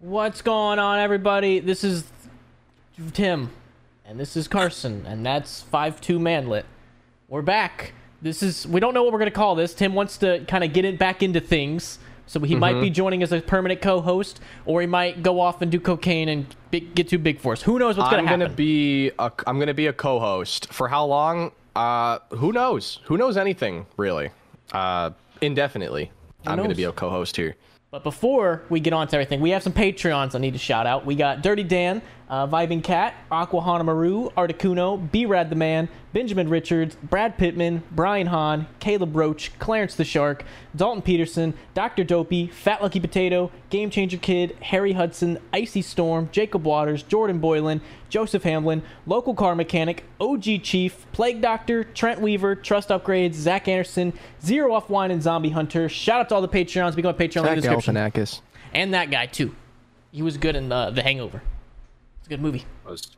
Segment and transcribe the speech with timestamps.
[0.00, 1.60] What's going on, everybody?
[1.60, 2.04] This is
[3.12, 3.50] Tim,
[4.06, 6.64] and this is Carson, and that's Five Two Manlet.
[7.28, 7.92] We're back.
[8.22, 9.74] This is we don't know what we're gonna call this.
[9.74, 13.22] Tim wants to kind of get it back into things, so he might be joining
[13.22, 17.06] as a permanent co-host, or he might go off and do cocaine and big, get
[17.06, 17.60] too big for us.
[17.60, 18.40] Who knows what's gonna I'm happen?
[18.40, 21.52] gonna be a, I'm gonna be a co-host for how long?
[21.76, 23.00] Uh, who knows?
[23.04, 24.30] Who knows anything really?
[24.72, 25.10] Uh,
[25.42, 26.10] indefinitely.
[26.46, 27.54] I'm gonna be a co-host here.
[27.90, 30.86] But before we get on to everything, we have some Patreons I need to shout
[30.86, 31.04] out.
[31.04, 36.48] We got Dirty Dan, uh, Vibing Cat, Aquahana Maru, Articuno, B Rad the Man, Benjamin
[36.48, 40.44] Richards, Brad Pittman, Brian Hahn, Caleb Roach, Clarence the Shark,
[40.74, 42.04] Dalton Peterson, Dr.
[42.04, 47.80] Dopey, Fat Lucky Potato, Game Changer Kid, Harry Hudson, Icy Storm, Jacob Waters, Jordan Boylan,
[48.08, 54.12] Joseph Hamlin, Local Car Mechanic, OG Chief, Plague Doctor, Trent Weaver, Trust Upgrades, Zach Anderson,
[54.40, 55.88] Zero Off Wine, and Zombie Hunter.
[55.88, 56.94] Shout out to all the Patreons.
[56.94, 57.96] Become a Patreon in the description.
[57.96, 58.40] Galifianakis.
[58.72, 59.54] And that guy too.
[60.12, 61.42] He was good in uh, The Hangover.
[62.30, 62.64] Good movie.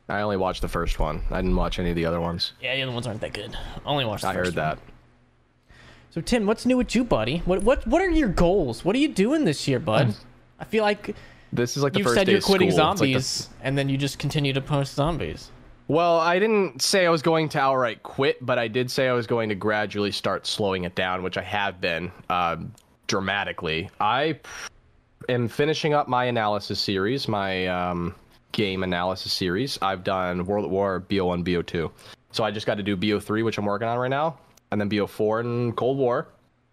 [0.09, 1.21] I only watched the first one.
[1.29, 2.53] I didn't watch any of the other ones.
[2.59, 3.55] Yeah, the other ones aren't that good.
[3.55, 4.77] I Only watched the I first heard one.
[4.77, 5.75] that.
[6.09, 7.37] So Tim, what's new with you, buddy?
[7.45, 8.83] What what what are your goals?
[8.83, 10.15] What are you doing this year, bud?
[10.59, 11.15] I feel like
[11.51, 12.91] This is like the first said you're quitting school.
[12.91, 15.51] It's like the- zombies, and then you just continue to post zombies.
[15.87, 19.13] Well, I didn't say I was going to outright quit, but I did say I
[19.13, 22.73] was going to gradually start slowing it down, which I have been um,
[23.05, 23.91] dramatically.
[23.99, 24.39] I
[25.29, 28.15] am finishing up my analysis series, my um,
[28.53, 29.77] game analysis series.
[29.81, 31.91] I've done World at War, BO1, BO2.
[32.31, 34.37] So I just got to do BO3, which I'm working on right now,
[34.71, 36.29] and then BO4 and Cold War.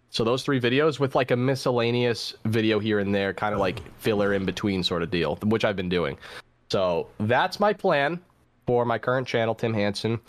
[0.09, 3.79] So those three videos with like a miscellaneous video here and there, kind of like
[3.99, 6.17] filler in between sort of deal, which I've been doing.
[6.69, 8.19] So that's my plan
[8.65, 10.19] for my current channel, Tim Hansen.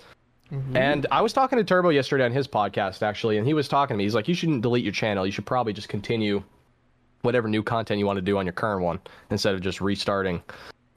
[0.53, 0.77] Mm-hmm.
[0.77, 3.95] And I was talking to Turbo yesterday on his podcast, actually, and he was talking
[3.95, 4.05] to me.
[4.05, 5.25] He's like, You shouldn't delete your channel.
[5.25, 6.43] You should probably just continue
[7.23, 10.43] whatever new content you want to do on your current one instead of just restarting.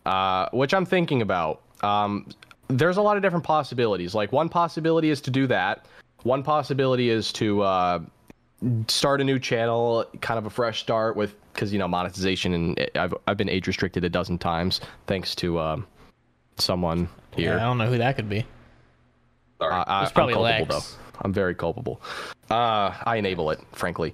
[0.06, 1.62] Uh, which I'm thinking about.
[1.82, 2.28] Um,
[2.68, 4.14] there's a lot of different possibilities.
[4.14, 5.88] Like, one possibility is to do that,
[6.24, 8.00] one possibility is to uh,
[8.88, 12.90] start a new channel, kind of a fresh start with, because, you know, monetization, and
[12.96, 15.88] I've, I've been age restricted a dozen times thanks to um,
[16.58, 17.56] someone here.
[17.56, 18.46] Yeah, I don't know who that could be.
[19.60, 20.68] Uh, It's probably I'm Lex.
[20.68, 21.05] though.
[21.22, 22.02] I'm very culpable.
[22.50, 24.14] Uh, I enable it, frankly.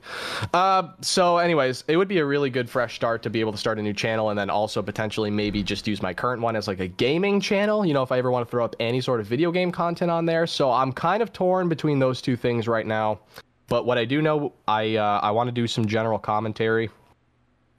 [0.53, 3.57] Uh, so, anyways, it would be a really good fresh start to be able to
[3.57, 6.67] start a new channel, and then also potentially maybe just use my current one as
[6.67, 7.85] like a gaming channel.
[7.85, 10.11] You know, if I ever want to throw up any sort of video game content
[10.11, 10.47] on there.
[10.47, 13.19] So I'm kind of torn between those two things right now.
[13.67, 16.89] But what I do know, I uh, I want to do some general commentary,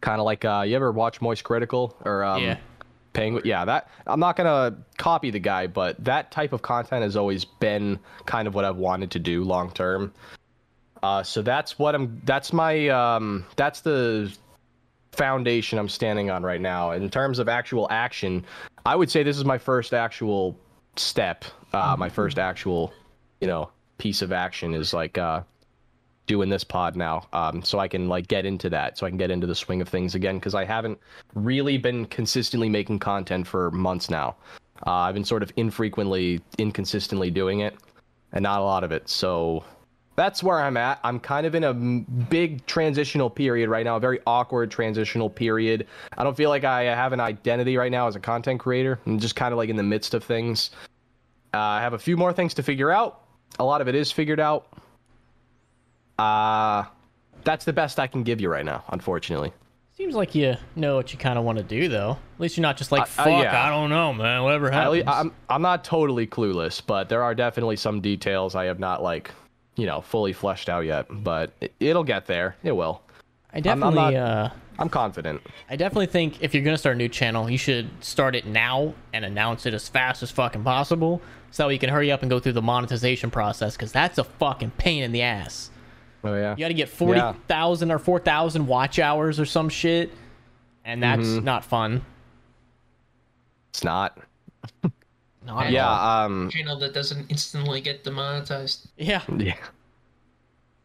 [0.01, 2.57] kind of like uh, you ever watch Moist Critical or um, Yeah.
[3.13, 3.43] Penguin.
[3.45, 7.45] Yeah, that I'm not gonna copy the guy, but that type of content has always
[7.45, 10.13] been kind of what I've wanted to do long term.
[11.03, 12.21] Uh, so that's what I'm.
[12.25, 12.89] That's my.
[12.89, 14.33] Um, that's the
[15.13, 16.93] foundation I'm standing on right now.
[16.93, 18.45] In terms of actual action,
[18.87, 20.59] I would say this is my first actual
[20.97, 21.45] step.
[21.73, 22.93] Uh, my first actual,
[23.41, 25.43] you know, piece of action is like uh,
[26.27, 29.19] doing this pod now um, so i can like get into that so i can
[29.19, 30.99] get into the swing of things again because i haven't
[31.35, 34.37] really been consistently making content for months now.
[34.87, 37.77] Uh, i've been sort of infrequently inconsistently doing it
[38.33, 39.65] and not a lot of it so
[40.15, 41.01] that's where i'm at.
[41.05, 45.87] I'm kind of in a big transitional period right now a very awkward transitional period.
[46.17, 49.01] I don't feel like i have an identity right now as a content creator.
[49.07, 50.71] I'm just kind of like in the midst of things.
[51.55, 53.23] Uh, i have a few more things to figure out.
[53.59, 54.67] A lot of it is figured out
[56.23, 56.85] uh,
[57.45, 59.53] that's the best I can give you right now, unfortunately.
[59.97, 62.13] Seems like you know what you kind of want to do, though.
[62.35, 63.67] At least you're not just like, Uh, fuck, uh, yeah.
[63.67, 64.43] I don't know, man.
[64.43, 64.93] Whatever At happens.
[64.95, 69.03] least, I'm I'm not totally clueless, but there are definitely some details I have not
[69.03, 69.31] like,
[69.77, 71.07] you know, fully fleshed out yet.
[71.11, 72.57] But it, it'll get there.
[72.63, 73.03] It will.
[73.53, 75.43] I I'm definitely, not- uh, I'm confident.
[75.69, 78.95] I definitely think if you're gonna start a new channel, you should start it now
[79.13, 82.41] and announce it as fast as fucking possible, so you can hurry up and go
[82.41, 85.71] through the monetization process, because that's a fucking pain in the ass.
[86.25, 86.53] Oh yeah.
[86.57, 90.11] You got to get forty thousand or four thousand watch hours or some shit,
[90.85, 91.45] and that's Mm-hmm.
[91.45, 92.05] not fun.
[93.71, 94.19] It's not.
[95.45, 95.89] Not at Yeah.
[95.89, 96.27] all.
[96.27, 96.51] Um.
[96.51, 98.89] channel that doesn't instantly get demonetized.
[98.97, 99.23] yeah.
[99.37, 99.57] Yeah.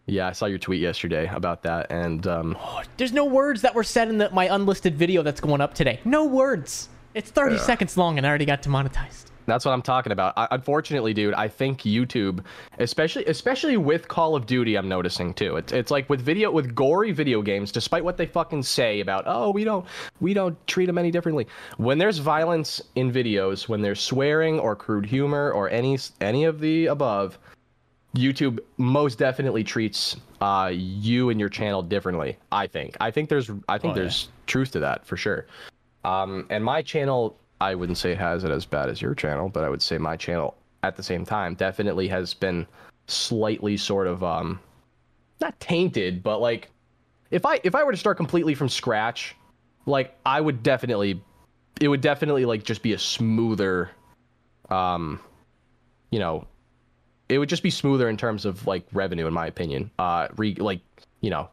[0.08, 2.58] Yeah, I saw your tweet yesterday about that, and um,
[2.98, 6.00] There's no words that were said in the, my unlisted video that's going up today.
[6.06, 6.90] No words.
[7.14, 9.32] It's 30 seconds long and I already got demonetized.
[9.48, 10.34] That's what I'm talking about.
[10.38, 12.44] I, unfortunately, dude, I think YouTube,
[12.80, 15.56] especially especially with Call of Duty, I'm noticing too.
[15.56, 19.24] It's it's like with video with gory video games, despite what they fucking say about
[19.26, 19.86] oh we don't
[20.20, 21.48] we don't treat them any differently.
[21.78, 26.60] When there's violence in videos, when there's swearing or crude humor or any any of
[26.60, 27.40] the above,
[28.16, 32.38] YouTube most definitely treats uh, you and your channel differently.
[32.52, 32.98] I think.
[33.00, 34.02] I think there's I think Oh, yeah.
[34.04, 35.48] there's truth to that for sure.
[36.04, 39.50] Um, and my channel, I wouldn't say it has it as bad as your channel,
[39.50, 42.68] but I would say my channel at the same time definitely has been
[43.08, 44.60] slightly sort of um,
[45.42, 46.70] not tainted, but like
[47.32, 49.36] if I if I were to start completely from scratch,
[49.86, 51.22] like I would definitely,
[51.82, 53.90] it would definitely like just be a smoother,
[54.70, 55.20] um,
[56.12, 56.46] you know,
[57.30, 59.90] it would just be smoother in terms of like revenue, in my opinion.
[59.98, 60.82] Uh, re like
[61.22, 61.50] you know,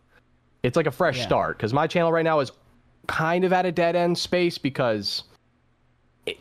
[0.63, 1.27] it's like a fresh Yeah.
[1.27, 2.53] start because my channel right now is
[3.07, 5.25] kind of at a dead end space because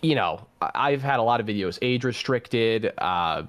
[0.02, 3.44] you know I- i've had a lot of videos age restricted uh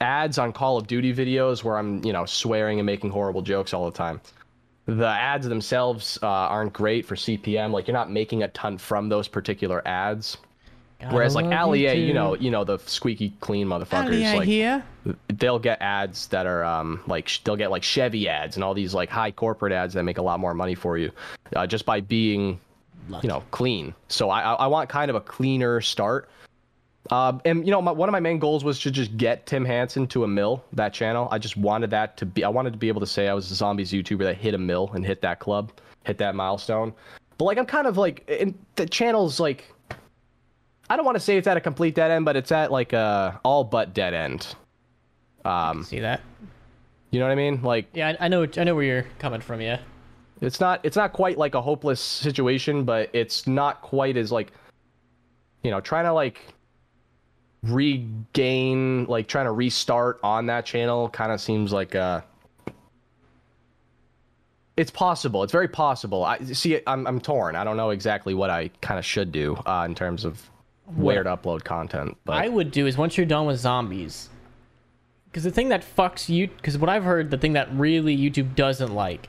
[0.00, 3.72] ads on call of duty videos where i'm you know swearing and making horrible jokes
[3.74, 4.20] all the time.
[4.86, 9.08] The ads themselves uh, aren't great for cpm like you're not making a ton from
[9.08, 10.36] those particular ads.
[11.10, 14.84] Whereas like Ali, you know you know the squeaky clean motherfuckers like here.
[15.28, 18.72] they'll get ads that are um like sh- they'll get like Chevy ads and all
[18.74, 21.10] these like high corporate ads that make a lot more money for you
[21.56, 22.58] uh, just by being
[23.22, 23.94] you know clean.
[24.08, 26.28] So I I I want kind of a cleaner start.
[27.10, 29.64] Um, and you know, my, one of my main goals was to just get Tim
[29.64, 31.28] Hansen to a mill that channel.
[31.30, 32.44] I just wanted that to be.
[32.44, 34.58] I wanted to be able to say I was a zombies YouTuber that hit a
[34.58, 35.72] mill and hit that club,
[36.04, 36.94] hit that milestone.
[37.36, 39.70] But like, I'm kind of like, and the channel's like,
[40.88, 42.92] I don't want to say it's at a complete dead end, but it's at like
[42.92, 44.54] a all but dead end.
[45.44, 46.22] Um, See that?
[47.10, 47.62] you know what I mean?
[47.62, 48.46] Like, Yeah, I, I know.
[48.56, 49.60] I know where you're coming from.
[49.60, 49.80] Yeah.
[50.46, 54.52] It's not it's not quite like a hopeless situation, but it's not quite as like,
[55.62, 56.40] you know, trying to like
[57.62, 62.20] regain, like trying to restart on that channel, kind of seems like uh
[64.76, 65.42] it's possible.
[65.42, 66.24] It's very possible.
[66.24, 66.80] I see.
[66.86, 67.54] I'm I'm torn.
[67.54, 70.50] I don't know exactly what I kind of should do uh, in terms of
[70.96, 72.16] where to upload content.
[72.24, 74.28] But I would do is once you're done with zombies,
[75.26, 78.56] because the thing that fucks you, because what I've heard, the thing that really YouTube
[78.56, 79.28] doesn't like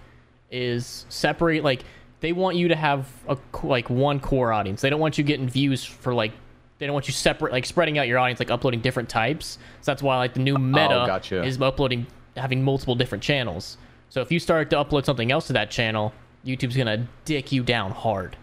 [0.52, 1.64] is separate.
[1.64, 1.84] Like
[2.22, 4.82] they want you to have a like one core audience.
[4.82, 6.32] They don't want you getting views for like.
[6.78, 9.60] They don't want you separate, like spreading out your audience, like uploading different types.
[9.80, 11.42] So that's why like the new oh, meta Oh, gotcha.
[11.42, 12.06] is uploading,
[12.36, 13.78] having multiple different channels.
[14.10, 16.12] So if you start to upload something else to that channel,
[16.46, 18.36] YouTube's gonna dick you down hard.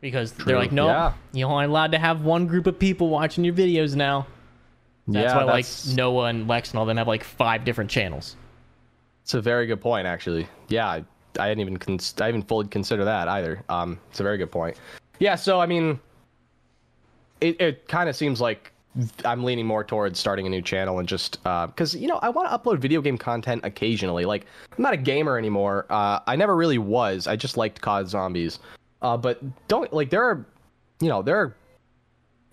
[0.00, 1.12] Because they're like, no, Yeah.
[1.32, 4.26] you're only allowed to have one group of people watching your videos now.
[5.06, 7.90] That's yeah, why that's, like Noah and Lex and all them have like five different
[7.90, 8.34] channels.
[9.30, 10.48] It's a very good point, actually.
[10.70, 11.04] Yeah, I,
[11.38, 13.62] I hadn't even cons- I haven't fully consider that either.
[13.68, 14.76] Um, it's a very good point.
[15.20, 16.00] Yeah, so I mean,
[17.40, 18.72] it it kind of seems like
[19.24, 22.50] I'm leaning more towards starting a new channel and just because you know I want
[22.50, 24.24] to upload video game content occasionally.
[24.24, 24.46] Like
[24.76, 25.86] I'm not a gamer anymore.
[25.90, 27.28] Uh, I never really was.
[27.28, 28.58] I just liked COD Zombies.
[29.00, 30.44] Uh, but don't like there are,
[30.98, 31.56] you know, there are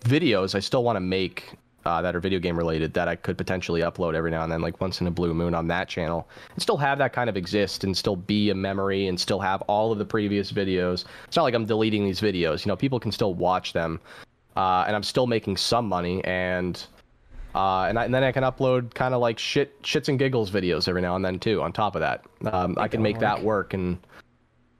[0.04, 1.54] videos I still want to make
[1.88, 4.60] uh, that are video game related that I could potentially upload every now and then,
[4.60, 7.36] like once in a blue moon on that channel, and still have that kind of
[7.36, 11.06] exist and still be a memory and still have all of the previous videos.
[11.26, 12.66] It's not like I'm deleting these videos.
[12.66, 14.00] You know, people can still watch them,
[14.54, 16.84] uh, and I'm still making some money and.
[17.54, 20.50] Uh, and, I, and then I can upload kind of like shit, shits and giggles
[20.50, 21.62] videos every now and then too.
[21.62, 23.98] On top of that, um, I can make that work, and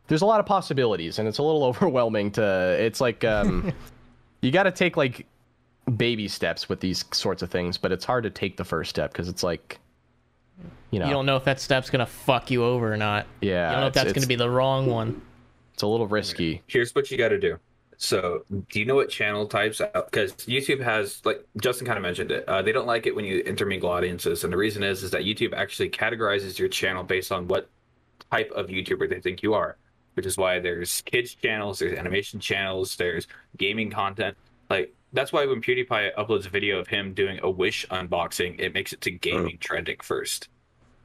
[0.07, 2.77] there's a lot of possibilities, and it's a little overwhelming to.
[2.79, 3.73] It's like um,
[4.43, 5.27] you got to take like
[5.97, 9.13] baby steps with these sorts of things, but it's hard to take the first step
[9.13, 9.79] because it's like,
[10.91, 13.27] you know, You don't know if that step's gonna fuck you over or not.
[13.41, 15.21] yeah, You don't know if that's gonna be the wrong one.
[15.75, 16.63] it's a little risky.
[16.67, 17.59] Here's what you got to do.
[18.01, 19.81] So, do you know what channel types?
[19.93, 23.25] Because YouTube has, like Justin kind of mentioned it, uh, they don't like it when
[23.25, 27.33] you intermingle audiences, and the reason is is that YouTube actually categorizes your channel based
[27.33, 27.69] on what
[28.31, 29.77] type of YouTuber they think you are,
[30.15, 34.37] which is why there's kids channels, there's animation channels, there's gaming content.
[34.71, 38.75] Like that's why when PewDiePie uploads a video of him doing a Wish unboxing, it
[38.75, 40.49] makes it to gaming trending first,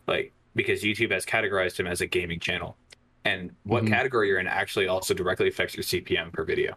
[0.07, 2.77] like because YouTube has categorized him as a gaming channel
[3.25, 3.87] and what Mhm.
[3.87, 6.75] category you're in actually also directly affects your CPM per video.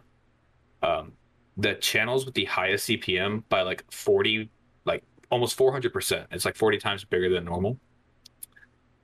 [0.81, 1.13] Um,
[1.57, 4.49] the channels with the highest CPM by like 40,
[4.85, 7.77] like almost 400%, it's like 40 times bigger than normal.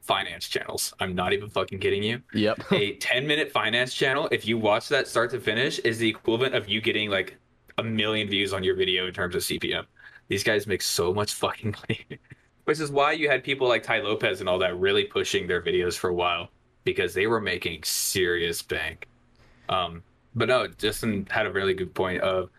[0.01, 0.93] Finance channels.
[0.99, 2.21] I'm not even fucking kidding you.
[2.33, 2.71] Yep.
[2.71, 6.55] A 10 minute finance channel, if you watch that start to finish, is the equivalent
[6.55, 7.37] of you getting like
[7.77, 9.85] a million views on your video in terms of CPM.
[10.27, 12.19] These guys make so much fucking money.
[12.65, 15.61] Which is why you had people like Tai Lopez and all that really pushing their
[15.61, 16.49] videos for a while
[16.85, 19.07] because they were making serious bank.
[19.67, 20.03] Um,
[20.35, 22.49] but no, Justin had a really good point of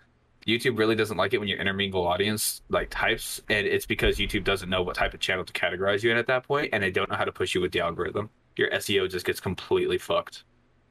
[0.46, 4.44] YouTube really doesn't like it when you intermingle audience like types, and it's because YouTube
[4.44, 6.90] doesn't know what type of channel to categorize you in at that point, and they
[6.90, 8.28] don't know how to push you with the algorithm.
[8.56, 10.44] Your SEO just gets completely fucked.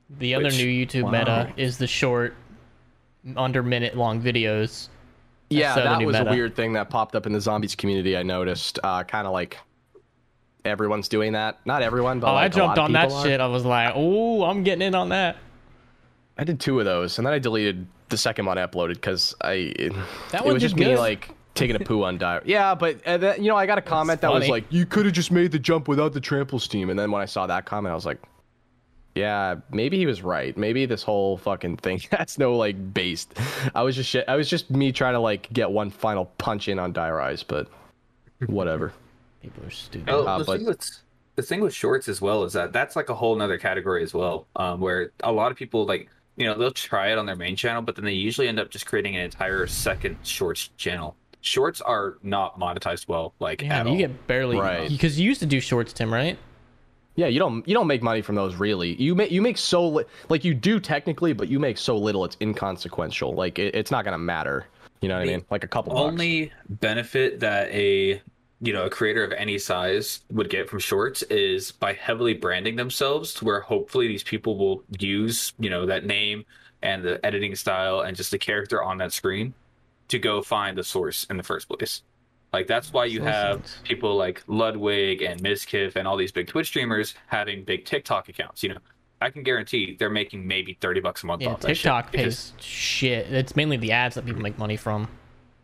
[0.10, 1.12] The other Which- new YouTube wow.
[1.12, 2.36] meta is the short,
[3.36, 4.90] under minute long videos.
[5.50, 6.30] Yeah, so that was meta.
[6.30, 8.18] a weird thing that popped up in the zombies community.
[8.18, 9.58] I noticed, uh, kind of like
[10.66, 11.60] everyone's doing that.
[11.66, 13.24] Not everyone, but oh, like I jumped on that are.
[13.24, 13.40] shit.
[13.40, 15.38] I was like, oh, I'm getting in on that.
[16.38, 19.36] I did two of those, and then I deleted the second one I uploaded because
[19.42, 19.94] I it,
[20.32, 22.44] That it was just me like taking a poo on Die Rise.
[22.46, 25.06] Yeah, but uh, that, you know I got a comment that was like, "You could
[25.06, 27.66] have just made the jump without the trample steam," and then when I saw that
[27.66, 28.20] comment, I was like,
[29.16, 30.56] "Yeah, maybe he was right.
[30.58, 33.34] Maybe this whole fucking thing has no like based."
[33.76, 34.26] I was just shit.
[34.28, 37.44] I was just me trying to like get one final punch in on Die Rise,
[37.44, 37.68] but
[38.48, 38.94] whatever.
[39.42, 40.10] People are stupid.
[40.10, 40.90] Oh, Uh, the but- thing with
[41.36, 44.14] the thing with shorts as well is that that's like a whole nother category as
[44.14, 47.36] well, um, where a lot of people like you know they'll try it on their
[47.36, 51.16] main channel, but then they usually end up just creating an entire second shorts channel.
[51.42, 53.98] Shorts are not monetized well, like Yeah, at you all.
[53.98, 54.88] get barely Right.
[54.90, 56.38] because you used to do shorts, Tim, right?
[57.16, 58.96] Yeah, you don't you don't make money from those really.
[59.02, 62.26] You make you make so li- like you do technically, but you make so little
[62.26, 63.34] it's inconsequential.
[63.34, 64.66] Like it, it's not gonna matter.
[65.02, 65.46] You know what I mean?
[65.52, 66.02] Like a couple bucks.
[66.02, 68.22] only benefit that a
[68.62, 72.78] you know a creator of any size would get from shorts is by heavily branding
[72.78, 76.46] themselves to where hopefully these people will use you know that name
[76.82, 79.54] and the editing style and just the character on that screen
[80.08, 82.02] to go find the source in the first place
[82.54, 86.68] like that's why you have people like ludwig and Mizkif and all these big twitch
[86.68, 88.78] streamers having big tiktok accounts you know
[89.22, 92.12] i can guarantee they're making maybe 30 bucks a month Yeah, off that shit TikTok
[92.12, 93.32] because- pays shit.
[93.34, 95.08] It's mainly the ads that people make money from,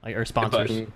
[0.04, 0.88] like or sponsors.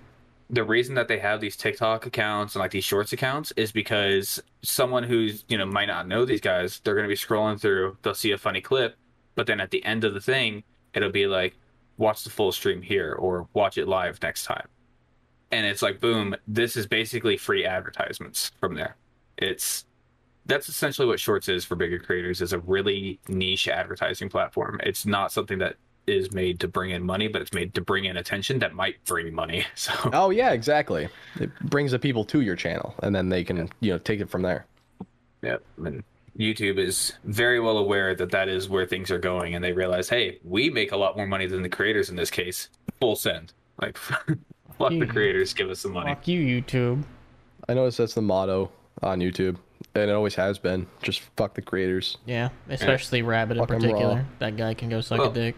[0.50, 4.42] the reason that they have these TikTok accounts and like these shorts accounts is because
[4.62, 7.96] someone who's, you know, might not know these guys, they're going to be scrolling through,
[8.02, 8.96] they'll see a funny clip,
[9.34, 10.62] but then at the end of the thing,
[10.94, 11.56] it'll be like,
[11.98, 14.66] watch the full stream here or watch it live next time.
[15.54, 18.96] And it's like, boom, this is basically free advertisements from there.
[19.38, 19.84] It's,
[20.46, 24.80] that's essentially what shorts is for bigger creators is a really niche advertising platform.
[24.82, 25.76] It's not something that
[26.08, 29.02] is made to bring in money, but it's made to bring in attention that might
[29.04, 29.64] bring money.
[29.76, 31.08] So Oh yeah, exactly.
[31.38, 34.28] It brings the people to your channel, and then they can you know take it
[34.28, 34.66] from there.
[35.42, 35.62] Yep.
[35.84, 36.04] And
[36.36, 40.08] YouTube is very well aware that that is where things are going, and they realize,
[40.08, 42.70] hey, we make a lot more money than the creators in this case.
[43.00, 43.52] Full send.
[43.80, 43.98] Like,
[44.78, 45.06] fuck the you.
[45.06, 46.10] creators, give us some money.
[46.14, 47.04] Fuck you, YouTube.
[47.68, 48.70] I noticed that's the motto
[49.02, 49.56] on YouTube,
[49.94, 50.86] and it always has been.
[51.02, 52.18] Just fuck the creators.
[52.26, 54.26] Yeah, especially Rabbit in Fuck 'em particular.
[54.38, 55.56] That guy can go suck Well, a dick.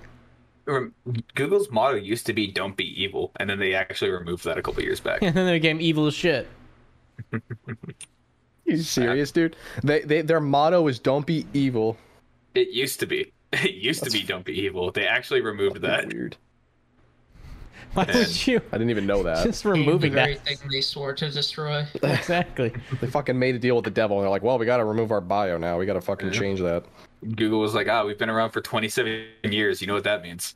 [1.34, 4.62] Google's motto used to be "Don't be evil," and then they actually removed that a
[4.62, 5.18] couple years back.
[5.22, 6.48] and then they became evil as shit.
[8.64, 9.56] You serious, dude?
[9.84, 11.96] They, they their motto is "Don't be evil."
[12.54, 13.32] it used to be.
[13.52, 16.12] It used to be "Don't be evil." They actually removed that.
[16.12, 16.36] Weird.
[17.94, 19.44] Why would you I didn't even know that.
[19.46, 20.44] just the removing very that?
[20.44, 21.86] thing they swore to destroy.
[22.02, 22.72] exactly.
[23.00, 24.84] They fucking made a deal with the devil, and they're like, "Well, we got to
[24.84, 25.78] remove our bio now.
[25.78, 26.84] We got to fucking change that."
[27.36, 29.80] Google was like, "Ah, we've been around for 27 years.
[29.80, 30.54] You know what that means."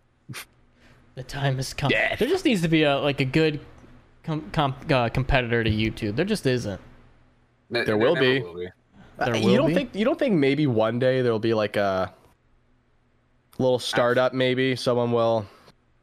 [1.14, 1.90] The time has come.
[1.90, 2.14] Yeah.
[2.16, 3.60] There just needs to be a like a good
[4.22, 6.16] com- com- uh, competitor to YouTube.
[6.16, 6.80] There just isn't.
[7.70, 8.40] There, will never be.
[8.42, 8.68] will be.
[9.18, 9.74] There Uh, will you don't be?
[9.74, 12.12] think you don't think maybe one day there'll be like a
[13.58, 14.32] little startup?
[14.34, 15.46] Maybe someone will.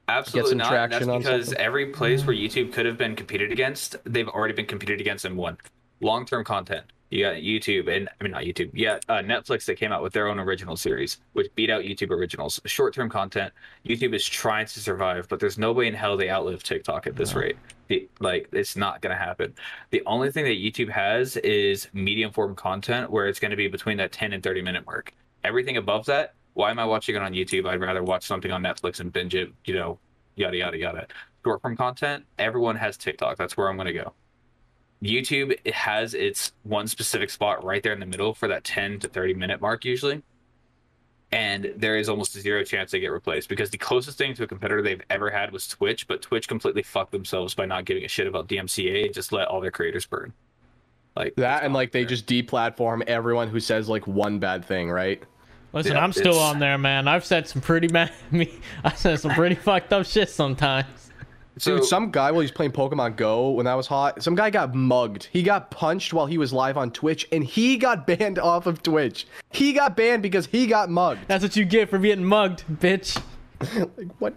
[0.07, 0.69] Absolutely some not.
[0.69, 1.63] traction That's because something?
[1.63, 5.35] every place where YouTube could have been competed against, they've already been competed against and
[5.35, 5.57] won.
[5.99, 6.85] Long term content.
[7.09, 8.69] You got YouTube and I mean not YouTube.
[8.73, 12.11] Yeah, uh, Netflix that came out with their own original series, which beat out YouTube
[12.11, 12.59] originals.
[12.65, 13.53] Short term content.
[13.85, 17.15] YouTube is trying to survive, but there's no way in hell they outlive TikTok at
[17.15, 17.57] this rate.
[17.87, 19.53] The, like it's not going to happen.
[19.91, 23.69] The only thing that YouTube has is medium form content where it's going to be
[23.69, 25.13] between that 10 and 30 minute mark.
[25.45, 27.69] Everything above that, why am I watching it on YouTube?
[27.69, 29.99] I'd rather watch something on Netflix and binge it, you know,
[30.35, 31.07] yada yada yada.
[31.45, 33.37] Short form content, everyone has TikTok.
[33.37, 34.13] That's where I'm going to go.
[35.03, 39.01] YouTube it has its one specific spot right there in the middle for that 10
[39.01, 40.23] to 30 minute mark usually.
[41.31, 44.43] And there is almost a zero chance they get replaced because the closest thing to
[44.43, 48.03] a competitor they've ever had was Twitch, but Twitch completely fucked themselves by not giving
[48.03, 50.33] a shit about DMCA and just let all their creators burn.
[51.15, 52.09] Like That and like they fair.
[52.09, 55.21] just deplatform everyone who says like one bad thing, right?
[55.77, 57.07] Listen, Yeah, I'm still it's- on there, man.
[57.07, 58.11] I've said some pretty mad.
[58.31, 58.51] Me,
[58.83, 60.85] I said some pretty fucked up shit sometimes.
[61.59, 64.75] Dude, some guy while he's playing Pokemon Go when that was hot, some guy got
[64.75, 65.27] mugged.
[65.31, 68.83] He got punched while he was live on Twitch, and he got banned off of
[68.83, 69.25] Twitch.
[69.49, 71.21] He got banned because he got mugged.
[71.27, 73.19] That's what you get for getting mugged, bitch.
[73.97, 74.35] Like what?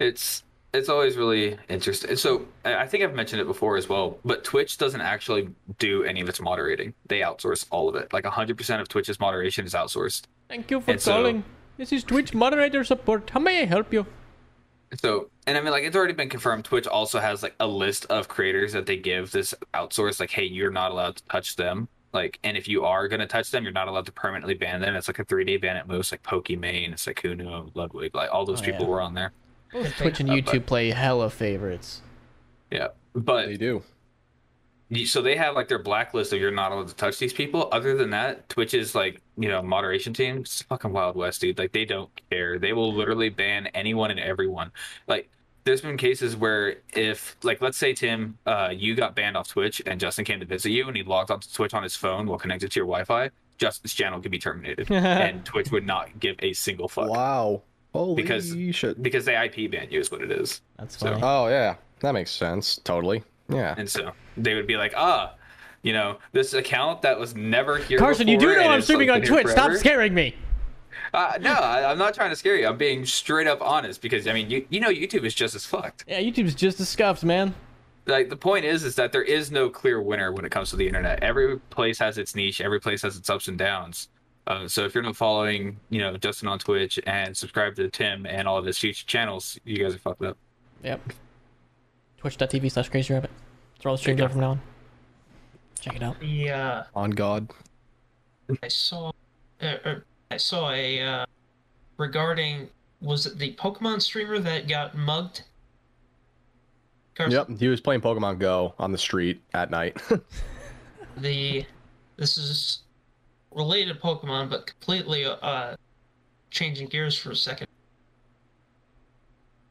[0.00, 0.42] it's
[0.74, 2.16] it's always really interesting.
[2.16, 5.48] So I I think I've mentioned it before as well, but Twitch doesn't actually
[5.78, 6.94] do any of its moderating.
[7.06, 8.12] They outsource all of it.
[8.12, 10.22] Like 100% of Twitch's moderation is outsourced.
[10.48, 11.44] Thank you for And so- calling.
[11.78, 13.30] This is Twitch moderator support.
[13.30, 14.04] How may I help you?
[15.00, 16.64] So, and I mean, like, it's already been confirmed.
[16.64, 20.44] Twitch also has like a list of creators that they give this outsource, like, hey,
[20.44, 21.86] you're not allowed to touch them.
[22.12, 24.80] Like, and if you are going to touch them, you're not allowed to permanently ban
[24.80, 24.96] them.
[24.96, 28.62] It's like a three day ban at most, like Pokimane, Sykkuno, Ludwig, like all those
[28.62, 28.90] Oh, people yeah.
[28.90, 29.32] were on there.
[29.72, 32.02] Both Twitch and Uh, YouTube but- play hella favorites.
[32.70, 32.88] Yeah.
[33.14, 33.82] But They do.
[35.06, 37.68] so they have like their blacklist of you're not allowed to touch these people.
[37.72, 41.58] Other than that, Twitch's like you know moderation team, it's fucking Wild West, dude.
[41.58, 42.58] Like they don't care.
[42.58, 44.70] They will literally ban anyone and everyone.
[45.06, 45.28] Like
[45.64, 49.82] there's been cases where if like let's say Tim, uh, you got banned off Twitch
[49.84, 52.38] and Justin came to visit you and he logged onto Twitch on his phone while
[52.38, 56.52] connected to your Wi-Fi, Justin's channel could be terminated and Twitch would not give a
[56.54, 57.62] single fuck Wow.
[57.98, 59.02] Holy Because- shit.
[59.02, 60.60] because they IP ban you is what it is.
[60.78, 62.78] That's So- Oh yeah, that makes sense.
[62.84, 63.24] Totally.
[63.48, 63.74] Yeah.
[63.76, 65.34] And so they would be like, ah,
[65.82, 67.98] you know, this account that was never here.
[67.98, 69.52] Carson, you do know I'm streaming on been here Twitch.
[69.52, 70.36] Stop scaring me.
[71.12, 72.68] Uh, no, I, I'm not trying to scare you.
[72.68, 75.64] I'm being straight up honest because I mean, you you know, YouTube is just as
[75.64, 76.04] fucked.
[76.06, 77.54] Yeah, YouTube's just as scuffed, man.
[78.06, 80.76] Like the point is, is that there is no clear winner when it comes to
[80.76, 81.22] the internet.
[81.22, 82.60] Every place has its niche.
[82.60, 84.08] Every place has its ups and downs.
[84.48, 88.24] Uh, so if you're not following, you know, Justin on Twitch and subscribe to Tim
[88.24, 90.38] and all of his future channels, you guys are fucked up.
[90.82, 91.00] Yep.
[92.16, 93.30] Twitch.tv slash crazy rabbit.
[93.74, 94.60] That's where all the streams are from now on.
[95.80, 96.18] Check it out.
[96.18, 97.50] The uh, On God.
[98.62, 99.12] I saw,
[99.60, 99.94] uh, uh,
[100.30, 101.26] I saw a uh,
[101.98, 102.70] regarding
[103.02, 105.42] was it the Pokemon streamer that got mugged?
[107.14, 107.60] Carson, Yep.
[107.60, 110.00] He was playing Pokemon Go on the street at night.
[111.16, 111.66] The
[112.16, 112.82] this is
[113.50, 115.76] related Pokemon, but completely uh
[116.50, 117.66] changing gears for a second.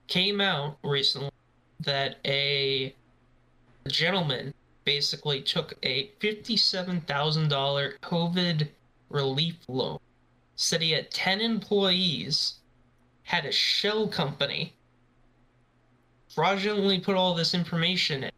[0.07, 1.31] Came out recently
[1.81, 2.95] that a
[3.87, 4.53] gentleman
[4.85, 8.69] basically took a fifty-seven thousand dollar COVID
[9.09, 9.99] relief loan.
[10.55, 12.55] Said he had ten employees,
[13.23, 14.73] had a shell company,
[16.33, 18.31] fraudulently put all this information in.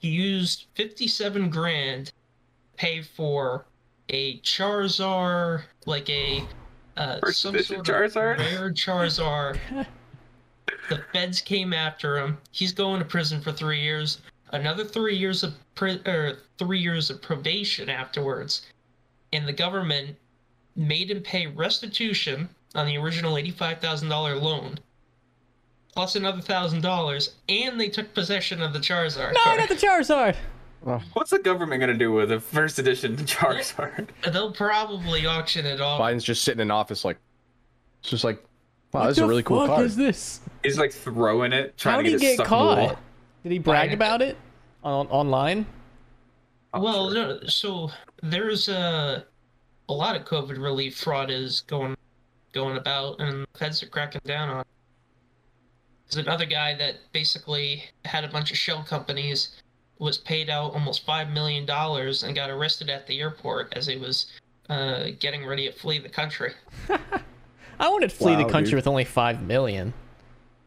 [0.00, 2.12] He used fifty-seven grand to
[2.82, 3.64] pay for
[4.08, 6.42] a Charizard, like a
[6.96, 8.38] uh, First some edition sort of Charizard?
[8.38, 9.58] rare Charizard.
[10.88, 12.38] the feds came after him.
[12.50, 14.20] He's going to prison for three years.
[14.50, 18.66] Another three years of pri- or three years of probation afterwards,
[19.32, 20.16] and the government
[20.74, 24.78] made him pay restitution on the original eighty-five thousand dollar loan,
[25.94, 29.34] plus another thousand dollars, and they took possession of the Charizard.
[29.34, 29.60] No, card.
[29.60, 30.36] not the Charizard.
[31.12, 34.08] What's the government gonna do with a first edition to Charizard?
[34.32, 36.00] They'll probably auction it off.
[36.00, 37.18] Biden's just sitting in office like,
[38.00, 38.42] it's just like,
[38.92, 39.86] wow, what this is a really cool fuck card.
[39.86, 40.40] is this?
[40.64, 42.64] He's like throwing it, trying How to did he get, it get stuck in the
[42.82, 42.88] wall.
[42.88, 42.98] caught?
[43.44, 44.36] Did he brag I- about it
[44.82, 45.66] on online?
[46.74, 47.26] I'm well, sure.
[47.28, 47.90] no, so
[48.22, 49.26] there's a
[49.88, 51.94] a lot of COVID relief fraud is going
[52.52, 54.60] going about, and the feds are cracking down on.
[54.60, 54.66] it.
[56.10, 59.62] There's another guy that basically had a bunch of shell companies,
[59.98, 63.96] was paid out almost five million dollars, and got arrested at the airport as he
[63.96, 64.26] was
[64.68, 66.52] uh, getting ready to flee the country.
[67.80, 68.76] I wanted to flee the country dude.
[68.76, 69.92] with only five million.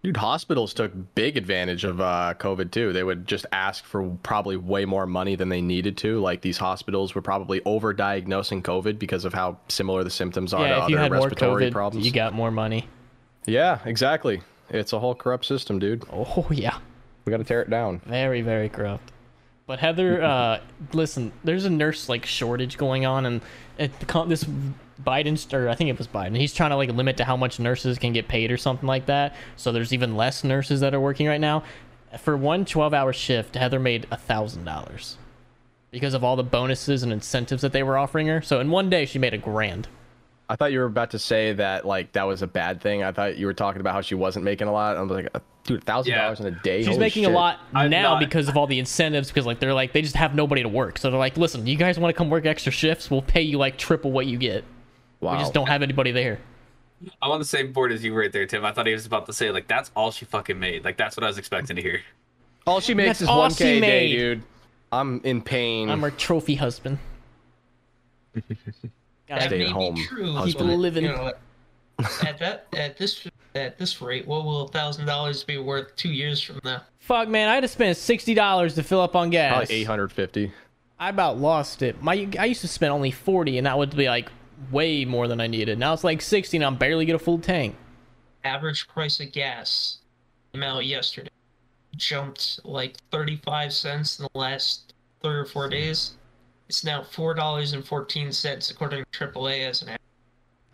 [0.03, 2.93] Dude, hospitals took big advantage of uh, COVID too.
[2.93, 6.19] They would just ask for probably way more money than they needed to.
[6.19, 10.75] Like these hospitals were probably overdiagnosing COVID because of how similar the symptoms are Yeah,
[10.75, 12.05] to if you other had more respiratory COVID, problems.
[12.05, 12.87] you got more money.
[13.47, 14.41] Yeah, exactly.
[14.69, 16.03] It's a whole corrupt system, dude.
[16.13, 16.77] Oh yeah,
[17.25, 17.99] We got to tear it down.
[18.05, 19.11] very very corrupt.
[19.67, 20.59] But Heather, uh,
[20.93, 23.41] listen, there's a nurse like shortage going on, and
[23.77, 23.97] it,
[24.27, 24.45] this
[25.03, 26.37] Biden or I think it was Biden.
[26.37, 29.07] He's trying to like limit to how much nurses can get paid or something like
[29.07, 29.35] that.
[29.55, 31.63] So there's even less nurses that are working right now.
[32.19, 35.17] For one 12-hour shift, Heather made a thousand dollars
[35.91, 38.41] because of all the bonuses and incentives that they were offering her.
[38.41, 39.87] So in one day, she made a grand.
[40.47, 43.03] I thought you were about to say that like that was a bad thing.
[43.03, 44.95] I thought you were talking about how she wasn't making a lot.
[44.95, 45.27] I was like,
[45.65, 46.79] dude, a thousand dollars in a day.
[46.79, 47.31] She's Holy making shit.
[47.31, 49.27] a lot I'm now not- because of all the incentives.
[49.29, 51.75] Because like they're like they just have nobody to work, so they're like, listen, you
[51.75, 53.11] guys want to come work extra shifts?
[53.11, 54.63] We'll pay you like triple what you get.
[55.19, 55.33] Wow.
[55.33, 56.39] We just don't have anybody there.
[57.21, 58.63] I'm on the same board as you right there, Tim.
[58.65, 60.85] I thought he was about to say like that's all she fucking made.
[60.85, 62.01] Like that's what I was expecting to hear.
[62.65, 64.43] All she makes That's is one she k a day, dude.
[64.91, 65.89] I'm in pain.
[65.89, 66.97] I'm her trophy husband.
[69.27, 70.33] That Stay may at home, true.
[70.33, 70.69] husband.
[70.69, 71.05] but, Living.
[71.05, 71.33] You know,
[71.99, 76.11] at that at this at this rate, what will a thousand dollars be worth two
[76.11, 76.81] years from now?
[76.99, 79.55] Fuck man, I had to spend sixty dollars to fill up on gas.
[79.55, 80.51] Probably 850.
[80.99, 82.01] I about lost it.
[82.01, 84.29] My I used to spend only forty, and that would be like
[84.71, 85.77] way more than I needed.
[85.77, 87.75] Now it's like sixty, and I'm barely get a full tank.
[88.43, 89.99] Average price of gas
[90.53, 91.29] came out yesterday.
[91.95, 96.13] Jumped like thirty five cents in the last three or four days.
[96.67, 100.01] It's now four dollars and fourteen cents according to AAA as an average.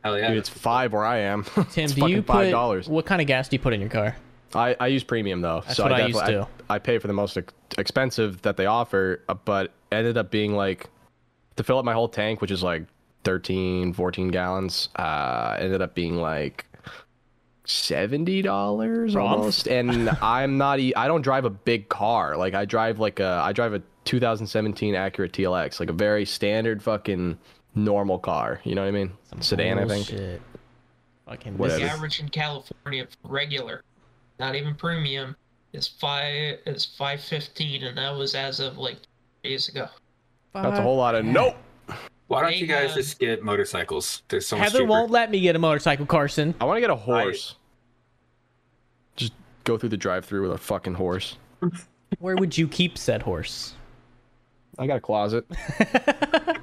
[0.03, 0.29] Hell yeah.
[0.29, 1.43] Dude, it's five where I am.
[1.71, 2.87] Tim, it's do you fucking five put dollars.
[2.89, 4.15] what kind of gas do you put in your car?
[4.53, 6.63] I, I use premium though, That's so what I I used definitely to.
[6.69, 7.37] I, I pay for the most
[7.77, 10.89] expensive that they offer, uh, but ended up being like
[11.55, 12.83] to fill up my whole tank, which is like
[13.23, 14.89] 13, 14 gallons.
[14.95, 16.65] Uh, ended up being like
[17.65, 20.79] seventy dollars almost, and I'm not.
[20.79, 22.35] E- I don't drive a big car.
[22.35, 23.41] Like I drive like a.
[23.43, 27.37] I drive a 2017 Acura TLX, like a very standard fucking
[27.75, 28.59] normal car.
[28.63, 29.11] You know what I mean?
[29.39, 30.07] Sedan, I think.
[30.09, 30.41] Bullshit.
[31.27, 31.79] Fucking Whatever.
[31.79, 33.83] The this is- average in California for regular,
[34.39, 35.35] not even premium,
[35.73, 38.97] is five is five fifteen, and that was as of like
[39.43, 39.87] days ago.
[40.53, 41.55] That's a whole lot of nope.
[42.27, 44.23] Why don't you guys just get motorcycles?
[44.29, 44.89] They're so much Heather cheaper.
[44.89, 46.55] won't let me get a motorcycle, Carson.
[46.61, 47.55] I want to get a horse.
[49.17, 49.33] Just
[49.65, 51.37] go through the drive-through with a fucking horse.
[52.19, 53.73] Where would you keep said horse?
[54.79, 55.45] I got a closet.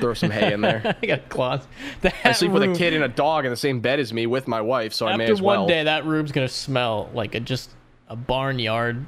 [0.00, 0.96] Throw some hay in there.
[1.02, 1.66] I got a closet.
[2.00, 4.26] That I sleep with a kid and a dog in the same bed as me
[4.26, 5.54] with my wife, so I may as well.
[5.54, 7.70] After one day, that room's gonna smell like a just
[8.08, 9.06] a barnyard,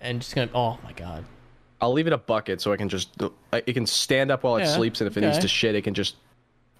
[0.00, 0.50] and just gonna.
[0.54, 1.24] Oh my god.
[1.80, 3.10] I'll leave it a bucket so I can just
[3.52, 5.82] it can stand up while it Yeah, sleeps, and if it needs to shit, it
[5.82, 6.14] can just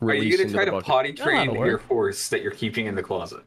[0.00, 0.86] Are you gonna into try to bucket.
[0.86, 3.42] potty train That'll your horse that you're keeping in the closet?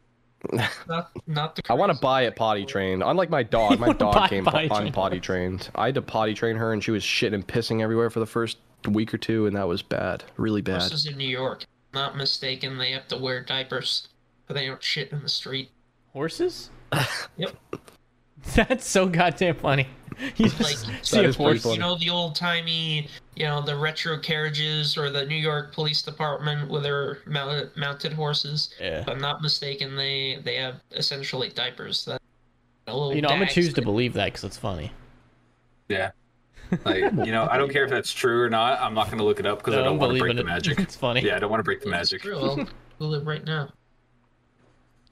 [0.87, 1.63] Not not the.
[1.69, 3.03] I want to buy it potty trained.
[3.03, 5.69] Unlike my dog, my wanna buy dog came potty on potty trained.
[5.75, 8.25] I had to potty train her, and she was shitting and pissing everywhere for the
[8.25, 8.57] first
[8.89, 10.81] week or two, and that was bad, really bad.
[10.81, 14.07] Horses in New York, not mistaken, they have to wear diapers,
[14.47, 15.69] but they don't shit in the street.
[16.13, 16.69] Horses?
[17.37, 17.55] Yep.
[18.53, 19.87] That's so goddamn funny.
[20.37, 21.63] You just Like see a horse.
[21.63, 21.75] funny.
[21.75, 26.01] you know the old timey, you know the retro carriages or the New York Police
[26.01, 28.73] Department with their mounted, mounted horses.
[28.79, 29.01] Yeah.
[29.01, 32.05] If I'm not mistaken, they they have essentially diapers.
[32.05, 32.21] That
[32.87, 34.91] a little You know, I'm gonna choose to believe that because it's funny.
[35.89, 36.11] Yeah.
[36.83, 38.81] Like you know, I don't care if that's true or not.
[38.81, 40.45] I'm not gonna look it up because I don't want to break believing the it.
[40.45, 40.79] magic.
[40.79, 41.21] It's funny.
[41.21, 42.23] Yeah, I don't want to break the It's magic.
[42.23, 42.39] true.
[42.39, 42.55] I'll
[42.97, 43.69] Google it right now.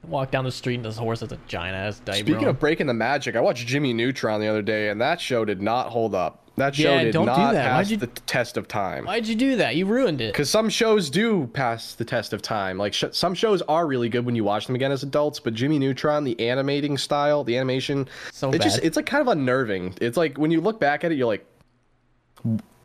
[0.07, 2.17] Walk down the street and this horse has a giant ass diaper.
[2.17, 2.49] Speaking on.
[2.49, 5.61] of breaking the magic, I watched Jimmy Neutron the other day, and that show did
[5.61, 6.42] not hold up.
[6.55, 7.63] That show Yeah, did don't do not that.
[7.71, 9.05] Why'd pass you- the test of time.
[9.05, 9.75] Why'd you do that?
[9.75, 10.33] You ruined it.
[10.33, 12.77] Because some shows do pass the test of time.
[12.77, 15.55] Like sh- some shows are really good when you watch them again as adults, but
[15.55, 19.95] Jimmy Neutron, the animating style, the animation, So it just it's like kind of unnerving.
[19.99, 21.43] It's like when you look back at it, you're like,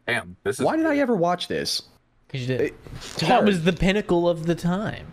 [0.07, 0.65] Damn, this is.
[0.65, 1.83] why did I ever watch this?
[2.27, 2.61] Because you did.
[2.63, 2.85] It-
[3.21, 5.09] that was the pinnacle of the time.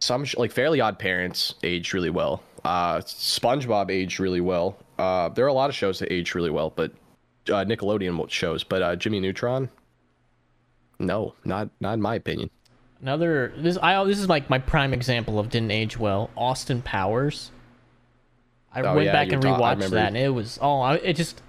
[0.00, 2.42] some sh- like Fairly Odd Parents aged really well.
[2.64, 4.76] Uh, SpongeBob aged really well.
[4.98, 6.90] Uh, there are a lot of shows that age really well, but
[7.48, 8.64] uh, Nickelodeon shows.
[8.64, 9.68] But uh, Jimmy Neutron,
[10.98, 12.50] no, not not in my opinion.
[13.02, 16.30] Another this I this is like my prime example of didn't age well.
[16.36, 17.50] Austin Powers.
[18.72, 19.96] I Oh, went yeah, back and ta- rewatched remember.
[19.96, 21.42] that, and it was oh, I- it just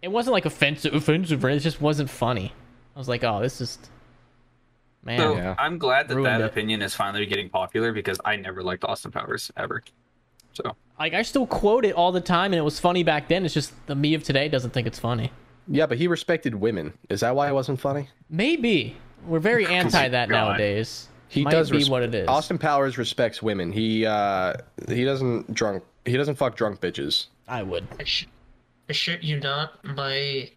[0.00, 1.44] it wasn't like offensive, offensive.
[1.44, 2.52] It just wasn't funny.
[2.94, 3.78] I was like, oh, this is
[5.04, 5.18] man.
[5.18, 5.54] So Yeah.
[5.58, 6.46] I'm glad that Ruined that it.
[6.46, 9.82] opinion is finally getting popular because I never liked Austin Powers ever.
[10.52, 13.44] So Like I still quote it all the time, and it was funny back then.
[13.44, 15.32] It's just the me of today doesn't think it's funny.
[15.66, 16.92] Yeah, but he respected women.
[17.08, 18.08] Is that why it wasn't funny?
[18.30, 20.34] Maybe we're very anti that God.
[20.34, 21.08] nowadays.
[21.26, 22.28] He Might does be res- what it is.
[22.28, 23.72] Austin Powers respects women.
[23.72, 24.54] He uh
[24.86, 25.82] he doesn't drunk.
[26.04, 27.26] He doesn't fuck drunk bitches.
[27.48, 27.84] I would.
[27.98, 28.28] I, sh-
[28.88, 29.84] I shit you not.
[29.84, 30.52] My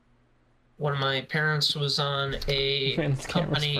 [0.78, 3.78] one of my parents was on a Man's company.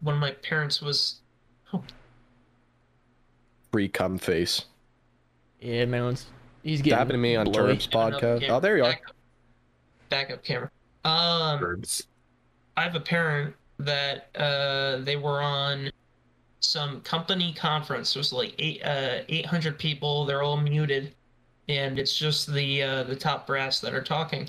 [0.00, 1.20] One of my parents was
[3.70, 4.64] Free cum face.
[5.66, 6.06] Yeah, man.
[6.06, 6.26] let's-
[6.62, 7.72] He's That getting happened to me on blowy.
[7.74, 8.48] Turb's podcast.
[8.48, 8.90] Oh, there you are.
[8.90, 9.16] Backup,
[10.08, 10.70] backup camera.
[11.04, 12.06] Um, verbs.
[12.76, 15.90] I have a parent that uh, they were on
[16.60, 18.14] some company conference.
[18.16, 20.24] It was like eight uh, 800 people.
[20.24, 21.14] They're all muted,
[21.68, 24.48] and it's just the uh, the top brass that are talking.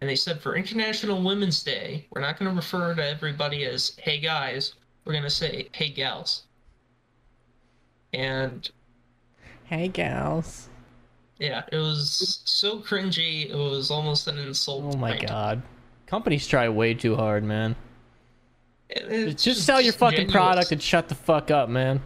[0.00, 3.96] And they said for International Women's Day, we're not going to refer to everybody as
[3.98, 6.44] "Hey guys." We're going to say "Hey gals."
[8.12, 8.68] And
[9.64, 10.68] Hey, gals.
[11.38, 13.50] yeah, it was so cringy.
[13.50, 14.84] It was almost an insult.
[14.86, 15.62] Oh to my god.
[16.06, 17.74] Companies try way too hard, man.
[18.90, 20.32] It- it's Just sell your fucking disingenuous.
[20.54, 22.00] product and shut the fuck up, man.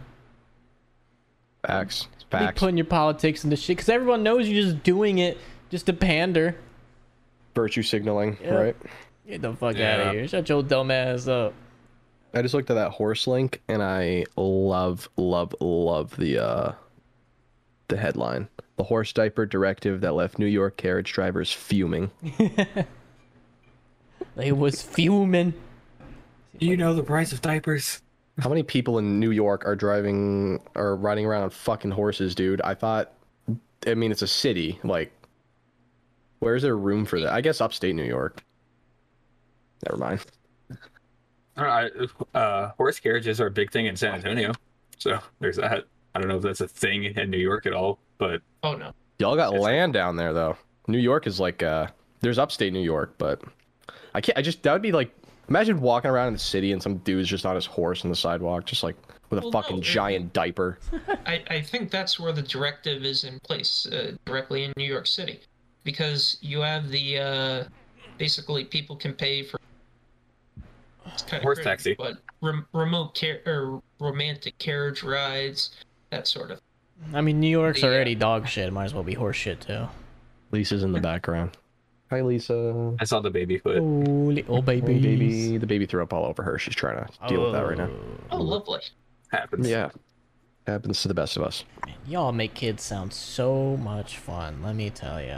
[1.65, 2.07] Facts.
[2.31, 2.59] Be Facts.
[2.59, 5.37] putting your politics into shit because everyone knows you're just doing it
[5.69, 6.55] just to pander.
[7.55, 8.51] Virtue signaling, Yeah.
[8.53, 8.75] right?
[9.27, 10.27] Get the fuck out of here.
[10.27, 11.53] Shut your dumb ass up.
[12.33, 16.71] I just looked at that horse link and I love, love, love the uh
[17.89, 18.47] the headline.
[18.77, 22.11] The horse diaper directive that left New York carriage drivers fuming.
[24.39, 25.53] They was fuming.
[26.59, 28.01] Do you know the price of diapers?
[28.39, 32.61] How many people in New York are driving or riding around on fucking horses, dude?
[32.61, 33.11] I thought
[33.85, 35.11] I mean it's a city, like
[36.39, 37.33] where's there room for that?
[37.33, 38.41] I guess upstate New York.
[39.85, 40.25] Never mind.
[41.57, 42.07] I don't know.
[42.33, 44.53] I, uh, horse carriages are a big thing in San Antonio,
[44.97, 45.83] so there's that.
[46.15, 48.91] I don't know if that's a thing in New York at all, but Oh no.
[49.19, 50.57] Y'all got It's- land down there though.
[50.87, 51.87] New York is like uh
[52.21, 53.41] there's upstate New York, but
[54.13, 55.11] I can't I just that would be like
[55.49, 58.15] Imagine walking around in the city and some dude's just on his horse on the
[58.15, 58.95] sidewalk, just like
[59.31, 60.77] with a Well, fucking no, it- giant diaper.
[61.25, 65.07] I, I think that's where the directive is in place uh, directly in New York
[65.07, 65.39] City,
[65.83, 67.63] because you have the uh,
[68.19, 69.59] basically people can pay for
[71.07, 71.95] it's kind Horse of taxi.
[71.97, 75.71] but rem- remote care or romantic carriage rides,
[76.11, 76.59] that sort of.
[77.13, 78.71] I mean, New York's The, uh, already dog shit.
[78.73, 79.87] Might as well be horse shit too.
[80.51, 81.57] Lisa's in the background.
[82.09, 82.95] Hi, Lisa.
[82.99, 83.77] I saw the baby foot.
[83.77, 84.93] Oh, little baby.
[84.93, 85.57] Hey, baby.
[85.57, 86.57] The baby threw up all over her.
[86.57, 87.89] She's trying to deal with that right now.
[88.31, 88.79] Oh, lovely.
[89.31, 89.69] Happens.
[89.69, 89.89] Yeah.
[90.65, 91.63] Happens to the best of us.
[92.07, 94.61] Y'all make kids sound so much fun.
[94.63, 95.37] Let me tell you.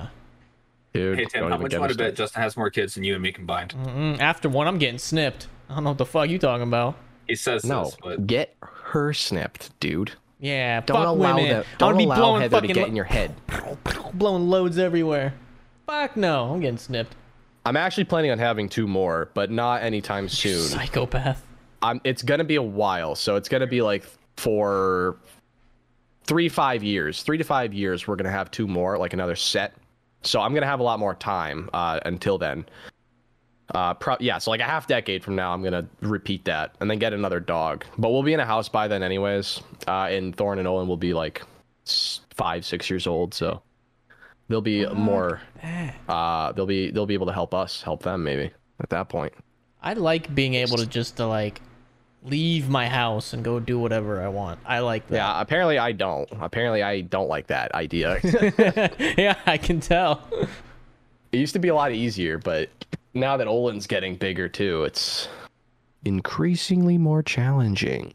[0.93, 2.15] Dude, Hey Tim, how much get you me want to bet.
[2.15, 3.73] Justin has more kids than you and me combined?
[3.73, 4.19] Mm-mm.
[4.19, 5.47] After one, I'm getting snipped.
[5.69, 6.95] I don't know what the fuck you talking about.
[7.27, 10.13] He says No, this, but get her snipped, dude.
[10.41, 11.49] Yeah, Don't fuck allow women.
[11.51, 11.65] that.
[11.77, 13.33] Don't be allow blowing Heather to fucking get lo- in your head.
[14.13, 15.33] blowing loads everywhere.
[15.85, 17.15] Fuck no, I'm getting snipped.
[17.65, 20.59] I'm actually planning on having two more, but not anytime soon.
[20.61, 21.45] Psychopath.
[21.83, 24.03] I'm, it's gonna be a while, so it's gonna be like
[24.37, 25.17] for
[26.25, 28.07] three, five years, three to five years.
[28.07, 29.75] We're gonna have two more, like another set.
[30.23, 32.65] So I'm gonna have a lot more time uh, until then.
[33.73, 36.89] Uh, pro- yeah, so like a half decade from now, I'm gonna repeat that and
[36.89, 37.85] then get another dog.
[37.97, 39.61] But we'll be in a house by then, anyways.
[39.87, 41.41] Uh, and Thorin and Olin will be like
[42.33, 43.61] five, six years old, so
[44.49, 45.41] they'll be more.
[46.09, 49.33] Uh, they'll be they'll be able to help us, help them maybe at that point.
[49.81, 51.61] I like being able to just to like
[52.23, 54.59] leave my house and go do whatever I want.
[54.65, 55.15] I like that.
[55.15, 56.29] Yeah, apparently I don't.
[56.39, 58.19] Apparently I don't like that idea.
[59.17, 60.21] yeah, I can tell.
[61.31, 62.69] it used to be a lot easier, but
[63.13, 65.27] now that Olin's getting bigger too, it's
[66.05, 68.13] increasingly more challenging.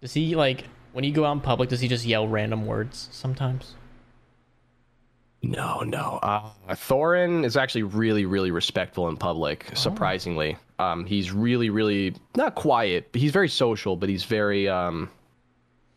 [0.00, 1.68] Does he like when you go out in public?
[1.68, 3.74] Does he just yell random words sometimes?
[5.42, 6.20] No, no.
[6.22, 9.66] Uh, Thorin is actually really, really respectful in public.
[9.74, 13.10] Surprisingly, um, he's really, really not quiet.
[13.10, 15.10] But he's very social, but he's very, um,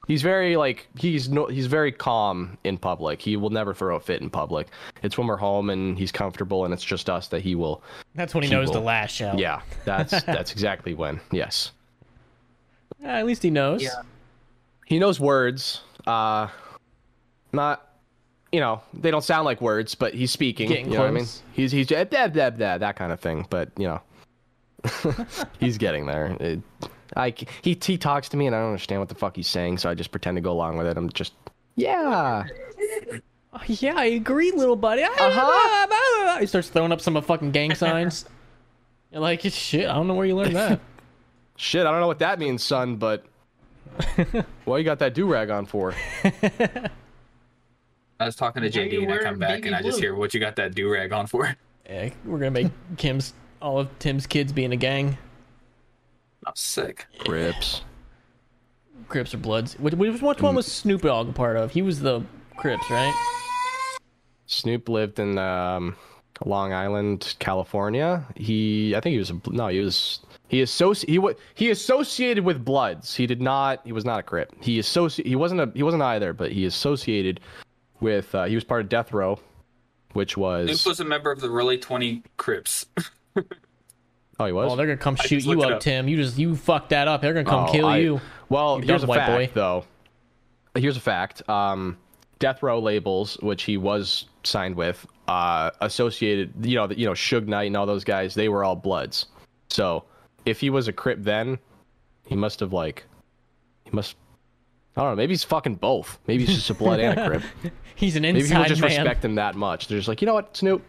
[0.07, 3.21] he's very like he's no, he's very calm in public.
[3.21, 4.67] He will never throw a fit in public.
[5.03, 7.81] It's when we're home and he's comfortable and it's just us that he will.
[8.15, 8.85] That's when he, He knows to will.
[8.85, 9.39] lash out.
[9.39, 11.19] Yeah, that's that's exactly when.
[11.31, 11.71] Yes.
[12.99, 13.83] Yeah, at least he knows.
[13.83, 14.01] Yeah.
[14.85, 16.47] he knows words uh
[17.51, 17.87] not
[18.51, 21.11] you know they don't sound like words but he's speaking Getting you know what i
[21.11, 24.01] mean he's he's blah, blah, blah, blah, that kind of thing but you know
[25.59, 26.59] he's getting there it,
[27.15, 29.47] I, c- he, he talks to me and i don't understand what the fuck he's
[29.47, 31.33] saying so i just pretend to go along with it i'm just
[31.75, 32.45] yeah
[33.67, 35.03] yeah, I agree, little buddy.
[35.03, 36.39] Uh-huh.
[36.39, 38.25] He starts throwing up some fucking gang signs.
[39.11, 40.81] You're like, shit, I don't know where you learned that.
[41.57, 43.25] shit i don't know what that means son but
[44.65, 45.93] why you got that do-rag on for
[48.19, 50.39] I was talking to JD and I come back and I just hear what you
[50.39, 51.55] got that do rag on for.
[51.85, 55.17] yeah, we're gonna make Kim's all of Tim's kids be in a gang.
[56.45, 57.07] I'm sick.
[57.19, 57.81] crips
[59.07, 59.73] Crips or Bloods.
[59.79, 61.71] Which, which, which one was Snoop Dogg a part of?
[61.71, 62.23] He was the
[62.57, 63.13] Crips, right?
[64.47, 65.95] Snoop lived in um,
[66.45, 68.25] Long Island, California.
[68.35, 72.63] He, I think he was no, he was he associ- he wa- he associated with
[72.63, 73.15] Bloods.
[73.15, 73.81] He did not.
[73.83, 74.53] He was not a Crip.
[74.61, 75.71] He associ- He wasn't a.
[75.73, 76.33] He wasn't either.
[76.33, 77.39] But he associated
[77.99, 78.33] with.
[78.33, 79.39] Uh, he was part of Death Row,
[80.13, 80.81] which was.
[80.81, 82.85] Snoop was a member of the Rollin' 20 Crips.
[84.39, 84.71] oh, he was.
[84.71, 85.79] Oh, they're gonna come I shoot you up, up.
[85.79, 86.07] Tim.
[86.07, 87.21] You just you fucked that up.
[87.21, 88.21] They're gonna come Oh, kill I- you.
[88.49, 89.49] Well, You're here's a white fact, boy.
[89.53, 89.85] though.
[90.75, 91.47] Here's a fact.
[91.49, 91.97] Um,
[92.39, 97.13] Death Row labels, which he was signed with, uh, associated, you know, the, you know,
[97.13, 99.27] Suge Knight and all those guys, they were all Bloods.
[99.69, 100.03] So,
[100.45, 101.57] if he was a Crip then,
[102.27, 103.05] he must have like,
[103.85, 104.15] he must.
[104.97, 105.15] I don't know.
[105.15, 106.19] Maybe he's fucking both.
[106.27, 107.43] Maybe he's just a Blood and a Crip.
[107.95, 108.89] He's an Maybe people inside just man.
[108.89, 109.87] respect him that much.
[109.87, 110.83] They're just like, you know what, Snoop,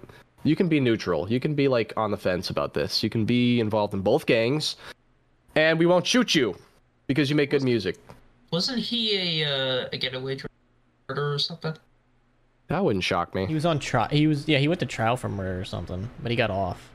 [0.47, 1.31] you can be neutral.
[1.31, 3.03] You can be like on the fence about this.
[3.03, 4.77] You can be involved in both gangs,
[5.55, 6.57] and we won't shoot you
[7.07, 7.99] because you make good music.
[8.53, 9.49] Wasn't he a
[9.85, 11.75] uh, a getaway driver or something?
[12.69, 13.47] That wouldn't shock me.
[13.47, 14.09] He was on trial.
[14.11, 14.59] He was yeah.
[14.59, 16.91] He went to trial for murder or something, but he got off.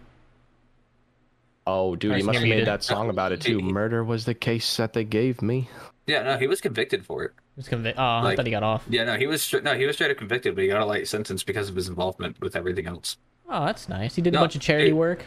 [1.68, 3.58] Oh, dude, he must have made that song about it too.
[3.58, 5.70] He- Murder was the case that they gave me.
[6.08, 7.32] Yeah, no, he was convicted for it.
[7.56, 8.02] He was convicted.
[8.02, 8.84] oh, I thought he got off.
[8.90, 11.08] Yeah, no, he was no, he was straight up convicted, but he got a light
[11.08, 13.18] sentence because of his involvement with everything else.
[13.52, 14.16] Oh, that's nice.
[14.16, 15.26] He did a bunch of charity it- work.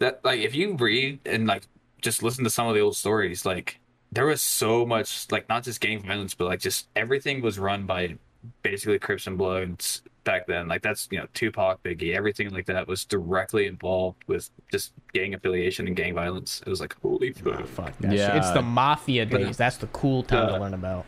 [0.00, 1.62] That like if you read and like
[2.02, 3.80] just listen to some of the old stories, like
[4.12, 7.86] there was so much like not just gang violence, but like just everything was run
[7.86, 8.16] by
[8.62, 10.66] basically Crips and Bloods back then.
[10.68, 15.32] Like that's you know Tupac, Biggie, everything like that was directly involved with just gang
[15.32, 16.60] affiliation and gang violence.
[16.66, 17.60] It was like holy fuck.
[17.60, 18.26] Oh, fuck that Yeah.
[18.26, 18.36] shit.
[18.38, 19.56] It's the mafia But- days.
[19.56, 21.06] That's the cool time to Uh, learn about.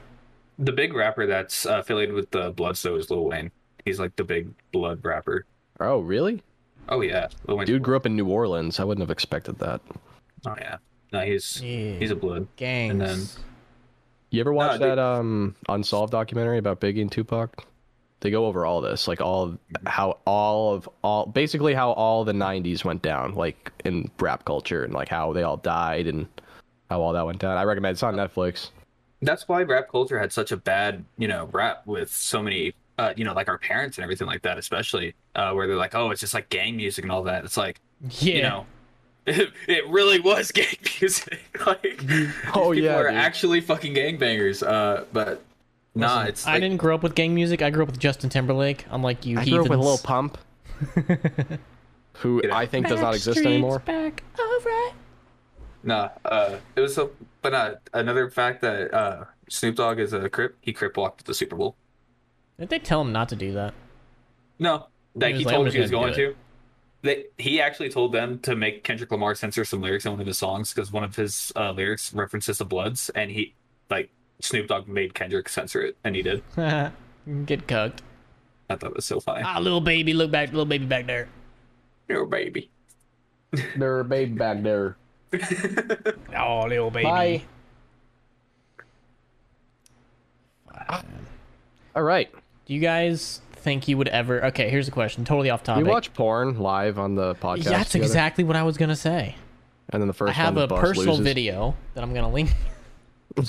[0.61, 3.51] The big rapper that's uh, affiliated with the Bloods though is Lil Wayne.
[3.85, 5.45] He's like the big blood rapper.
[5.81, 6.43] Oh, really?
[6.89, 7.27] Oh yeah,
[7.65, 8.79] Dude grew up in New Orleans.
[8.79, 9.81] I wouldn't have expected that.
[10.47, 10.77] Oh yeah,
[11.13, 11.99] no, he's Yeah.
[11.99, 12.47] he's a blood.
[12.57, 12.93] Gangs.
[12.93, 13.27] and then-
[14.31, 14.83] You ever watch dude.
[14.83, 17.65] that um unsolved documentary about Biggie and Tupac?
[18.21, 22.25] They go over all this, like all of how all of all basically how all
[22.25, 26.27] the '90s went down, like in rap culture, and like how they all died and
[26.89, 27.57] how all that went down.
[27.59, 28.71] I recommend it's on Netflix.
[29.23, 33.13] That's why rap culture had such a bad, you know, rap with so many, uh,
[33.17, 36.11] you know, like our parents and everything like that, especially uh, where they're like, oh,
[36.11, 37.45] it's just like gang music and all that.
[37.45, 37.81] It's like,
[38.21, 38.35] yeah.
[38.35, 38.67] you know,
[39.27, 41.41] it, it really was gang music.
[41.67, 42.01] like,
[42.55, 43.17] Oh, these people yeah, are dude.
[43.19, 44.67] actually fucking gangbangers.
[44.67, 45.43] Uh, but
[45.95, 47.61] nah, Listen, it's I didn't grow up with gang music.
[47.63, 48.87] I grew up with Justin Timberlake.
[48.91, 50.03] Unlike you, I grew up with Lil heathens.
[50.03, 50.39] Pump,
[52.15, 52.57] who Get out.
[52.57, 53.81] I think does not exist anymore.
[53.81, 54.93] Back, alright.
[55.83, 56.09] nah.
[56.25, 57.11] Uh, it was so,
[57.43, 60.57] but uh, another fact that uh, Snoop Dogg is a crip.
[60.61, 61.77] He crip walked at the Super Bowl.
[62.59, 63.75] Did they tell him not to do that?
[64.59, 66.37] No, like was he told "I'm him he was gonna going do to.
[67.03, 70.27] They, he actually told them to make Kendrick Lamar censor some lyrics in one of
[70.27, 73.55] his songs because one of his uh, lyrics references the Bloods, and he
[73.91, 76.43] like Snoop Dogg made Kendrick censor it, and he did.
[77.47, 78.03] Get cucked.
[78.71, 79.43] I thought it was so funny.
[79.45, 81.29] Ah, little baby, look back, little baby back there.
[82.09, 82.71] No baby.
[83.77, 84.97] There, baby, back there.
[86.37, 87.05] Oh, little baby.
[87.05, 87.43] Bye.
[91.95, 92.31] All right.
[92.67, 94.45] Do you guys think you would ever?
[94.47, 95.25] Okay, here's a question.
[95.25, 95.87] Totally off We topic.
[95.87, 97.65] watch porn live on the podcast.
[97.65, 99.37] Yeah, that's together, exactly what I was gonna say.
[99.91, 101.25] And then the first I have one a the personal loses.
[101.25, 102.51] video that I'm gonna link.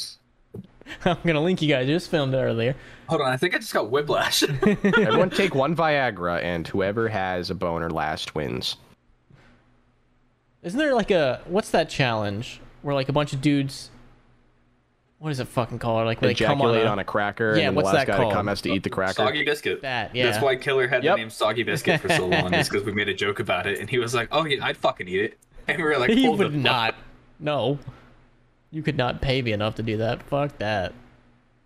[1.05, 1.83] I'm gonna link you guys.
[1.83, 2.75] I just filmed it earlier.
[3.09, 4.43] Hold on, I think I just got whiplash.
[4.83, 8.77] Everyone take one Viagra, and whoever has a boner last wins.
[10.63, 13.89] Isn't there like a what's that challenge where like a bunch of dudes?
[15.19, 16.05] What is it fucking called?
[16.05, 17.85] Like where they come on Ejaculate a, on a cracker, Yeah, and then the what's
[17.87, 18.31] last that guy called?
[18.31, 19.13] to come has to eat the cracker.
[19.13, 19.81] Soggy biscuit.
[19.81, 20.15] that?
[20.15, 20.29] Yeah.
[20.29, 21.15] That's why Killer had Yep.
[21.15, 23.79] the name Soggy Biscuit for so long, is because we made a joke about it,
[23.79, 26.29] and he was like, "Oh yeah, I'd fucking eat it," and we were like, he
[26.29, 26.95] would the fuck not.
[27.39, 27.79] No,
[28.69, 30.21] you could not pay me enough to do that.
[30.23, 30.93] Fuck that.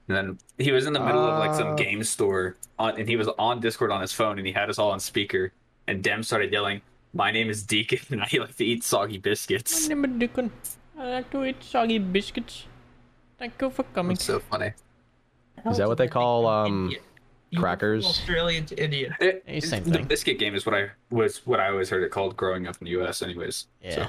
[0.08, 1.76] And then he was in the middle of like some Uh.
[1.76, 4.80] game store on, and he was on Discord on his phone, and he had us
[4.80, 5.52] all on speaker.
[5.88, 6.82] And Dem started yelling,
[7.14, 10.52] "My name is Deacon, and I like to eat soggy biscuits." My name is Deacon.
[10.98, 12.66] I like to eat soggy biscuits.
[13.42, 14.12] Thank you for coming.
[14.12, 14.72] It's so funny.
[15.66, 16.84] Is that what they call um?
[16.84, 17.00] India.
[17.00, 18.06] You went from crackers?
[18.06, 19.18] Australian to India.
[19.20, 22.12] It, Hey, same the biscuit game is what I was what I always heard it
[22.12, 23.24] called growing up in the U.S.
[23.24, 23.96] Anyways, Yeah.
[23.96, 24.08] So,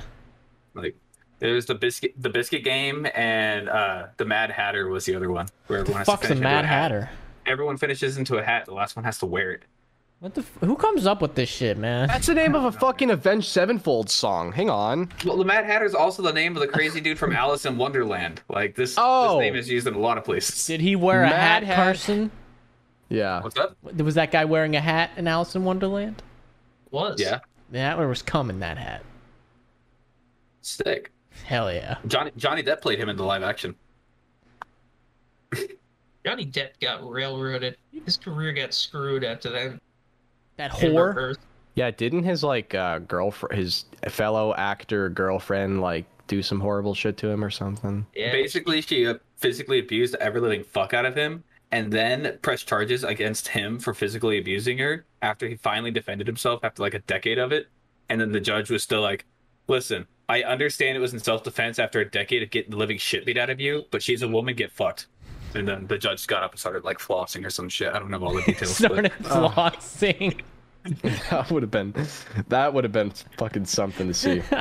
[0.75, 0.97] like
[1.39, 5.49] there's the biscuit the biscuit game, and uh the Mad Hatter was the other one
[5.67, 6.91] where everyone has to Fuck's a finish into Mad a hat.
[6.91, 7.11] Hatter.
[7.47, 8.67] Everyone finishes into a hat.
[8.67, 9.63] The last one has to wear it.
[10.23, 10.43] What the?
[10.43, 12.07] F- who comes up with this shit, man?
[12.07, 14.53] That's the name of a fucking Avenged Sevenfold song.
[14.53, 15.09] Hang on.
[15.25, 17.77] Well, the Mad Hatter is also the name of the crazy dude from Alice in
[17.77, 18.41] Wonderland.
[18.49, 19.39] Like this, Oh.
[19.39, 20.65] this name is used in a lot of places.
[20.65, 22.31] Did he wear a Mad hat, Hat- Carson?
[23.09, 23.43] Yeah.
[23.43, 23.77] What's up?
[23.83, 26.23] Was that guy wearing a hat in Alice in Wonderland?
[26.93, 27.21] Was.
[27.21, 27.41] Yeah,
[27.73, 28.61] That one was coming.
[28.61, 29.03] That hat.
[30.61, 31.11] sick.
[31.47, 31.97] Hell yeah.
[32.07, 33.75] Johnny Johnny Depp played him in the live action.
[36.25, 37.77] Johnny Depp got railroaded.
[38.05, 39.81] His career got screwed after that.
[40.71, 41.37] That whore.
[41.75, 47.17] Yeah, didn't his like uh, girlfriend, his fellow actor girlfriend, like do some horrible shit
[47.19, 48.07] to him or something?
[48.15, 48.31] Yeah.
[48.33, 52.69] Basically, she uh, physically abused the ever living fuck out of him, and then pressed
[52.69, 56.99] charges against him for physically abusing her after he finally defended himself after like a
[57.01, 57.69] decade of it.
[58.11, 59.25] And then the judge was still like,
[59.67, 62.99] "Listen, I understand it was in self defense after a decade of getting the living
[62.99, 65.07] shit beat out of you, but she's a woman, get fucked."
[65.55, 67.93] And then the judge got up and started like flossing or some shit.
[67.95, 68.79] I don't know all the details.
[68.79, 70.41] but- Started flossing.
[71.31, 71.95] that would have been,
[72.49, 74.43] that would have been fucking something to see.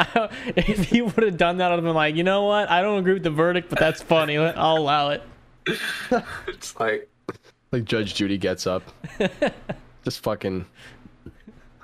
[0.55, 2.69] if he would have done that, I'd have been like, you know what?
[2.69, 4.37] I don't agree with the verdict, but that's funny.
[4.37, 5.23] I'll allow it.
[6.47, 7.09] it's like
[7.71, 8.83] Like Judge Judy gets up,
[10.03, 10.65] just fucking.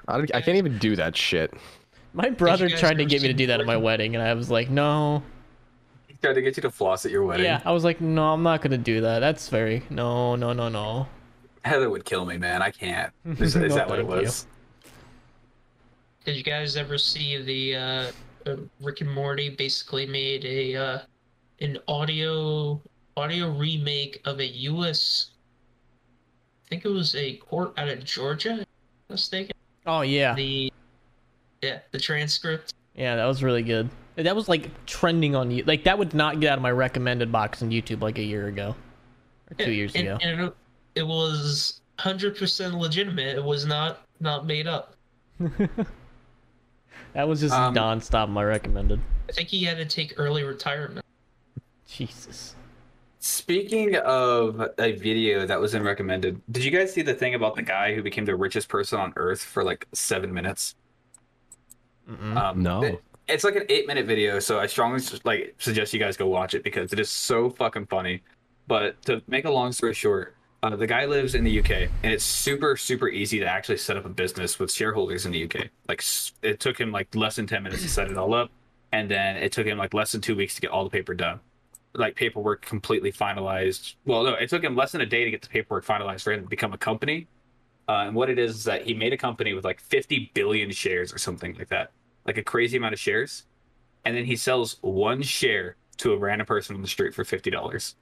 [0.08, 1.54] I, don't- I can't even do that shit.
[2.14, 4.50] My brother tried to get me to do that at my wedding, and I was
[4.50, 5.22] like, no.
[6.08, 7.46] he tried to get you to floss at your wedding.
[7.46, 9.20] Yeah, I was like, no, I'm not gonna do that.
[9.20, 11.08] That's very no, no, no, no.
[11.68, 12.62] Heather would kill me, man.
[12.62, 13.12] I can't.
[13.26, 14.26] Is, is No, that what it thank you.
[14.28, 14.48] was?
[16.26, 18.12] Did you guys ever see the uh,
[18.50, 21.00] uh, Rick and Morty basically made a uh,
[21.62, 22.82] an audio
[23.16, 25.32] audio remake of a U.S.
[26.66, 28.54] I think it was a court out of Georgia.
[28.54, 28.66] if I'm
[29.14, 29.56] mistaken.
[29.86, 30.72] Oh yeah, The
[31.62, 32.74] yeah the transcript.
[32.96, 33.90] yeah, that was really good.
[34.18, 35.64] That was like trending on you.
[35.64, 38.48] Like that would not get out of my recommended box on YouTube like a year
[38.48, 38.76] ago
[39.50, 40.18] or two years and, ago.
[40.22, 40.52] and
[40.98, 43.38] it, it was hundred percent legitimate.
[43.38, 44.96] It was not not made up.
[47.14, 49.00] That was just Um, non-stop my recommended.
[49.28, 51.04] I think he had to take early retirement.
[51.88, 52.54] Jesus.
[53.20, 57.56] Speaking of a video that was in recommended, did you guys see the thing about
[57.56, 60.76] the guy who became the richest person on Earth for like seven minutes?
[62.08, 62.84] Um, No.
[62.84, 66.28] it- it's like an eight minute video, so I strongly like suggest you guys go
[66.28, 68.22] watch it because it is so fucking funny.
[68.68, 71.72] But to make a long story short, uh, the guy lives in the UK,
[72.04, 75.44] and it's super super easy to actually set up a business with shareholders in the
[75.44, 75.68] UK.
[75.88, 76.04] Like
[76.42, 78.50] it took him like less than ten minutes to set it all up,
[78.92, 81.14] and then it took him like less than two weeks to get all the paper
[81.14, 81.40] done.
[81.94, 83.96] Like paperwork completely finalized.
[84.06, 86.32] Well, no, it took him less than a day to get the paperwork finalized for
[86.34, 87.28] him to become a company.
[87.90, 90.72] Uh, and what it is is that he made a company with like 50 billion
[90.72, 91.92] shares or something like that,
[92.26, 93.46] like a crazy amount of shares,
[94.04, 97.50] and then he sells one share to a random person on the street for fifty
[97.50, 97.96] dollars,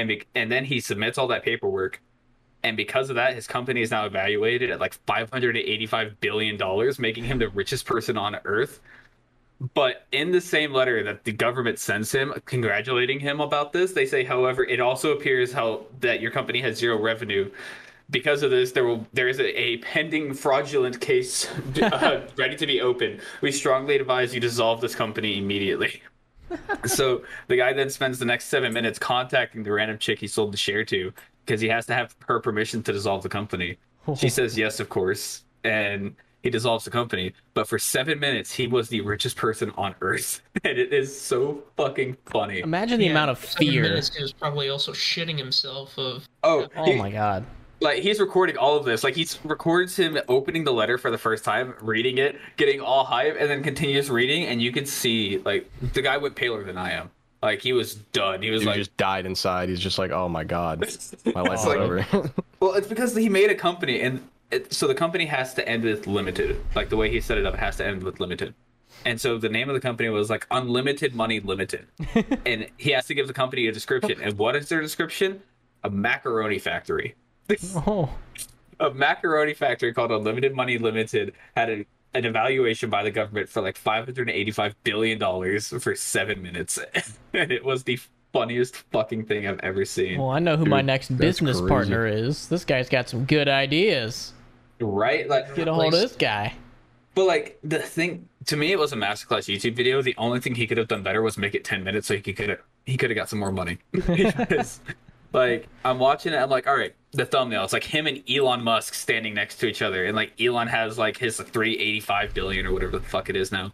[0.00, 2.00] and be- and then he submits all that paperwork,
[2.62, 7.24] and because of that, his company is now evaluated at like 585 billion dollars, making
[7.24, 8.80] him the richest person on earth.
[9.74, 14.06] But in the same letter that the government sends him, congratulating him about this, they
[14.06, 17.50] say, however, it also appears how that your company has zero revenue.
[18.08, 21.46] Because of this, there will there is a, a pending fraudulent case
[21.82, 23.20] uh, ready to be opened.
[23.42, 26.02] We strongly advise you dissolve this company immediately.
[26.86, 30.52] So the guy then spends the next seven minutes contacting the random chick he sold
[30.52, 31.12] the share to
[31.44, 33.78] because he has to have her permission to dissolve the company.
[34.16, 37.32] She says yes, of course, and he dissolves the company.
[37.54, 41.62] But for seven minutes, he was the richest person on earth, and it is so
[41.76, 42.60] fucking funny.
[42.60, 43.82] Imagine the Yeah, amount of seven fear.
[43.82, 47.44] minutes, he was probably also shitting himself of Oh, Oh my god.
[47.80, 49.02] Like he's recording all of this.
[49.02, 53.04] Like he records him opening the letter for the first time reading it getting all
[53.04, 56.76] hype and then continues reading and you can see like the guy went paler than
[56.76, 57.10] i am.
[57.42, 58.42] Like he was done.
[58.42, 59.70] He was He like just died inside.
[59.70, 60.80] He's just like, oh my god,
[61.34, 62.04] my life's like- over.
[62.60, 65.84] well it's because he made a company and it, so the company has to end
[65.84, 66.60] with limited.
[66.74, 68.54] Like the way he set it up it has to end with limited.
[69.06, 71.86] And so the name of the company was like unlimited money limited.
[72.44, 74.20] And he has to give the company a description.
[74.20, 75.42] And what is their description?
[75.84, 77.14] A macaroni factory
[77.86, 78.08] Oh.
[78.78, 83.60] a macaroni factory called Unlimited Money Limited had a, an evaluation by the government for
[83.60, 86.78] like 585 billion dollars for seven minutes,
[87.34, 87.98] and it was the
[88.32, 90.18] funniest fucking thing I've ever seen.
[90.20, 91.68] Well, I know who my next business crazy.
[91.68, 92.48] partner is.
[92.48, 94.32] This guy's got some good ideas.
[94.80, 95.28] right?
[95.28, 96.54] Like, Get a hold like, of this guy.
[97.14, 100.00] But like the thing to me, it was a masterclass YouTube video.
[100.00, 102.32] The only thing he could have done better was make it 10 minutes so he
[102.32, 103.78] could have he could have got some more money.
[103.92, 104.80] Because,
[105.32, 107.64] like I'm watching it, I'm like, all right, the thumbnail.
[107.64, 110.98] It's like him and Elon Musk standing next to each other, and like Elon has
[110.98, 113.72] like his 385 billion or whatever the fuck it is now.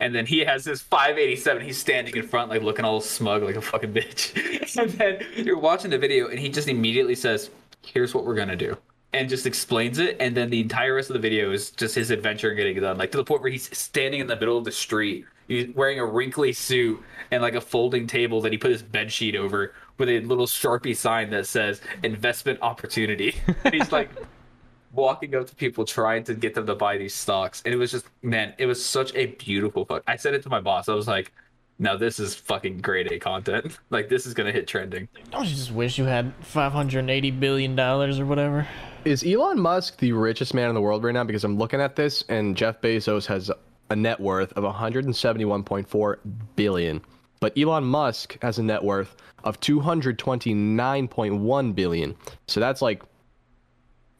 [0.00, 1.62] And then he has his 587.
[1.62, 4.76] He's standing in front, like looking all smug, like a fucking bitch.
[4.80, 7.50] and then you're watching the video, and he just immediately says,
[7.82, 8.76] "Here's what we're gonna do,"
[9.12, 10.16] and just explains it.
[10.18, 13.12] And then the entire rest of the video is just his adventure getting done, like
[13.12, 16.04] to the point where he's standing in the middle of the street, he's wearing a
[16.04, 20.08] wrinkly suit and like a folding table that he put his bed sheet over, with
[20.08, 23.34] a little sharpie sign that says "investment opportunity."
[23.64, 24.10] and he's like
[24.92, 27.90] walking up to people trying to get them to buy these stocks and it was
[27.90, 30.92] just man it was such a beautiful fuck i said it to my boss i
[30.92, 31.32] was like
[31.78, 35.54] now this is fucking grade a content like this is gonna hit trending Don't you
[35.54, 38.66] just wish you had 580 billion dollars or whatever?
[39.04, 41.24] Is Elon Musk the richest man in the world right now?
[41.24, 43.50] Because I'm looking at this, and Jeff Bezos has
[43.92, 46.16] a net worth of 171.4
[46.56, 47.00] billion,
[47.40, 49.14] but Elon Musk has a net worth
[49.44, 52.14] of 229.1 billion.
[52.48, 53.02] So that's like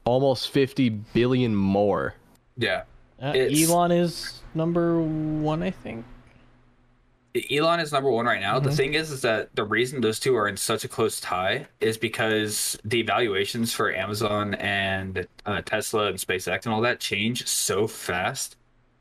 [0.05, 2.15] almost 50 billion more.
[2.57, 2.83] yeah
[3.21, 6.05] Uh, Elon is number one, I think.
[7.51, 10.37] elon is number one right now the thing is is that the reason those two
[10.37, 16.09] are in such a close tie is because the valuations for amazon and uh, tesla
[16.09, 18.57] and spacex and all that change so fast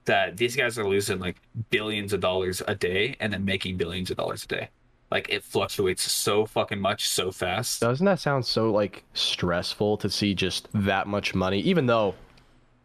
[0.05, 1.37] that these guys are losing like
[1.69, 4.69] billions of dollars a day and then making billions of dollars a day
[5.11, 10.09] like it fluctuates so fucking much so fast Doesn't that sound so like stressful to
[10.09, 12.15] see just that much money, even though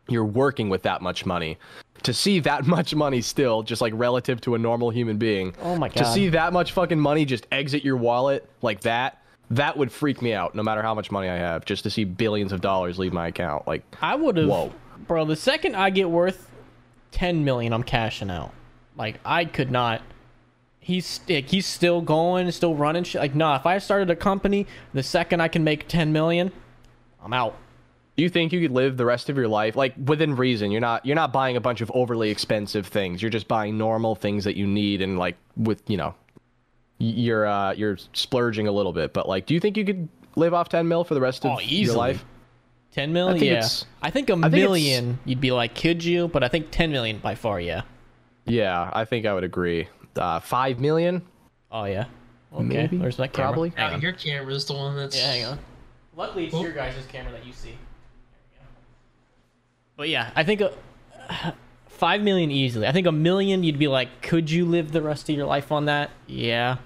[0.08, 1.56] you're working with that much money?
[2.02, 5.54] To see that much money still, just like relative to a normal human being.
[5.62, 5.96] Oh my god.
[5.98, 10.20] To see that much fucking money just exit your wallet like that, that would freak
[10.20, 10.54] me out.
[10.56, 13.28] No matter how much money I have, just to see billions of dollars leave my
[13.28, 13.68] account.
[13.68, 14.48] Like, I would have.
[14.48, 14.72] Whoa.
[15.06, 16.50] Bro, the second I get worth
[17.16, 18.52] 10 million, I'm cashing out.
[18.94, 20.02] Like, I could not.
[20.78, 23.20] He's like, he's still going, still running shit.
[23.22, 26.52] Like, nah, if I started a company, the second I can make 10 million,
[27.24, 27.56] I'm out.
[28.16, 30.70] do you think you could live the rest of your life like within reason?
[30.70, 33.20] You're not you're not buying a bunch of overly expensive things.
[33.22, 36.14] You're just buying normal things that you need and like with you know,
[36.98, 39.12] you're uh you're splurging a little bit.
[39.12, 41.52] But like, do you think you could live off 10 mil for the rest of
[41.52, 42.24] Oh, your life?
[42.96, 43.36] 10 million?
[43.36, 43.68] I think yeah.
[44.02, 46.28] I think a think million, you'd be like, could you?
[46.28, 47.82] But I think 10 million by far, yeah.
[48.46, 49.88] Yeah, I think I would agree.
[50.16, 51.20] Uh, five million,
[51.70, 52.06] Oh, yeah.
[52.54, 53.50] Okay, Maybe, there's that camera.
[53.52, 53.68] probably.
[53.76, 54.00] Hang Now, on.
[54.00, 55.14] your camera's the one that's.
[55.14, 55.58] Yeah, hang on.
[56.16, 56.62] Luckily, it's Oh.
[56.62, 57.68] your guys' camera that you see.
[57.68, 57.76] There
[58.50, 58.64] we go.
[59.98, 60.70] But yeah, I think uh,
[61.88, 62.86] Five million easily.
[62.86, 65.70] I think a million, you'd be like, could you live the rest of your life
[65.72, 66.10] on that?
[66.26, 66.76] Yeah.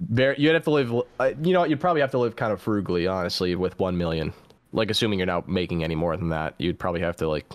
[0.00, 0.92] Very, you'd have to live.
[1.20, 4.32] Uh, you know, you'd probably have to live kind of frugally, honestly, with one million.
[4.74, 7.46] Like, assuming you're not making any more than that, you'd probably have to like.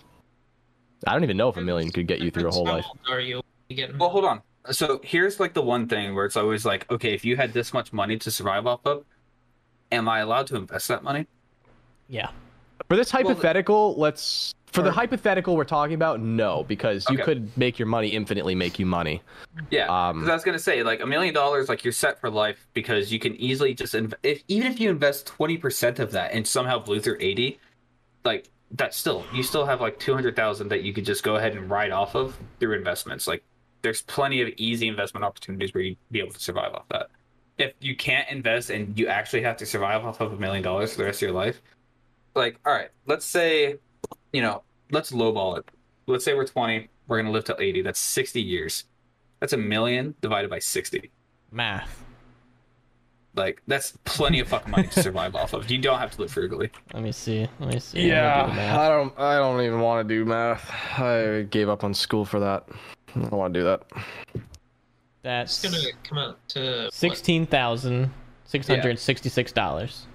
[1.06, 2.86] I don't even know if a million could get you through a whole How life.
[2.88, 3.98] old Are you getting?
[3.98, 4.42] Well, hold on.
[4.72, 7.74] So here's like the one thing where it's always like, okay, if you had this
[7.74, 9.06] much money to survive off of,
[9.92, 11.28] am I allowed to invest that money?
[12.08, 12.30] Yeah.
[12.88, 14.56] For this Well, hypothetical, let's.
[14.72, 18.78] For the hypothetical we're talking about, no, because you could make your money infinitely make
[18.78, 19.22] you money.
[19.72, 22.30] Yeah, Um, 'cause I was gonna say like a million dollars, like you're set for
[22.30, 26.12] life because you can easily just inv- if even if you invest twenty percent of
[26.12, 27.60] that and somehow blew through eighty,
[28.24, 31.36] like that's still you still have like two hundred thousand that you could just go
[31.38, 33.28] ahead and write off of through investments.
[33.28, 33.44] Like
[33.82, 37.08] there's plenty of easy investment opportunities where you'd be able to survive off that.
[37.58, 40.92] If you can't invest and you actually have to survive off of a million dollars
[40.92, 41.62] for the rest of your life,
[42.36, 43.78] like all right, let's say,
[44.34, 45.66] you know, let's lowball it.
[46.08, 47.82] Let's say we're twenty, we're gonna live till eighty.
[47.82, 48.86] That's sixty years.
[49.40, 51.10] That's a million divided by 60.
[51.52, 52.04] Math.
[53.36, 55.70] Like, that's plenty of fucking money to survive off of.
[55.72, 56.70] You don't have to live frugally.
[56.94, 57.48] Let me see.
[57.60, 58.12] Let me see.
[58.12, 58.62] I'm do.
[58.62, 59.20] I don't.
[59.20, 60.70] I don't even want to do math.
[61.00, 62.68] I gave up on school for that.
[63.16, 63.84] I don't want to do that.
[65.22, 68.12] That's It's gonna come out to sixteen thousand
[68.46, 70.06] six hundred sixty-six dollars.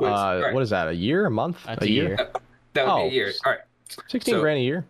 [0.00, 0.88] Uh, alright, what is that?
[0.88, 1.26] A year?
[1.26, 1.58] A month?
[1.64, 2.30] That's a year.
[2.74, 2.96] That would oh.
[2.96, 3.10] be a oh.
[3.10, 3.32] year.
[3.44, 3.60] All right.
[4.08, 4.84] Sixteen So- grand a year.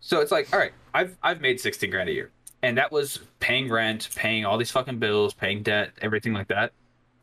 [0.00, 2.30] So it's like, all right, I've I've made 16 grand a year.
[2.62, 6.72] And that was paying rent, paying all these fucking bills, paying debt, everything like that.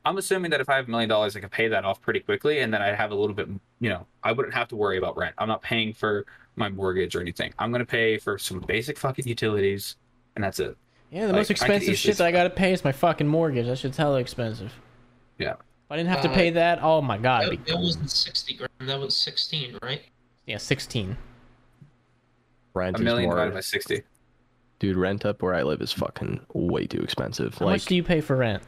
[0.05, 2.19] I'm assuming that if I have a million dollars, I can pay that off pretty
[2.19, 4.97] quickly, and then I'd have a little bit, you know, I wouldn't have to worry
[4.97, 5.33] about rent.
[5.39, 6.25] I'm not paying for
[6.55, 7.53] my mortgage or anything.
[7.57, 9.95] I'm gonna pay for some basic fucking utilities,
[10.35, 10.77] and that's it.
[11.09, 13.65] Yeah, the Like, most expensive shit that I gotta pay is my fucking mortgage.
[13.65, 14.73] That shit's hella expensive.
[15.39, 15.55] Yeah.
[15.85, 17.43] If I didn't have to Uh, pay that, oh my god.
[17.45, 18.71] it'd That, that wasn't sixty grand.
[18.81, 20.01] That was sixteen, right?
[20.47, 21.15] yeah, sixteen.
[22.73, 23.35] Rent A is million more.
[23.37, 24.01] divided by 60.
[24.79, 27.55] Dude, rent up where I live is fucking way too expensive.
[27.57, 28.61] How like much do you pay for rent?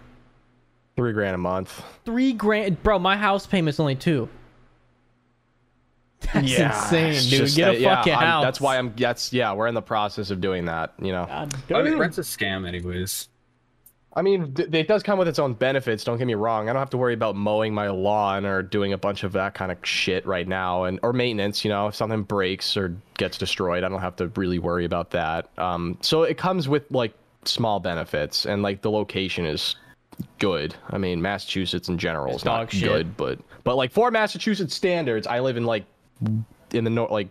[0.95, 1.83] three grand a month.
[2.05, 2.97] Three grand, bro.
[2.99, 4.29] My house payment's only two.
[6.33, 6.51] That's
[6.91, 7.39] insane, dude.
[7.39, 8.43] just Get a that- yeah, fucking I'm- house.
[8.45, 8.93] That's why I'm.
[8.95, 9.53] That's yeah.
[9.53, 10.93] We're in the process of doing that.
[11.01, 11.25] You know.
[11.25, 11.99] God I mean, damn.
[11.99, 13.27] rent's a scam, anyways.
[14.17, 16.03] I mean, it does come with its own benefits.
[16.03, 16.67] Don't get me wrong.
[16.67, 19.53] I don't have to worry about mowing my lawn or doing a bunch of that
[19.53, 21.63] kind of shit right now, and or maintenance.
[21.63, 25.11] You know, if something breaks or gets destroyed, I don't have to really worry about
[25.11, 25.49] that.
[25.59, 27.13] Um, so it comes with like
[27.45, 29.75] small benefits, and like the location is
[30.39, 30.73] good.
[30.89, 32.89] I mean, Massachusetts in general It's is not shit.
[32.89, 35.85] good, but but like for Massachusetts standards, I live in like
[36.73, 37.29] in the north, like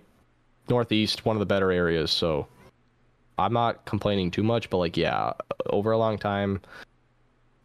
[0.69, 2.13] northeast, one of the better areas.
[2.13, 2.47] So
[3.39, 5.33] I'm not complaining too much, but like yeah,
[5.71, 6.61] over a long time,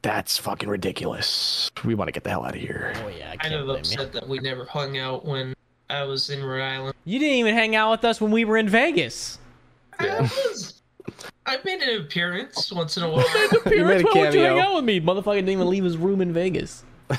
[0.02, 1.72] that's fucking ridiculous.
[1.86, 2.94] We want to get the hell out of here.
[2.98, 3.92] Oh yeah, I Kind can't of blame you.
[3.92, 5.54] upset that we never hung out when
[5.90, 6.96] I was in Rhode Island.
[7.06, 9.38] You didn't even hang out with us when we were in Vegas.
[10.00, 10.82] I was.
[11.46, 13.26] I made an appearance once in a while.
[13.74, 15.00] You made a Why would you hang out with me?
[15.02, 16.84] Motherfucker didn't even leave his room in Vegas.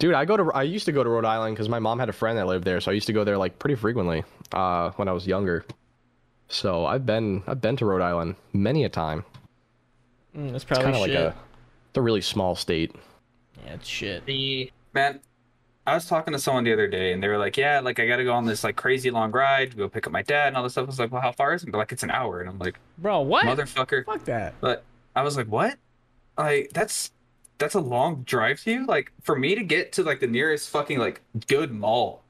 [0.00, 2.08] Dude, I go to I used to go to Rhode Island because my mom had
[2.08, 4.90] a friend that lived there, so I used to go there like pretty frequently uh,
[4.92, 5.64] when I was younger.
[6.48, 9.24] So I've been I've been to Rhode Island many a time.
[10.36, 11.20] Mm, that's It's probably kind of like shit.
[11.20, 12.94] a it's a really small state.
[13.64, 14.26] Yeah, it's shit.
[14.26, 15.20] the Man,
[15.86, 18.06] I was talking to someone the other day, and they were like, "Yeah, like I
[18.06, 20.48] got to go on this like crazy long ride to go pick up my dad
[20.48, 22.02] and all this stuff." I was like, "Well, how far is it?" They're like, "It's
[22.02, 23.44] an hour," and I'm like, Bro, what?
[23.46, 24.54] "Motherfucker!" Fuck that.
[24.60, 24.84] But
[25.16, 25.76] I was like, "What?
[26.38, 27.10] Like that's
[27.58, 28.86] that's a long drive to you?
[28.86, 32.22] Like for me to get to like the nearest fucking like good mall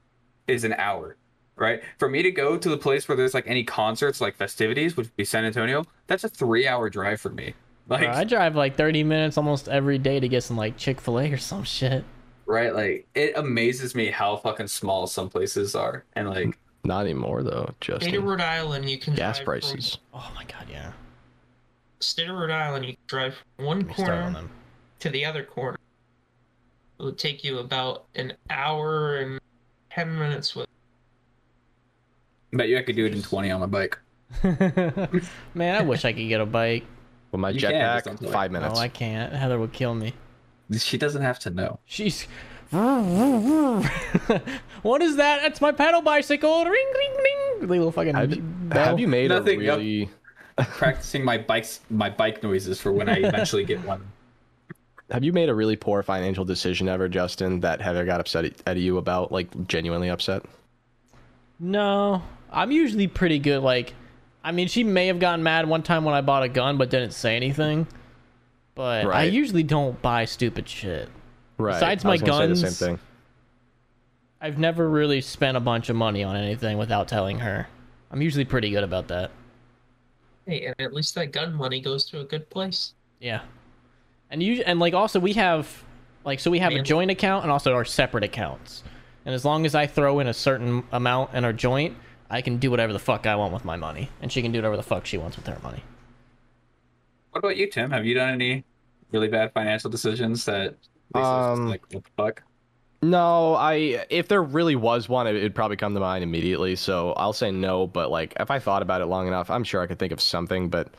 [0.47, 1.15] is an hour."
[1.57, 4.97] Right for me to go to the place where there's like any concerts, like festivities,
[4.97, 7.53] which would be San Antonio, that's a three-hour drive for me.
[7.87, 10.99] Like, Bro, I drive like 30 minutes almost every day to get some like Chick
[10.99, 12.03] Fil A or some shit.
[12.45, 12.73] right?
[12.73, 17.71] Like, it amazes me how fucking small some places are, and like, Not anymore though.
[17.81, 19.97] Just state of Rhode Island, you can gas drive prices.
[20.13, 20.91] Oh my god, yeah.
[20.91, 20.93] From,
[21.99, 24.51] state of Rhode Island, you can drive from one Let me start on corner them.
[24.99, 25.77] to the other corner.
[26.99, 29.39] It would take you about an hour and
[29.89, 30.67] ten minutes with.
[32.55, 33.97] Bet you I could do it in 20 on my bike.
[35.53, 36.85] Man, I wish I could get a bike.
[37.31, 38.31] With my You can, just don't jetpack, do it.
[38.31, 38.79] five No, minutes.
[38.79, 39.33] I can't.
[39.33, 40.13] Heather would kill me.
[40.77, 41.79] She doesn't have to know.
[41.85, 42.27] She's.
[42.71, 43.81] what
[45.01, 45.41] is that?
[45.43, 46.65] That's my pedal bicycle.
[46.65, 47.67] Ring, ring, ring.
[47.69, 48.15] Little fucking.
[48.15, 48.85] have, bell.
[48.85, 49.77] have you made Nothing, a yep.
[49.77, 50.09] really?
[50.57, 54.05] Practicing my bikes, my bike noises for when I eventually get one.
[55.11, 57.59] Have you made a really poor financial decision ever, Justin?
[57.59, 60.43] That Heather got upset at you about, like genuinely upset?
[61.59, 62.23] No,
[62.55, 63.61] I'm usually pretty good.
[63.61, 63.93] Like,
[64.43, 66.89] I mean, she may have gotten mad one time when I bought a gun, but
[66.89, 67.85] didn't say anything.
[68.73, 71.09] But I usually don't buy stupid shit.
[71.57, 71.73] Right.
[71.73, 72.99] Besides I was my gonna say guns- the same thing.
[74.41, 77.67] I've never really spent a bunch of money on anything without telling her.
[78.11, 79.31] I'm usually pretty good about that.
[80.45, 82.93] Hey, and at least that gun money goes to a good place.
[83.19, 83.41] Yeah.
[84.29, 85.83] And you and like also we have
[86.23, 88.83] like so we have a joint account and also our separate accounts.
[89.25, 91.95] And as long as I throw in a certain amount in our joint,
[92.29, 94.59] I can do whatever the fuck I want with my money, and she can do
[94.59, 95.83] whatever the fuck she wants with her money.
[97.31, 97.91] What about you, Tim?
[97.91, 98.63] Have you done any
[99.11, 100.75] really bad financial decisions that
[101.13, 102.43] Um, like what the fuck?
[103.01, 106.75] No, I if there really was one, it, it'd probably come to mind immediately.
[106.75, 107.87] So I'll say no.
[107.87, 110.19] But like, if I thought about it long enough, I'm sure I could think of
[110.19, 110.69] something.
[110.69, 110.89] But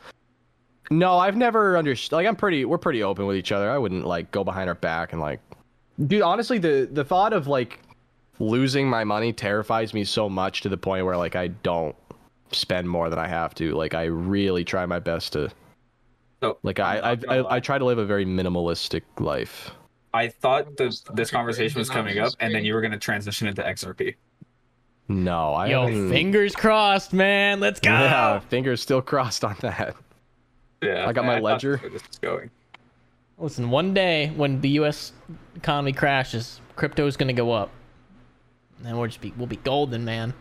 [0.89, 2.15] no, I've never understood.
[2.15, 2.63] Like, I'm pretty.
[2.63, 3.69] We're pretty open with each other.
[3.69, 5.41] I wouldn't like go behind our back and like,
[6.05, 6.21] dude.
[6.21, 7.79] Honestly, the the thought of like
[8.39, 11.95] losing my money terrifies me so much to the point where like I don't
[12.51, 13.73] spend more than I have to.
[13.73, 15.49] Like, I really try my best to.
[16.41, 19.71] So Like, I I, I, I try to live a very minimalistic life.
[20.13, 23.47] I thought the, this conversation was coming up, and then you were going to transition
[23.47, 24.15] into XRP.
[25.09, 27.59] No, I Yo, haven't- fingers crossed, man.
[27.59, 27.89] Let's go.
[27.91, 29.95] Yeah, fingers still crossed on that.
[30.81, 31.71] Yeah, I got my thought ledger.
[31.71, 32.49] that's where this was going.
[33.37, 35.11] Listen, one day when the U.S.
[35.55, 37.69] economy crashes, crypto is gonna go up,
[38.85, 40.33] and we'll just be we'll be golden, man.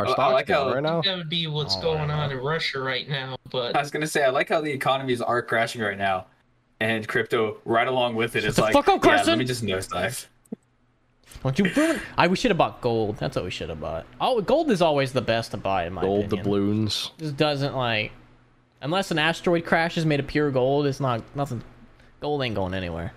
[0.00, 1.02] Our Oh, I like how- right now.
[1.02, 3.36] That would be what's Oh, going on in Russia right now.
[3.50, 6.26] But I was going to say, I like how the economies are crashing right now,
[6.80, 8.44] and crypto right along with it.
[8.44, 10.26] It's the like, fuck up, yeah, let me just nosedive.
[11.42, 12.00] Don't you ruin?
[12.16, 13.16] I we should have bought gold.
[13.18, 14.06] That's what we should have bought.
[14.20, 16.44] Oh, gold is always the best to buy in my Gold opinion.
[16.44, 17.10] doubloons.
[17.18, 18.10] Just doesn't like,
[18.82, 20.86] unless an asteroid crashes made of pure gold.
[20.86, 21.62] It's not nothing.
[22.20, 23.12] Gold ain't going anywhere.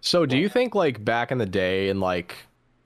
[0.00, 2.34] So, do you think like back in the day, and like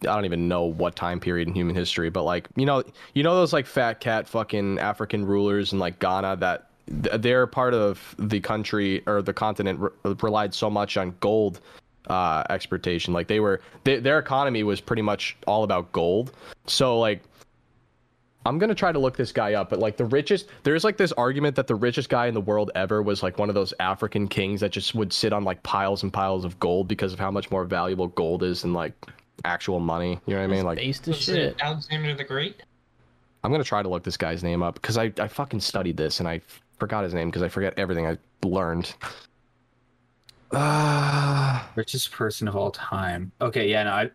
[0.07, 2.83] I don't even know what time period in human history, but like you know,
[3.15, 6.71] you know those like fat cat fucking African rulers in like Ghana that
[7.03, 11.61] th- they're part of the country or the continent re- relied so much on gold
[12.09, 13.15] uh exportation.
[13.15, 16.33] Like they were they, their economy was pretty much all about gold.
[16.67, 17.23] So like
[18.47, 21.13] I'm gonna try to look this guy up, but like the richest, there's like this
[21.13, 24.29] argument that the richest guy in the world ever was like one of those African
[24.29, 27.31] kings that just would sit on like piles and piles of gold because of how
[27.31, 28.93] much more valuable gold is than like
[29.45, 30.21] actual money.
[30.27, 30.65] You know what I mean?
[30.65, 31.57] Like, Based as was shit.
[31.61, 32.63] Alexander the Great?
[33.43, 36.21] I'm gonna try to look this guy's name up because I I fucking studied this
[36.21, 36.41] and I
[36.79, 38.95] forgot his name because I forget everything I learned.
[40.53, 43.33] Ah, Richest person of all time.
[43.41, 44.11] Okay, yeah, no, I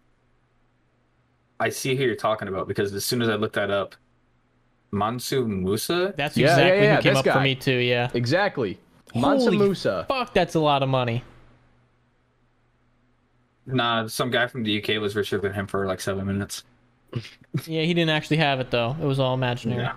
[1.59, 3.95] I see who you're talking about because as soon as I looked that up,
[4.91, 6.13] Mansa Musa.
[6.17, 7.76] That's Yeah, yeah, exactly yeah, who came this up for me too.
[7.76, 8.09] Yeah.
[8.13, 8.80] exactly.
[9.13, 10.05] Mansa Holy Musa.
[10.07, 11.24] Fuck, that's a lot of money.
[13.76, 16.63] Nah, some guy from the UK was richer than him for like seven minutes.
[17.65, 18.95] Yeah, he didn't actually have it though.
[19.01, 19.82] It was all imaginary.
[19.82, 19.93] Yeah.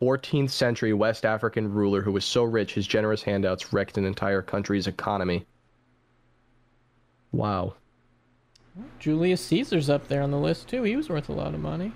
[0.00, 4.40] 14th century West African ruler who was so rich his generous handouts wrecked an entire
[4.40, 5.44] country's economy.
[7.32, 7.74] Wow.
[8.98, 10.82] Julius Caesar's up there on the list too.
[10.82, 11.92] He was worth a lot of money.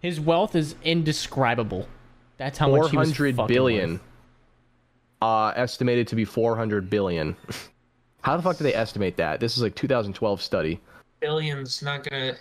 [0.00, 1.88] His wealth is indescribable.
[2.36, 3.92] That's how much he was 400 fucking billion.
[3.92, 4.00] worth.
[5.22, 7.36] Uh, estimated to be 400 billion.
[8.22, 9.40] How the fuck do they estimate that?
[9.40, 10.80] This is like 2012 study.
[11.20, 12.34] Billions not gonna.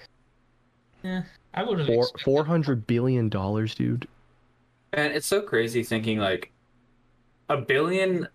[1.03, 1.23] Yeah,
[1.53, 1.87] I would have.
[1.87, 4.07] Four, 400 billion dollars, dude.
[4.93, 6.51] And it's so crazy thinking like
[7.49, 8.27] a billion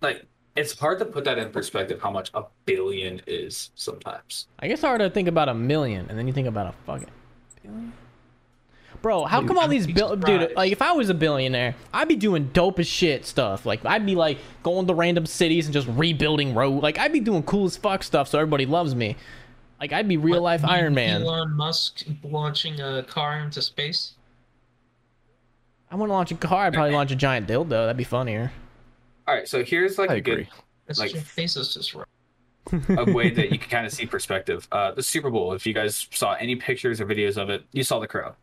[0.00, 4.46] like it's hard to put that in perspective how much a billion is sometimes.
[4.58, 7.10] I guess hard to think about a million, and then you think about a fucking
[7.62, 7.92] billion.
[9.02, 10.54] Bro, how come all these be bill, dude?
[10.56, 13.64] Like, if I was a billionaire, I'd be doing dope as shit stuff.
[13.66, 16.82] Like, I'd be like going to random cities and just rebuilding road.
[16.82, 19.16] Like, I'd be doing cool as fuck stuff so everybody loves me.
[19.80, 21.22] Like, I'd be real life Iron Man.
[21.22, 24.12] Elon Musk launching a car into space.
[25.90, 26.64] I want to launch a car.
[26.66, 27.68] I'd probably launch a giant dildo.
[27.68, 28.52] That'd be funnier.
[29.28, 30.48] All right, so here's like I a good agree.
[30.86, 32.06] That's Like- Jeff Bezos just wrote.
[32.88, 34.66] a way that you can kind of see perspective.
[34.72, 37.82] Uh, the Super Bowl, if you guys saw any pictures or videos of it, you
[37.84, 38.34] saw the crowd.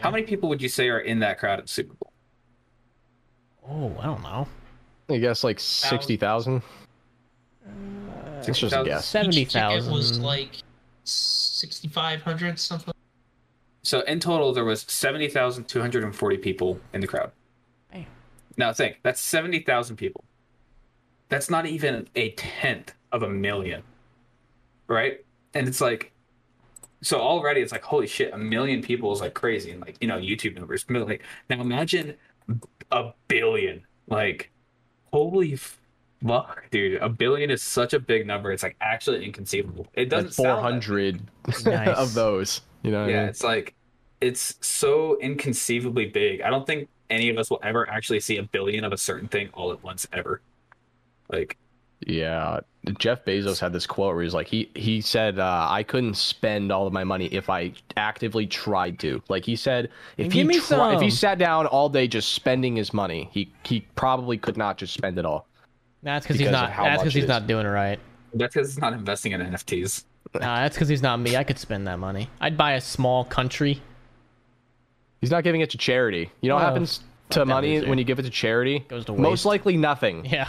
[0.00, 2.12] How many people would you say are in that crowd at the Super Bowl?
[3.68, 4.48] Oh, I don't know.
[5.08, 6.62] I guess like 60,000.
[8.38, 9.06] It's uh, just a guess.
[9.06, 10.62] Seventy Each ticket was like
[11.04, 12.94] sixty five hundred something.
[13.82, 17.32] So in total, there was seventy thousand two hundred and forty people in the crowd.
[17.92, 18.06] Damn.
[18.56, 20.24] Now think that's seventy thousand people.
[21.28, 23.82] That's not even a tenth of a million,
[24.88, 25.24] right?
[25.54, 26.12] And it's like,
[27.02, 30.08] so already it's like, holy shit, a million people is like crazy, and like you
[30.08, 30.84] know YouTube numbers.
[30.84, 32.14] But, Like now imagine
[32.90, 33.82] a billion.
[34.08, 34.50] Like,
[35.12, 35.56] holy
[36.26, 38.52] fuck, dude, a billion is such a big number.
[38.52, 39.86] It's like actually inconceivable.
[39.94, 41.20] It doesn't Like sound 400
[41.64, 41.88] Nice.
[41.96, 42.60] of those.
[42.82, 43.28] You know what I yeah, mean?
[43.28, 43.74] it's like
[44.20, 46.42] it's so inconceivably big.
[46.42, 49.28] I don't think any of us will ever actually see a billion of a certain
[49.28, 50.42] thing all at once ever.
[51.30, 51.56] Like
[52.06, 52.60] Yeah,
[52.98, 56.72] Jeff Bezos had this quote where he's like, he he said, uh, "I couldn't spend
[56.72, 60.44] all of my money if I actively tried to." Like he said, if Give he
[60.44, 64.38] me tri- if he sat down all day just spending his money, he he probably
[64.38, 65.46] could not just spend it all.
[66.02, 66.70] That's because he's not.
[66.74, 67.98] That's because he's not doing it right.
[68.32, 70.04] That's because he's not investing in NFTs.
[70.34, 71.36] Nah, that's because he's not me.
[71.36, 72.30] I could spend that money.
[72.40, 73.82] I'd buy a small country.
[75.20, 76.30] He's not giving it to charity.
[76.40, 77.90] You know what Oh, happens to money loser.
[77.90, 78.80] when you give it to charity?
[78.88, 79.20] Goes to waste.
[79.22, 80.24] Most likely nothing.
[80.24, 80.48] Yeah,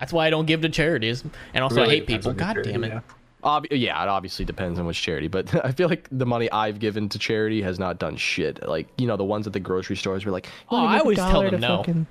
[0.00, 1.24] that's why I don't give to charities.
[1.54, 2.32] And also, I hate people.
[2.32, 2.88] God charity, damn it.
[2.88, 3.00] yeah.
[3.42, 6.78] Ob- yeah, it obviously depends on which charity, but I feel like the money I've
[6.78, 8.66] given to charity has not done shit.
[8.66, 11.18] Like you know, the ones at the grocery stores were like, Oh, oh I always
[11.18, 11.78] tell them no.
[11.78, 12.06] fucking-"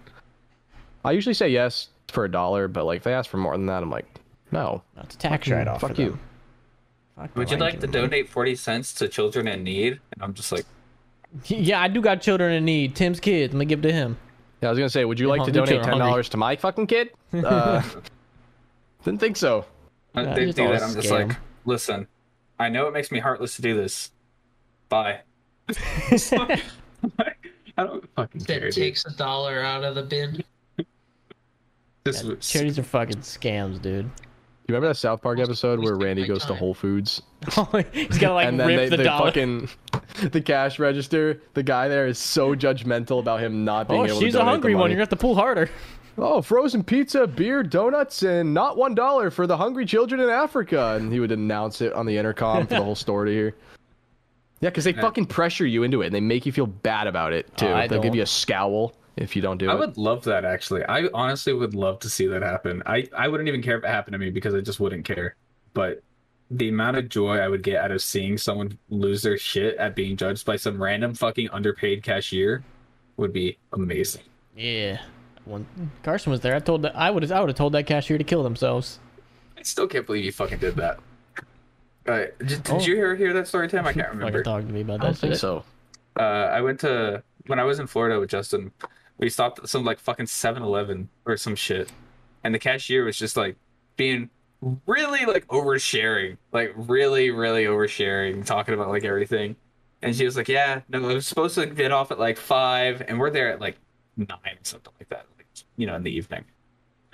[1.05, 3.65] I usually say yes for a dollar, but like if they ask for more than
[3.65, 4.05] that, I'm like,
[4.51, 4.83] no.
[4.95, 5.81] That's a tax Fucking- write-off.
[5.81, 6.19] Fuck for you.
[7.17, 9.99] Fuck Would you like to donate 40 cents to children in need?
[10.13, 10.65] And I'm just like,
[11.45, 12.95] Yeah, I do got children in need.
[12.95, 13.53] Tim's kids.
[13.53, 14.17] Let me give to him.
[14.63, 16.87] Yeah, I was gonna say, would you like to donate ten dollars to my fucking
[16.87, 17.09] kid?
[17.33, 17.81] Uh,
[19.03, 19.65] didn't think so.
[20.13, 21.35] when Yeah, they just do that, I'm just like,
[21.65, 22.07] listen,
[22.59, 24.11] I know it makes me heartless to do this.
[24.87, 25.21] Bye.
[25.67, 26.61] I
[27.77, 28.59] don't fucking care.
[28.59, 28.73] That dude.
[28.73, 30.43] takes a dollar out of the bin.
[32.05, 34.05] This Yeah, was- charities are fucking scams, dude.
[34.05, 34.11] You
[34.75, 36.53] remember that South Park episode where Randy my goes to.
[36.55, 37.21] Whole Foods
[37.91, 39.25] He's gotta like and then rip they, the they dollar.
[39.27, 39.69] fucking
[40.31, 41.41] the cash register.
[41.53, 44.75] The guy there is so judgmental about him not being Oh, able she's a hungry
[44.75, 44.89] one.
[44.89, 45.69] You're gonna have to pull harder.
[46.17, 50.95] Oh, frozen pizza, beer, donuts, and not one dollar for the hungry children in Africa.
[50.99, 53.55] And he would announce it on the intercom for the whole store to hear.
[54.61, 57.33] Yeah, because they fucking pressure you into it and they make you feel bad about
[57.33, 57.67] it oh, too.
[57.67, 58.17] Oh, I They'll give don't.
[58.17, 59.75] you a scowl if you don't do I it.
[59.75, 60.85] I would love that actually.
[60.85, 62.81] I honestly would love to see that happen.
[62.85, 65.35] I, I wouldn't even care if it happened to me because I just wouldn't care.
[65.73, 66.01] But
[66.55, 69.95] the amount of joy I would get out of seeing someone lose their shit at
[69.95, 72.63] being judged by some random fucking underpaid cashier
[73.17, 74.21] would be amazing.
[74.55, 74.99] Yeah.
[75.45, 75.65] When
[76.03, 78.23] Carson was there, I told that I would I would have told that cashier to
[78.23, 78.99] kill themselves.
[79.57, 80.99] I still can't believe you fucking did that.
[82.07, 82.79] Uh, did, did Oh.
[82.79, 83.85] you hear hear that story, Tim?
[83.85, 84.43] I can't Fucking remember.
[84.43, 85.01] talk to me about that.
[85.01, 85.63] I don't that think so.
[86.19, 88.71] uh, I went to when I was in Florida with Justin.
[89.17, 91.91] We stopped at some like fucking 7-Eleven or some shit,
[92.43, 93.55] and the cashier was just like
[93.95, 94.29] being
[94.85, 99.55] really like oversharing, like really, really oversharing, talking about like everything.
[100.01, 103.01] And she was like, "Yeah, no, I was supposed to get off at like five,
[103.07, 103.77] and we're there at like
[104.17, 105.47] nine or something like that, like
[105.77, 106.43] you know, in the evening."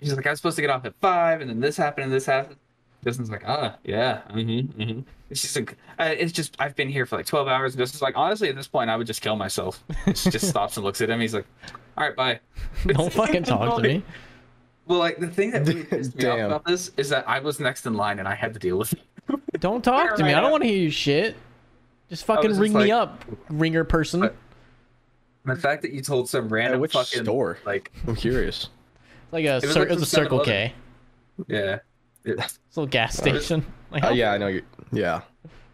[0.02, 2.14] She's like, "I was supposed to get off at five, and then this happened, and
[2.14, 2.58] this happened."
[3.04, 7.26] Justin's like, "Ah, yeah, mm-hmm, mm-hmm." She's like, "It's just I've been here for like
[7.26, 9.84] twelve hours." And Justin's like, "Honestly, at this point, I would just kill myself."
[10.16, 11.20] she just stops and looks at him.
[11.20, 11.46] He's like,
[11.98, 12.40] "All right, bye."
[12.88, 14.04] Don't fucking talk to me.
[14.90, 17.60] Well, like the thing that really pissed me off about this is that I was
[17.60, 19.00] next in line and I had to deal with it.
[19.62, 20.34] Don't talk to me.
[20.34, 21.36] I don't want to hear your shit.
[22.10, 24.22] Just fucking just ring me up, ringer person.
[24.22, 24.36] But-
[25.46, 27.60] The fact that you told some random which fucking store?
[27.66, 28.70] like I'm curious.
[29.32, 30.74] like a, was cir- like it was a Circle K.
[31.48, 31.80] yeah,
[32.26, 33.64] it, It's a little gas station.
[33.92, 34.64] Like, Uh, yeah, I know you.
[34.92, 35.22] Yeah.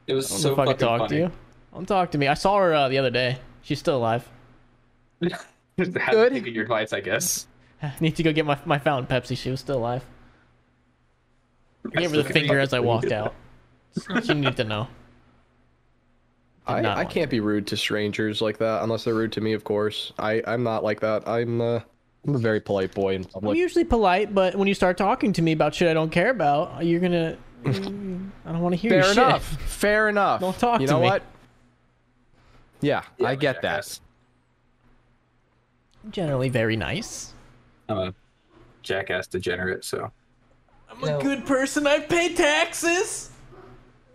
[0.08, 1.10] it was I don't so know if I fucking could talk funny.
[1.10, 1.32] to you.
[1.74, 2.28] Don't talk to me.
[2.28, 3.38] I saw her uh, the other day.
[3.62, 4.28] She's still alive.
[5.22, 6.34] Just had Good.
[6.44, 7.48] to your advice, I guess.
[7.86, 9.38] I need to go get my, my fountain Pepsi.
[9.38, 10.04] She was still alive.
[11.96, 13.34] I gave her the finger as I walked out.
[14.24, 14.88] She needed to know.
[16.68, 19.64] I, I can't be rude to strangers like that unless they're rude to me, of
[19.64, 20.12] course.
[20.18, 21.28] I, I'm not like that.
[21.28, 21.80] I'm uh,
[22.26, 23.52] I'm a very polite boy in public.
[23.52, 26.32] I'm usually polite, but when you start talking to me about shit I don't care
[26.32, 27.38] about, you're gonna.
[27.66, 29.02] I don't want to hear you.
[29.04, 29.50] Fair your enough.
[29.52, 29.60] shit.
[29.60, 30.42] Fair enough.
[30.42, 31.06] Don't talk you to know me.
[31.06, 31.24] what?
[32.82, 34.00] Yeah, Yeah, I get that.
[36.10, 37.35] generally very nice.
[37.90, 38.14] I'm a
[38.82, 40.12] jackass degenerate, so
[40.90, 41.20] I'm No.
[41.20, 41.86] a good person.
[41.88, 43.32] I pay taxes.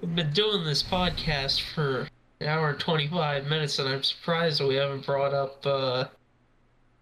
[0.01, 2.09] We've been doing this podcast for
[2.41, 6.05] an hour and 25 minutes, and I'm surprised that we haven't brought up uh,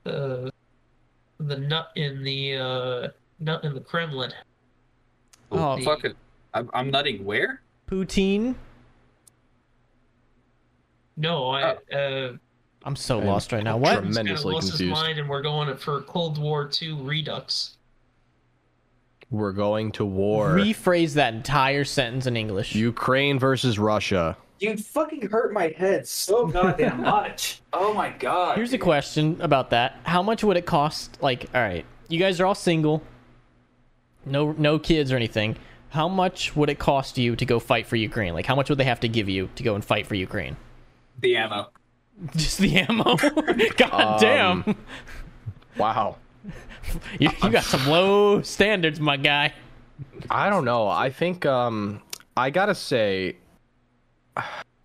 [0.06, 0.50] uh,
[1.38, 3.08] the nut in the uh,
[3.38, 4.32] nut in the Kremlin.
[5.52, 6.14] Oh, The- fucking.
[6.54, 7.60] I'm, I'm nutting where?
[7.86, 8.54] Poutine.
[11.16, 12.32] No, I uh,
[12.88, 13.76] I'm so I'm lost right now.
[13.76, 13.92] What?
[13.92, 15.02] trem- he's kind of Tremendously lost his confused.
[15.02, 17.76] mind, and we're going for Cold War II redux.
[19.30, 20.54] We're going to war.
[20.54, 22.74] Rephrase that entire sentence in English.
[22.74, 24.38] Ukraine versus Russia.
[24.58, 27.60] You fucking hurt my head so goddamn much.
[27.74, 28.56] Oh my god.
[28.56, 29.96] Here's a question about that.
[30.04, 31.18] How much would it cost?
[31.20, 33.02] Like, all right, you guys are all single,
[34.24, 35.58] no no kids or anything.
[35.90, 38.32] How much would it cost you to go fight for Ukraine?
[38.32, 40.56] Like, how much would they have to give you to go and fight for Ukraine?
[41.20, 41.68] the ammo.
[42.36, 43.16] Just the ammo.
[43.76, 44.76] God damn,
[45.76, 46.16] Wow.
[47.18, 49.52] you, you got some low standards, my guy.
[50.30, 50.88] I don't know.
[50.88, 52.02] I think um
[52.36, 53.36] I gotta say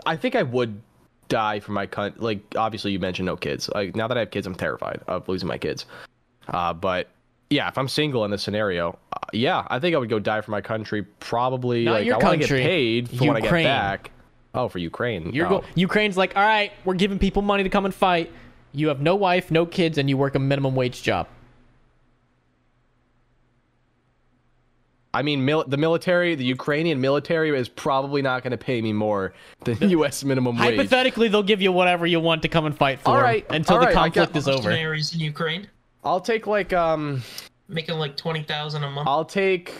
[0.05, 0.81] I think I would
[1.29, 2.19] die for my country.
[2.21, 3.69] Like obviously you mentioned no kids.
[3.73, 5.85] Like now that I have kids, I'm terrified of losing my kids.
[6.49, 7.09] Uh, but
[7.49, 10.41] yeah, if I'm single in this scenario, uh, yeah, I think I would go die
[10.41, 11.03] for my country.
[11.03, 13.65] Probably, Not like your I want to get paid for when I get Ukraine.
[13.65, 14.11] back.
[14.53, 15.33] Oh, for Ukraine.
[15.33, 15.59] You're oh.
[15.59, 18.31] go- Ukraine's like, all right, we're giving people money to come and fight.
[18.71, 21.27] You have no wife, no kids, and you work a minimum wage job.
[25.15, 28.93] I mean, mil- the military, the Ukrainian military is probably not going to pay me
[28.93, 29.33] more
[29.63, 30.23] than the, U.S.
[30.23, 30.75] minimum wage.
[30.75, 33.45] Hypothetically, they'll give you whatever you want to come and fight for All 'em right,
[33.51, 34.69] until all the right, I got- conflict is over.
[34.69, 35.67] Mercenaries in Ukraine,
[36.03, 37.21] I'll take like um,
[37.67, 39.07] making like twenty thousand a month.
[39.07, 39.71] I'll take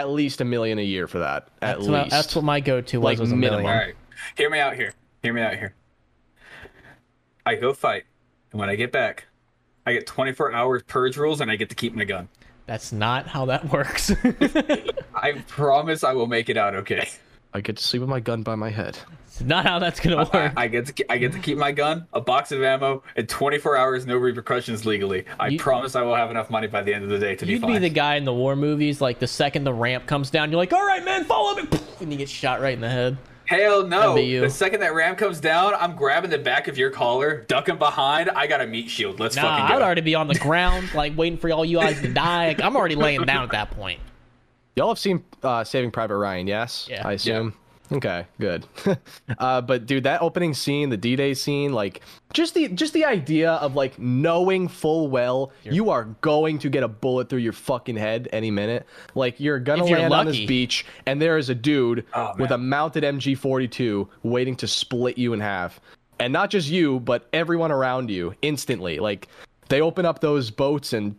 [0.00, 1.48] at least a million a year for that.
[1.62, 2.10] At That's what, least.
[2.10, 3.04] that's what my go-to was.
[3.04, 3.62] Like was a minimum.
[3.64, 3.78] million.
[3.80, 3.94] All right,
[4.36, 4.92] hear me out here.
[5.22, 5.74] Hear me out here.
[7.44, 8.04] I go fight,
[8.52, 9.26] and when I get back,
[9.86, 12.28] I get 24 hours purge rules, and I get to keep my gun.
[12.66, 14.10] That's not how that works.
[15.14, 17.08] I promise I will make it out okay.
[17.54, 18.98] I get to sleep with my gun by my head.
[19.40, 20.52] It's not how that's gonna I, work.
[20.56, 23.28] I get to ke- I get to keep my gun, a box of ammo, and
[23.28, 25.24] 24 hours no repercussions legally.
[25.38, 27.46] I You- promise I will have enough money by the end of the day to
[27.46, 27.70] be fine.
[27.70, 30.50] You'd be the guy in the war movies, like the second the ramp comes down,
[30.50, 31.68] you're like, "All right, man, follow me,"
[32.00, 33.16] and you get shot right in the head.
[33.46, 34.16] Hell no!
[34.16, 34.40] You.
[34.40, 38.28] The second that ram comes down, I'm grabbing the back of your collar, ducking behind.
[38.30, 39.20] I got a meat shield.
[39.20, 39.74] Let's Nah, fucking go.
[39.76, 42.48] I'd already be on the ground, like waiting for all you guys to die.
[42.48, 44.00] Like, I'm already laying down at that point.
[44.74, 46.88] Y'all have seen uh, Saving Private Ryan, yes?
[46.90, 47.06] Yeah.
[47.06, 47.54] I assume.
[47.92, 48.66] Okay, good.
[49.38, 52.00] uh, but dude, that opening scene, the D-Day scene, like
[52.32, 56.82] just the just the idea of like knowing full well you are going to get
[56.82, 58.86] a bullet through your fucking head any minute.
[59.14, 60.40] Like you're gonna If you're land on lucky.
[60.40, 65.16] this beach and there is a dude Oh, with a mounted MG42 waiting to split
[65.16, 65.80] you in half.
[66.18, 68.98] And not just you, but everyone around you instantly.
[68.98, 69.28] Like
[69.68, 71.14] they open up those boats and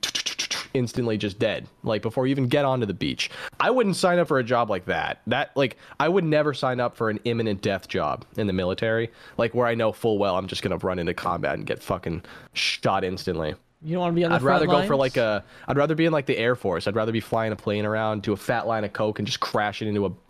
[0.78, 4.28] instantly just dead like before you even get onto the beach i wouldn't sign up
[4.28, 7.62] for a job like that that like i would never sign up for an imminent
[7.62, 11.00] death job in the military like where i know full well i'm just gonna run
[11.00, 12.22] into combat and get fucking
[12.54, 15.18] shot instantly You don't want to be on the i'd rather front go for like
[15.18, 17.86] a i'd rather be in like the air force i'd rather be flying a plane
[17.86, 20.12] around do a fat line of coke and just crash it into a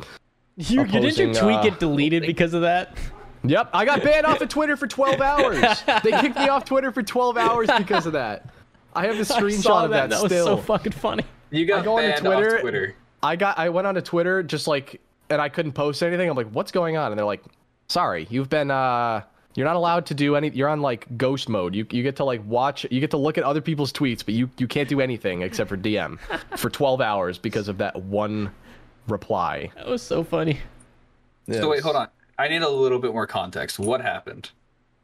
[0.58, 2.98] You, didn't your tweet uh, get deleted because of that?
[3.44, 5.84] Yep, I got banned off of Twitter for 12 hours.
[6.04, 8.50] They kicked me off Twitter for 12 hours because of that.
[8.98, 10.28] I have the I screenshot of that, That still.
[10.30, 11.24] was so fucking funny.
[11.52, 12.96] you got I go onto banned Twitter- off Twitter.
[13.24, 16.30] I got I went onto Twitter just like and I couldn't post anything.
[16.30, 17.12] I'm like, what's going on?
[17.12, 17.44] And they're like,
[17.88, 19.22] sorry, you've been uh
[19.56, 21.74] you're not allowed to do any you're on like ghost mode.
[21.74, 24.36] You you get to like watch you get to look at other people's tweets, but
[24.36, 26.20] you, you can't do anything except for DM
[26.58, 28.52] for 12 hours because of that one
[29.08, 29.72] reply.
[29.76, 30.60] That was so funny.
[31.52, 32.10] So wait, hold on.
[32.38, 33.80] I need a little bit more context.
[33.80, 34.52] What happened?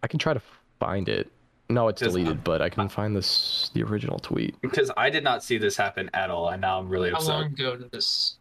[0.04, 0.42] I can try to
[0.80, 1.32] find it.
[1.70, 4.60] No, it's Just- deleted, but I can find this the original tweet.
[4.62, 7.30] Because I did not see this happen at all, and now I'm really How upset.
[7.36, 8.38] long ago did this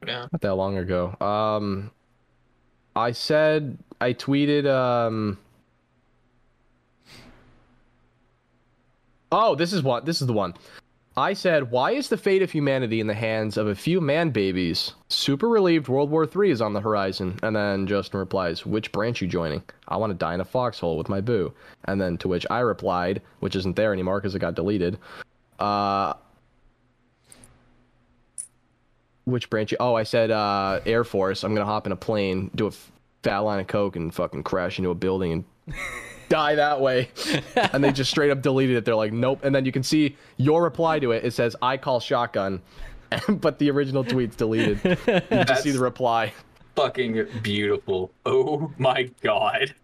[0.00, 0.28] go down?
[0.32, 1.16] Not that long ago.
[1.20, 1.90] Um
[2.96, 5.38] I said I tweeted um
[9.32, 10.54] Oh, this is what this is the one.
[11.16, 14.30] I said, "Why is the fate of humanity in the hands of a few man
[14.30, 14.94] babies?
[15.08, 19.20] Super relieved World War III is on the horizon." And then Justin replies, "Which branch
[19.22, 19.62] you joining?
[19.86, 21.52] I want to die in a foxhole with my boo."
[21.84, 24.98] And then to which I replied, which isn't there anymore because it got deleted.
[25.58, 26.14] Uh
[29.24, 29.72] which branch?
[29.72, 31.44] you- Oh, I said uh, Air Force.
[31.44, 32.72] I'm gonna hop in a plane, do a
[33.22, 35.44] fat line of coke, and fucking crash into a building and
[36.28, 37.10] die that way.
[37.56, 38.84] and they just straight up deleted it.
[38.84, 39.40] They're like, nope.
[39.42, 41.24] And then you can see your reply to it.
[41.24, 42.60] It says, "I call shotgun,"
[43.28, 44.80] but the original tweet's deleted.
[45.06, 46.32] You just see the reply.
[46.76, 48.10] Fucking beautiful.
[48.26, 49.74] Oh my god.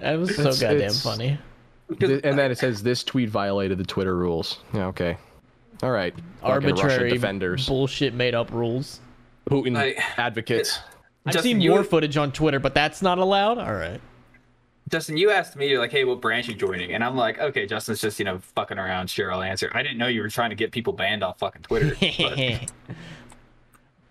[0.00, 1.38] That was so It's- goddamn it's- funny.
[2.00, 5.16] Th- And then it says, "This tweet violated the Twitter rules." Yeah, okay.
[5.84, 6.12] All right.
[6.42, 8.98] Arbitrary defenders, bullshit made up rules.
[9.48, 10.80] Putin I- advocates.
[11.24, 13.58] I've seen you- more footage on Twitter, but that's not allowed.
[13.58, 14.00] All right.
[14.88, 16.92] Justin, you asked me, you're like, hey, what branch you joining?
[16.92, 19.10] And I'm like, okay, Justin's just, you know, fucking around.
[19.10, 19.70] Sure, I'll answer.
[19.74, 21.90] I didn't know you were trying to get people banned off fucking Twitter.
[22.00, 22.66] but- I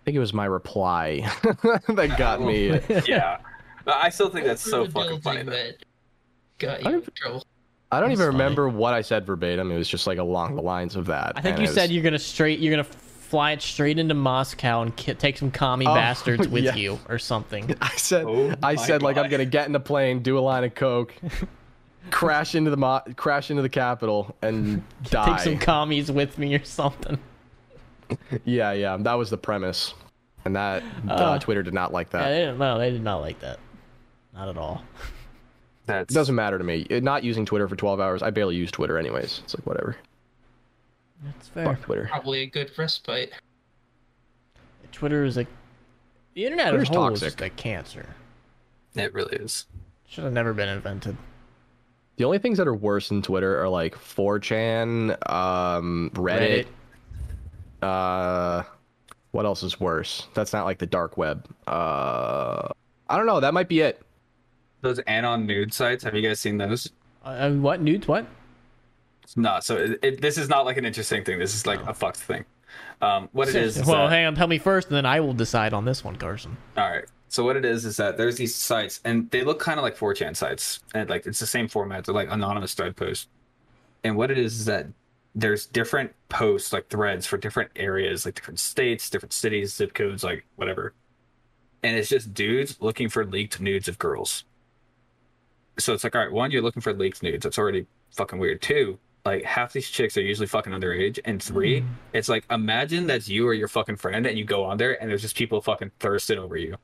[0.06, 1.22] think it was my reply
[1.64, 2.80] that got me.
[3.08, 3.38] yeah.
[3.86, 5.44] But I still think that's so fucking funny.
[5.44, 5.52] building Though.
[5.52, 5.86] that
[6.60, 7.44] got you in trouble.
[7.92, 8.44] I don't That's even funny.
[8.44, 9.72] remember what I said verbatim.
[9.72, 11.34] It was just like along the lines of that.
[11.36, 12.60] I think and you it said you're gonna straight.
[12.60, 12.88] You're gonna
[13.36, 16.74] fly it straight into Moscow and ki- take some commie Oh, bastards with yeah.
[16.76, 17.76] you or something.
[17.82, 20.40] I said Oh I my said like I'm gonna get in a plane, do a
[20.40, 21.14] line of coke,
[22.12, 25.26] crash into the mo- crash into the Capitol, and die.
[25.32, 27.20] Take some commies with me or something.
[28.46, 29.94] yeah, yeah, that was the premise,
[30.46, 32.30] and that uh, Uh, Twitter did not like Yeah, that.
[32.30, 32.58] they didn't.
[32.60, 33.60] No, they did not like that.
[34.34, 34.82] Not at all.
[35.88, 36.88] That doesn't matter to me.
[36.90, 38.24] Not using Twitter for 12 hours.
[38.24, 39.42] I barely use Twitter anyways.
[39.44, 39.98] It's like whatever.
[41.26, 41.66] That's fair.
[41.66, 42.08] Fuck Twitter.
[42.10, 43.34] Probably a good respite.
[44.92, 45.46] Twitter is a.
[46.36, 47.38] The internet Twitter's as a whole is toxic.
[47.40, 48.06] just a cancer.
[48.96, 49.66] It really is.
[50.08, 51.18] Should have never been invented.
[52.18, 56.68] The only things that are worse than Twitter are like 4chan, um, Reddit,
[57.82, 58.64] Uh,
[59.32, 60.28] what else is worse?
[60.34, 61.46] That's not like the dark web.
[61.68, 62.70] Uh,
[63.10, 63.42] I don't know.
[63.42, 64.02] That might be it.
[64.82, 66.04] Those anon nude sites.
[66.06, 66.90] Have you guys seen those?
[67.24, 68.08] Uh, what nudes?
[68.08, 68.26] What?
[69.36, 69.60] No.
[69.62, 71.40] So it, it, this is not like an interesting thing.
[71.40, 72.46] This is like a fucked thing.
[73.02, 73.78] Um, what it is.
[73.78, 74.36] is well, that- hang on.
[74.36, 76.58] Tell me first, and then I will decide on this one, Carson.
[76.78, 77.06] All right.
[77.28, 79.98] So what it is is that there's these sites, and they look kind of like
[79.98, 82.06] 4chan sites, and like it's the same format.
[82.06, 83.28] They're like anonymous thread posts.
[84.04, 84.88] And what it is is that
[85.34, 90.24] there's different posts, like threads for different areas, like different states, different cities, zip codes,
[90.24, 90.94] like whatever.
[91.84, 94.46] And it's just dudes looking for leaked nudes of girls.
[95.78, 97.44] So it's like, all right, one, you're looking for leaked nudes.
[97.44, 98.62] That's already fucking weird.
[98.62, 101.20] Two, like half these chicks are usually fucking underage.
[101.26, 104.78] And three, it's like imagine that's you or your fucking friend, and you go on
[104.78, 106.76] there, and there's just people fucking thirsting over you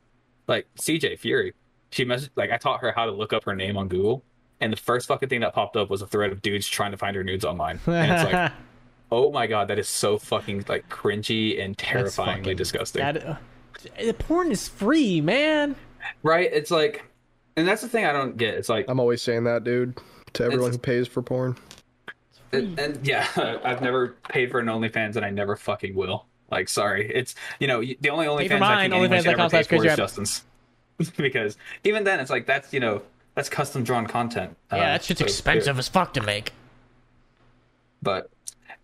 [0.48, 1.54] like CJ Fury.
[1.92, 4.24] She messaged like I taught her how to look up her name on Google,
[4.60, 6.98] and the first fucking thing that popped up was a thread of dudes trying to
[6.98, 7.80] find her nudes online.
[7.86, 8.52] And it's like,
[9.12, 13.02] oh my god, that is so fucking like cringy and That's terrifyingly fucking- disgusting.
[13.02, 13.36] That, uh,
[14.00, 15.76] the porn is free, man.
[16.24, 16.50] Right?
[16.52, 17.04] It's like,
[17.56, 18.56] and that's the thing I don't get.
[18.56, 19.98] It's like, I'm always saying that, dude,
[20.34, 21.56] to everyone who pays for porn.
[22.54, 23.28] And, and yeah,
[23.64, 26.26] I've never paid for an OnlyFans, and I never fucking will.
[26.50, 29.40] Like, sorry, it's you know the only Pay for OnlyFans I mine, think anyone should
[29.40, 29.98] ever pay for is Rabbit.
[29.98, 30.44] Justin's,
[31.18, 33.02] because even then it's like that's you know
[33.36, 34.56] that's custom drawn content.
[34.72, 36.52] Yeah, Uh, that shit's so- expensive as fuck to make.
[38.02, 38.30] but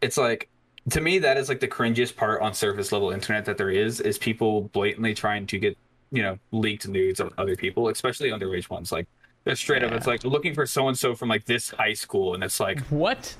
[0.01, 0.47] it's like
[0.91, 3.99] to me that is like the cringiest part on surface level internet that there is
[3.99, 5.77] is people blatantly trying to get
[6.11, 9.07] you know leaked nudes of other people especially underage ones like
[9.43, 12.33] they're straight up it's like looking for so and so from like this high school
[12.35, 13.35] and it's like What?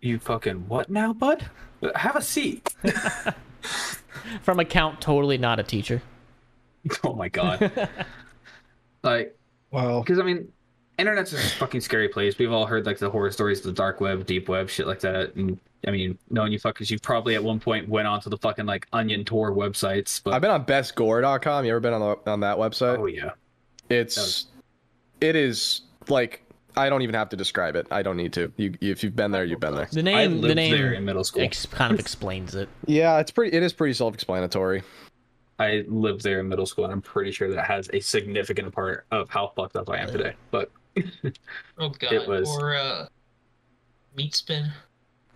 [0.00, 1.48] You fucking what now bud
[1.94, 2.74] have a seat
[4.42, 6.02] From account totally not a teacher.
[7.04, 7.70] oh my god
[9.02, 9.36] like
[9.70, 10.00] Wow.
[10.00, 10.48] because i mean
[10.98, 14.00] internet's a fucking scary place we've all heard like the horror stories of the dark
[14.00, 17.42] web deep web shit like that and i mean knowing you fuckers you probably at
[17.44, 21.64] one point went onto the fucking like onion Tor websites but I've been on bestgore.com.
[21.64, 22.98] You ever been on the, on that website?
[22.98, 23.30] oh yeah
[23.90, 24.46] It's
[25.20, 26.42] it is like
[26.78, 27.86] I don't even have to describe it.
[27.90, 28.52] I don't need to.
[28.56, 29.88] You if you've been there, you've been there.
[29.90, 31.42] The I name, lived the name there in middle school.
[31.42, 32.68] ex- kind of explains it.
[32.86, 33.56] Yeah, it's pretty.
[33.56, 34.82] It is pretty self-explanatory.
[35.58, 39.06] I lived there in middle school, and I'm pretty sure that has a significant part
[39.10, 40.34] of how fucked up I am today.
[40.52, 40.70] But
[41.78, 42.12] Oh god.
[42.12, 43.06] It was- Or uh,
[44.16, 44.70] meat spin.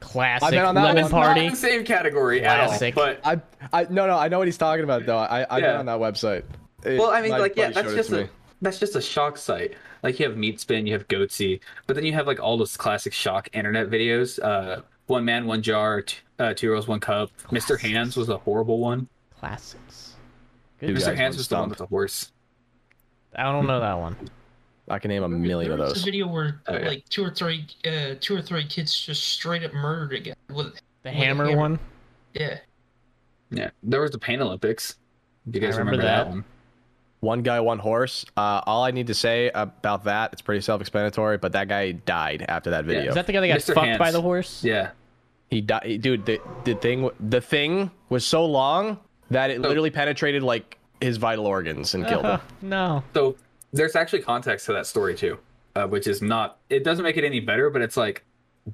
[0.01, 1.11] Classic been on that lemon one.
[1.13, 1.41] party.
[1.41, 2.97] not in the same category Classic.
[2.97, 3.15] at all.
[3.23, 3.27] But
[3.73, 5.17] I I no no I know what he's talking about though.
[5.19, 5.73] I I've Yeah.
[5.79, 6.43] been on that website.
[6.85, 8.29] It- well, I mean, like, yeah, that's just a me.
[8.63, 9.75] That's just a shock site.
[10.03, 13.13] Like you have Meatspin, you have Goatse, but then you have like all those classic
[13.13, 14.43] shock internet videos.
[14.43, 17.31] Uh, one man, one jar, t- uh, two girls, one cup.
[17.51, 17.79] Mr.
[17.79, 19.09] Hands was a horrible one.
[19.39, 20.15] Classics.
[20.81, 21.03] Dude, Good.
[21.03, 21.15] Mr.
[21.17, 22.33] Hands went was the one with the horse.
[23.35, 24.17] I don't know that one.
[24.89, 26.03] I can name a million of there was those.
[26.03, 26.87] a video where Oh, yeah.
[26.89, 30.35] like two or three, uh, two or three kids just straight up murdered again.
[30.49, 31.57] With The With hammer hammer.
[31.59, 31.79] one.
[32.35, 32.59] yeah,
[33.51, 34.97] Yeah, there was the Pain Olympics.
[35.51, 36.25] Do you guys I remember remember, that?
[36.25, 36.31] that.
[36.31, 36.45] one?
[37.23, 38.25] One guy, one horse.
[38.37, 41.39] Uh, all I need to say about that, it's pretty self-explanatory.
[41.39, 43.11] But that guy died after that video.
[43.11, 43.75] Is that the guy that got Mr.
[43.75, 44.65] fucked by the horse?
[44.65, 44.91] Yeah.
[45.49, 46.27] He died, dude.
[46.27, 48.99] The, the thing, the thing was so long
[49.31, 49.69] that it Oh.
[49.69, 52.41] literally penetrated like his vital organs and killed him.
[52.63, 53.05] no.
[53.15, 53.37] So
[53.73, 55.39] there's actually context to that story too,
[55.77, 56.59] uh, which is not.
[56.71, 58.25] It doesn't make it any better, but it's like,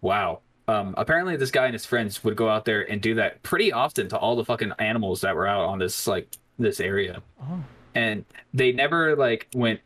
[0.00, 0.40] wow.
[0.68, 3.72] Um, apparently, this guy and his friends would go out there and do that pretty
[3.74, 6.28] often to all the fucking animals that were out on this like
[6.58, 7.62] this area, Oh.
[7.94, 8.24] And
[8.54, 9.80] they never like went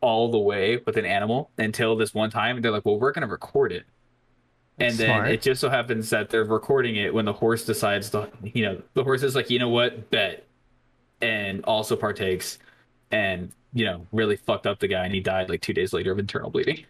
[0.00, 2.56] all the way with an animal until this one time.
[2.56, 3.84] And they're like, well, we're gonna record it.
[4.78, 8.10] And That's then it just so happens that they're recording it when the horse decides
[8.10, 10.46] to, you know, the horse is like, you know what, bet,
[11.20, 12.58] and also partakes,
[13.10, 16.12] and you know, really fucked up the guy, and he died like two days later
[16.12, 16.84] of internal bleeding.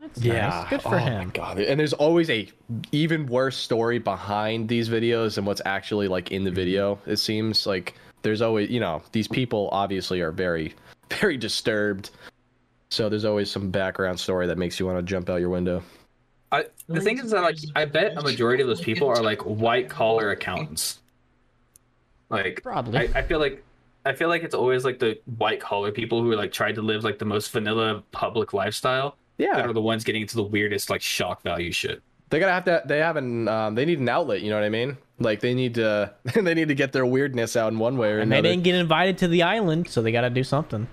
[0.00, 0.70] That's nice.
[0.70, 1.26] Good for oh him.
[1.26, 1.58] My God.
[1.58, 2.48] And there's always a
[2.92, 6.98] even worse story behind these videos than what's actually like in the video.
[7.06, 7.94] It seems like
[8.26, 10.74] there's always, you know, these people obviously are very,
[11.20, 12.10] very disturbed.
[12.90, 15.82] So there's always some background story that makes you want to jump out your window.
[16.50, 19.42] I, the thing is that like I bet a majority of those people are like
[19.42, 21.00] white collar accountants.
[22.28, 22.98] Like Probably.
[22.98, 23.64] I, I feel like
[24.04, 26.82] I feel like it's always like the white collar people who are like tried to
[26.82, 30.42] live like the most vanilla public lifestyle yeah that are the ones getting into the
[30.42, 32.02] weirdest like shock value shit.
[32.30, 32.82] they gotta have to.
[32.86, 33.48] They have an.
[33.48, 34.42] Um, they need an outlet.
[34.42, 34.96] You know what I mean?
[35.18, 36.12] Like they need to.
[36.34, 38.22] they need to get their weirdness out in one way or another.
[38.22, 40.88] And they didn't get invited to the island, so they got to do something.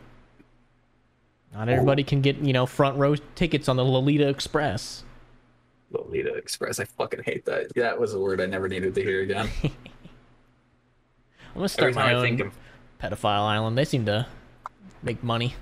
[1.54, 1.72] Not oh.
[1.72, 5.04] everybody can get, you know, front row tickets on the Lolita Express.
[5.92, 6.80] Lolita Express.
[6.80, 7.74] I fucking hate that.
[7.76, 9.50] That was a word I never needed to hear again.
[9.64, 9.72] I'm
[11.56, 12.54] gonna start my time own think of
[13.00, 13.78] pedophile island.
[13.78, 14.26] They seem to
[15.04, 15.54] make money.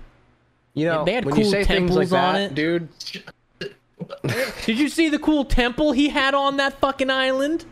[0.73, 2.55] You know, They had when you cool say things like temples on that, it.
[2.55, 2.87] dude.
[4.65, 7.65] Did you see the cool temple he had on that fucking island?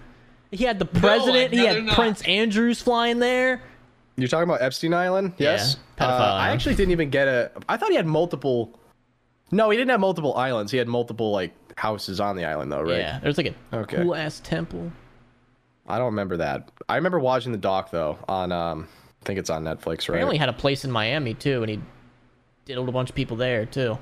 [0.52, 1.54] He had the president.
[1.54, 1.96] he had not.
[1.96, 3.62] Prince Andrews flying there.
[4.16, 5.34] You're talking about Epstein Island?
[5.38, 5.78] Yes.
[5.98, 7.52] pedophile Uh, I actually didn't even get a.
[7.70, 8.78] I thought he had multiple.
[9.52, 10.72] No, he didn't have multiple islands.
[10.72, 12.98] He had multiple like houses on the island, though, right?
[12.98, 13.98] Yeah, there's like a Okay.
[13.98, 14.92] cool ass temple.
[15.88, 16.70] I don't remember that.
[16.88, 18.52] I remember watching the doc though on.
[18.52, 18.88] um
[19.22, 20.18] I think it's on Netflix, right?
[20.20, 21.80] He only had a place in Miami too, and he
[22.66, 23.98] diddled a bunch of people there too.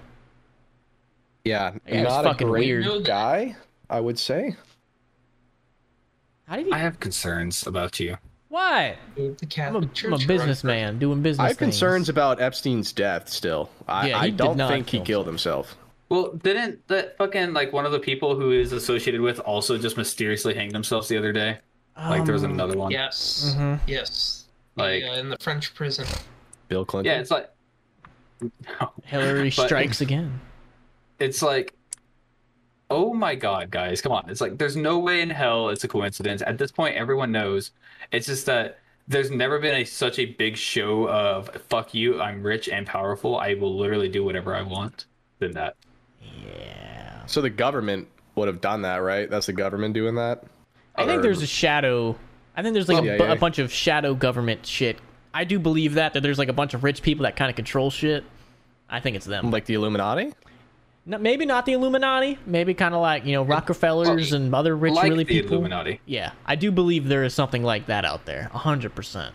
[1.43, 3.05] Yeah, Yeah, not a fucking great weird.
[3.05, 3.55] Guy.
[3.89, 4.55] I would say.
[6.47, 6.71] How did he?
[6.71, 8.17] I have concerns about you.
[8.49, 8.97] Why?
[9.15, 11.43] The I'm a, Catholic Church I'm a businessman doing business.
[11.43, 11.73] I have things.
[11.75, 13.27] concerns about Epstein's death.
[13.27, 15.75] Still, I, Yeah, I don't not think he killed himself.
[16.09, 19.97] Well, didn't that fucking like one of the people who is associated with also just
[19.97, 21.57] mysteriously hanged themselves the other day?
[21.97, 22.91] Like there was Um, another one.
[22.91, 23.53] Yes.
[23.57, 23.79] Mhm.
[23.87, 24.45] Yes.
[24.77, 26.05] Like- yeah, in the French prison.
[26.69, 27.11] Bill Clinton.
[27.11, 27.49] Yeah, it's like
[29.03, 30.39] Hillary strikes again.
[31.19, 31.73] it's like
[32.89, 35.87] oh my god guys come on it's like there's no way in hell it's a
[35.87, 37.71] coincidence at this point everyone knows
[38.11, 38.79] it's just that
[39.09, 43.37] there's never been a such a big show of fuck you i'm rich and powerful
[43.37, 45.05] i will literally do whatever i want
[45.39, 45.75] than that
[46.45, 47.25] Yeah.
[47.25, 49.29] So the government would have done that, right?
[49.29, 50.43] That's the government doing that.
[50.95, 52.15] I think there's a shadow.
[52.55, 53.31] I think there's like Yeah, a, bu- yeah.
[53.33, 54.97] a bunch of shadow government shit.
[55.33, 57.55] I do believe that that there's like a bunch of rich people that kind of
[57.55, 58.23] control shit.
[58.89, 59.51] I think it's them.
[59.51, 60.33] like the Illuminati.
[61.09, 62.37] No, maybe not the Illuminati.
[62.45, 65.53] Maybe kind of like you know Rockefellers and other rich like really the people.
[65.53, 68.49] illuminati Yeah, I do believe there is something like that out there.
[68.53, 69.33] hundred percent.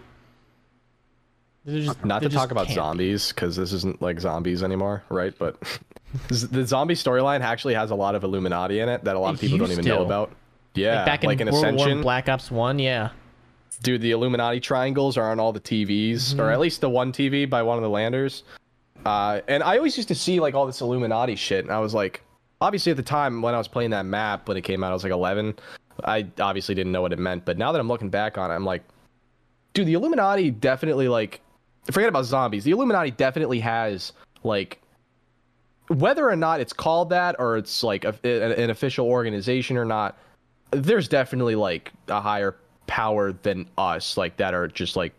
[2.05, 5.33] Not to talk about zombies because this isn't like zombies anymore, right?
[5.39, 5.57] But
[6.29, 9.41] the zombie storyline actually has a lot of Illuminati in it that a lot of
[9.41, 10.33] people don't used even know about.
[10.75, 12.79] Yeah, Like back in like in World War Ascension, Black Ops One.
[12.81, 13.11] Yeah,
[13.83, 16.41] dude, the Illuminati triangles are on all the TVs, Mm-hmm.
[16.41, 18.43] or at least the one TV by one of the landers.
[19.05, 21.95] Uh, and I always used to see like all this Illuminati shit, and I was
[21.95, 22.23] like,
[22.63, 24.95] obviously at the time when I was playing that map when it came out, I
[24.95, 25.59] was like 11.
[26.05, 28.55] I obviously didn't know what it meant, but now that I'm looking back on it,
[28.55, 28.83] I'm like,
[29.75, 31.41] dude, the Illuminati definitely like,
[31.91, 32.65] forget about zombies.
[32.65, 34.13] The Illuminati definitely has
[34.45, 34.81] like,
[35.89, 40.17] whether or not it's called that or it's like a, an official organization or not,
[40.71, 45.13] there's definitely like a higher power than us, like that are just like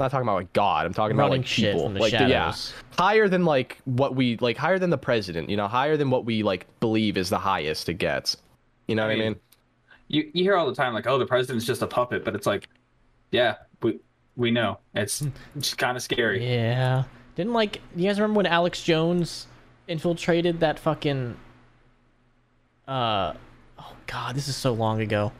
[0.00, 0.86] not talking about like God.
[0.86, 2.52] I'm talking about Running like shit people, from the like yeah,
[2.98, 5.48] higher than like what we like, higher than the president.
[5.48, 8.36] You know, higher than what we like believe is the highest it gets.
[8.88, 9.40] You know what I mean, mean?
[10.08, 12.46] you, you hear all the time like oh the president's just a puppet but it's
[12.46, 12.68] like
[13.30, 14.00] yeah we
[14.34, 15.24] we know it's
[15.58, 17.04] just kind of scary yeah.
[17.36, 19.46] Didn't like you guys remember when Alex Jones
[19.88, 21.36] infiltrated that fucking?
[22.86, 23.32] Uh,
[23.78, 25.32] oh god, this is so long ago.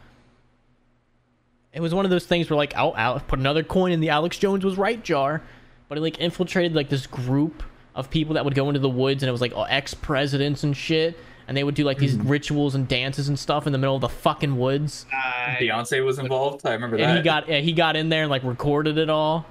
[1.73, 4.09] It was one of those things where like, I'll, I'll put another coin in the
[4.11, 5.43] Alex Jones was right jar,
[5.89, 7.62] but it like infiltrated like this group
[7.95, 10.77] of people that would go into the woods and it was like ex presidents and
[10.77, 11.16] shit,
[11.47, 12.29] and they would do like these Hmm.
[12.29, 15.07] rituals and dances and stuff in the middle of the fucking woods.
[15.12, 18.23] I, beyonce was involved i remember And that he got yeah, he got in there
[18.23, 19.47] and like recorded it all.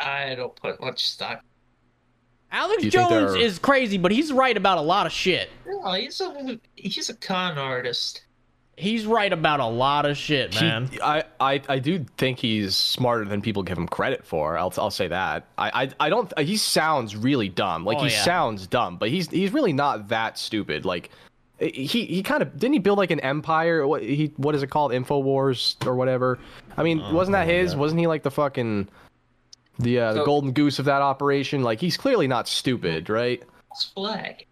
[0.00, 1.42] I don't put much stock.
[2.50, 5.12] Alex Do you think Jones they're- is crazy, but he's right about a lot of
[5.12, 5.50] shit.
[5.66, 8.22] No, he's a he's a con artist.
[8.78, 10.88] He's right about a lot of shit, He- man.
[11.02, 14.56] I, I, I do think he's smarter than people give him credit for.
[14.56, 15.46] I'll, I'll say that.
[15.58, 16.38] I, I, I don't.
[16.38, 17.84] He sounds really dumb.
[17.84, 18.22] Like Oh, he yeah.
[18.22, 20.84] sounds dumb, but he's he's really not that stupid.
[20.84, 21.10] Like
[21.58, 23.86] he he kind of didn't he build like an empire?
[23.86, 24.92] What he what is it called?
[24.92, 26.38] Infowars or whatever.
[26.76, 27.74] I mean, wasn't that his?
[27.74, 28.88] Wasn't he like the fucking
[29.80, 31.62] the uh, the golden goose of that operation?
[31.62, 33.42] Like he's clearly not stupid, right?
[33.94, 34.46] Flag.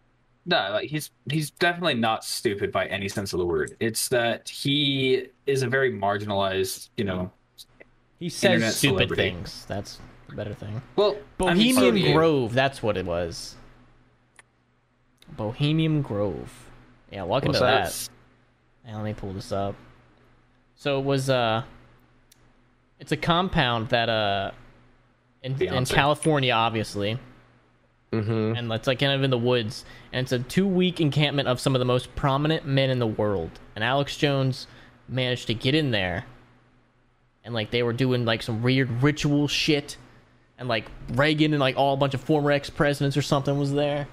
[0.49, 3.77] No, like he's he's definitely not stupid by any sense of the word.
[3.81, 7.33] It's that he is a very marginalized, you know.
[8.21, 9.23] He says stupid celebrity.
[9.31, 9.67] things.
[9.67, 9.99] That's
[10.29, 10.81] the better thing.
[10.95, 12.15] Well, I mean, Bohemian do you.
[12.15, 13.57] Grove, that's what it was.
[15.37, 16.71] Bohemian Grove.
[17.11, 18.09] Yeah, welcome to that?
[18.85, 18.95] that.
[18.95, 19.75] Let me pull this up.
[20.77, 21.65] So it was uh
[23.01, 24.53] it's a compound that uh
[25.43, 27.19] in, in California obviously.
[28.23, 28.57] Mm-hmm.
[28.57, 29.85] and it's like kind of in the woods.
[30.13, 33.07] And it's a two week encampment of some of the most prominent men in the
[33.07, 33.51] world.
[33.75, 34.67] And alex jones
[35.09, 36.25] managed to get in there.
[37.45, 39.97] And like they were doing like some weird ritual shit.
[40.59, 44.09] And like reagan and like all a bunch of former ex-presidents or something was there.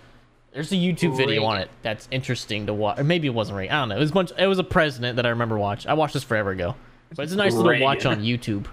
[0.51, 3.75] There's a youtube video on it that's interesting to watch or maybe it wasn't reagan.
[3.75, 3.95] I don't know.
[3.95, 6.23] It was a bunch it was a president that i remember watch i watched this
[6.23, 6.75] forever ago.
[7.15, 8.67] But it's a nice little watch on youtube.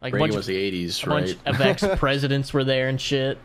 [0.00, 3.36] Like Reagan bunch, was of, the '80s, a bunch of ex-presidents were there and shit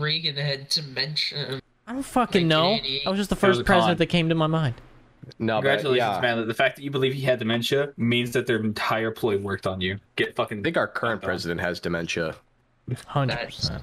[0.00, 1.60] Reagan had dementia.
[1.86, 2.78] I don't fucking know.
[3.06, 3.96] I was just the first president con.
[3.98, 4.74] that came to my mind.
[5.38, 6.20] no, but Congratulations, yeah.
[6.20, 6.46] man.
[6.48, 9.80] The fact that you believe he had dementia means that their entire ploy worked on
[9.80, 9.98] you.
[10.16, 10.60] Get fucking.
[10.60, 12.34] I think our current fucked president has dementia.
[13.06, 13.82] Hundred percent.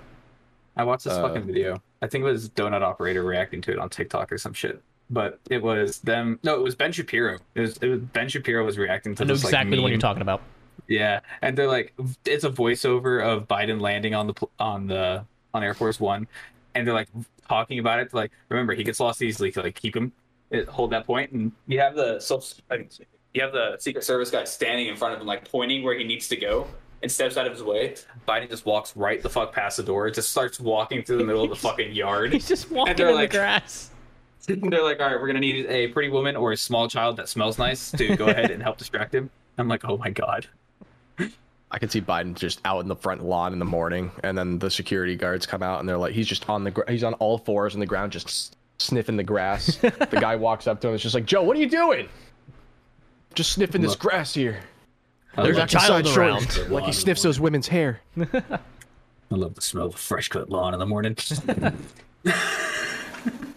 [0.78, 1.82] I watched this Uh, fucking video.
[2.02, 4.82] I think it was Donut Operator reacting to it on TikTok or some shit.
[5.10, 6.40] but it was them.
[6.44, 7.38] No, it was Ben Shapiro.
[7.56, 9.92] It was, it was Ben Shapiro was reacting to I know this, exactly the one
[9.92, 10.42] you're talking about.
[10.88, 11.94] Yeah, and they're like,
[12.26, 16.28] it's a voiceover of Biden landing on the on the on Air Force One,
[16.76, 17.10] and they're like
[17.48, 18.14] talking about it.
[18.14, 19.52] Like, remember, he gets lost easily.
[19.52, 20.12] To like keep him,
[20.54, 22.42] uh, hold that point, and you have the so
[23.34, 26.04] you have the Secret Service guy standing in front of him, like pointing where he
[26.04, 26.68] needs to go,
[27.02, 27.96] and steps out of his way.
[28.28, 30.10] Biden just walks right the fuck past the door.
[30.10, 32.34] Just starts walking through the middle of the fucking yard.
[32.34, 33.88] He's just walking they're in like- the grass.
[34.48, 37.30] They're like, all right, we're gonna need a pretty woman or a small child that
[37.30, 39.30] smells nice to go ahead and help distract him.
[39.60, 40.48] I'm like, oh my god.
[41.74, 44.60] I could see Biden just out in the front lawn in the morning, and then
[44.60, 47.14] the security guards come out, and they're like, he's just on the gr- he's on
[47.16, 49.76] all fours on the ground, just sniffing the grass.
[49.78, 52.10] the guy walks up to him, it's just like, Joe, what are you doing?
[53.34, 54.00] Just sniffing this Look.
[54.00, 54.60] grass here.
[55.38, 56.52] I There's a child around.
[56.52, 58.02] short, like he sniffs those women's hair.
[58.20, 61.16] I love the smell of a fresh cut lawn in the morning.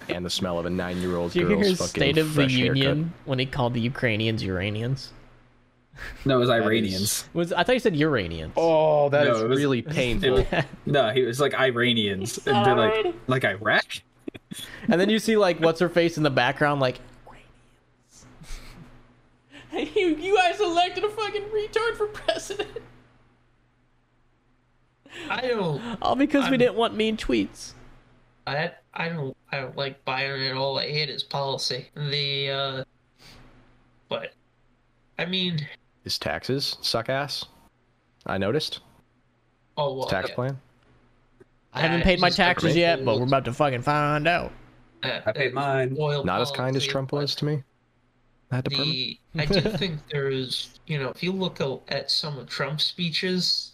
[0.08, 2.34] and the smell of a nine-year-old Did you hear girl's his fucking State of the
[2.42, 2.76] fresh haircut.
[2.76, 5.10] Union when he called the Ukrainians Uranians?
[6.24, 7.28] no, it was is- Iranians.
[7.34, 8.52] Was I thought you said Uranians?
[8.56, 10.46] Oh, that No, it was- really painful.
[10.86, 12.38] no, he was like Iranians.
[12.46, 13.84] And they're like, like Iraq?
[14.88, 16.98] And then you see like what's her face in the background, like
[19.72, 19.96] Uranians.
[19.96, 22.70] you, you guys elected a fucking retard for president.
[25.30, 25.80] I don't.
[26.02, 27.72] All because we I'm- didn't want mean tweets.
[28.46, 30.78] I I don't I don't like Biden at all.
[30.78, 31.88] I hate his policy.
[31.94, 32.84] The uh,
[34.08, 34.34] but
[35.18, 35.66] I mean,
[36.04, 37.46] His taxes suck ass.
[38.26, 38.80] I noticed.
[39.76, 40.06] oh well.
[40.06, 40.60] Tax plan.
[41.72, 44.52] I haven't Uh, paid my taxes yet, but we're about to fucking find out.
[45.02, 45.96] uh, I paid mine.
[45.98, 47.62] Oil Not as kind as Trump was to me.
[48.50, 48.92] That department.
[48.92, 53.72] The I do think there's you know if you look at some of Trump's speeches,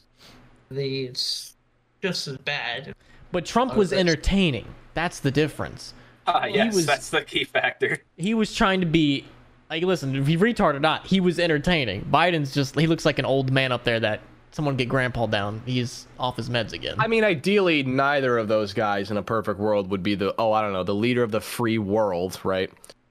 [0.70, 1.54] the it's
[2.00, 2.94] just as bad.
[3.32, 4.66] But Trump was entertaining.
[4.94, 5.94] That's the difference.
[6.26, 7.98] Ah, He yes, was- that's the key factor.
[8.16, 9.24] He was trying to be
[9.70, 12.04] like, listen, if he retard or not, he was entertaining.
[12.10, 14.20] Biden's just he looks like an old man up there that
[14.50, 15.62] someone get grandpa down.
[15.64, 16.96] He's off his meds again.
[16.98, 20.52] I mean, ideally, neither of those guys in a perfect world would be the oh,
[20.52, 22.70] I don't know, the leader of the free world, right?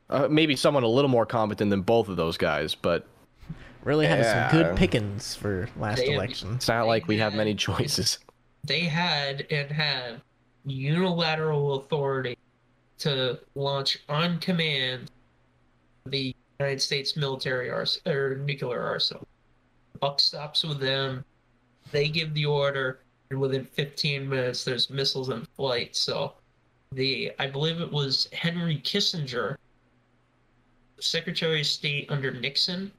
[0.09, 3.05] Uh, maybe someone a little more competent than both of those guys, but
[3.83, 4.49] really had Yeah.
[4.49, 6.55] some good pickings for last They- election.
[6.55, 8.19] it's not like we have many choices.
[8.65, 10.19] They had and have
[10.65, 12.37] unilateral authority
[12.99, 15.09] to launch on command
[16.05, 19.25] the United States military ars- or nuclear arsenal.
[19.99, 21.23] Buck stops with them.
[21.91, 22.99] They give the order,
[23.29, 25.95] and within 15 minutes, there's missiles in flight.
[25.95, 26.33] So,
[26.91, 29.57] the I believe it was Henry Kissinger,
[30.99, 32.91] Secretary of State under Nixon.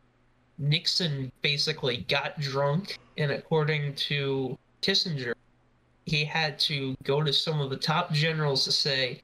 [0.59, 5.35] Nixon basically got drunk, and according to Kissinger,
[6.07, 9.21] he had to go to some of the top generals to say,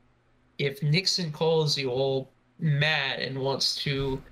[0.59, 4.23] if Nixon calls you all mad and wants to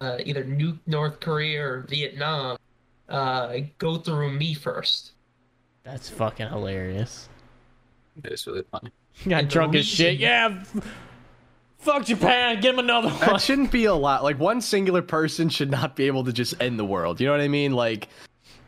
[0.00, 2.58] uh, either nuke North Korea or Vietnam,
[3.08, 5.12] uh, go through me first.
[5.84, 7.28] That's fucking hilarious.
[8.24, 8.90] It's really funny.
[9.28, 10.18] Got And drunk as shit.
[10.18, 10.62] Yeah.
[11.78, 12.60] Fuck Japan.
[12.60, 13.20] Get him another one.
[13.20, 14.22] That shouldn't be a lot.
[14.22, 17.20] Like one singular person should not be able to just end the world.
[17.20, 17.72] You know what I mean?
[17.72, 18.08] Like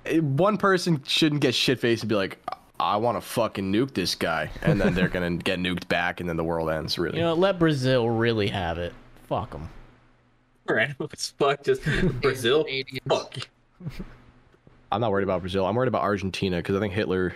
[0.07, 2.39] eh, one person shouldn't get shit faced and be like,
[2.81, 6.29] I want to fucking nuke this guy, and then they're gonna get nuked back, and
[6.29, 6.99] then the world ends.
[6.99, 7.19] Really?
[7.19, 8.93] You know, let Brazil really have it.
[9.29, 9.69] Fuck them.
[10.69, 11.83] Random as fuck, just
[12.23, 12.67] Brazil.
[13.09, 13.37] Fuck.
[14.93, 15.67] I'm not worried about Brazil.
[15.67, 17.35] I'm worried about Argentina because I think Hitler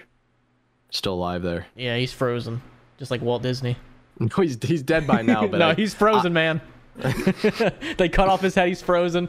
[0.90, 1.66] still alive there.
[1.76, 2.62] Yeah, he's frozen,
[2.98, 3.76] just like Walt Disney.
[4.20, 5.46] No, he's he's dead by now.
[5.46, 6.60] But no, I- he's frozen, man.
[6.96, 8.66] they cut off his head.
[8.66, 9.28] He's frozen.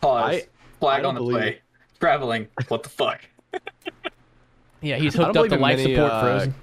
[0.00, 0.24] Pause.
[0.24, 0.42] I- I
[0.80, 1.48] Flag don't on the play.
[1.50, 1.62] it.
[2.00, 2.48] Traveling.
[2.66, 3.20] What the fuck?
[4.80, 6.54] Yeah, he's hooked up believe to life many, support uh, frozen.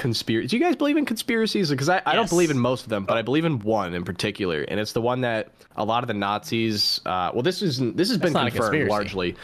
[0.00, 0.48] Conspiracy.
[0.48, 1.68] Do you guys believe in conspiracies?
[1.68, 4.02] Because I, I don't believe in most of them, but I believe in one in
[4.02, 7.02] particular, and it's the one that a lot of the Nazis.
[7.04, 9.36] Uh, well, this is this has been confirmed largely.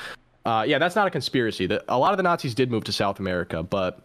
[0.46, 1.66] Uh, yeah, that's not a conspiracy.
[1.66, 4.00] The, a lot of the Nazis did move to South America, but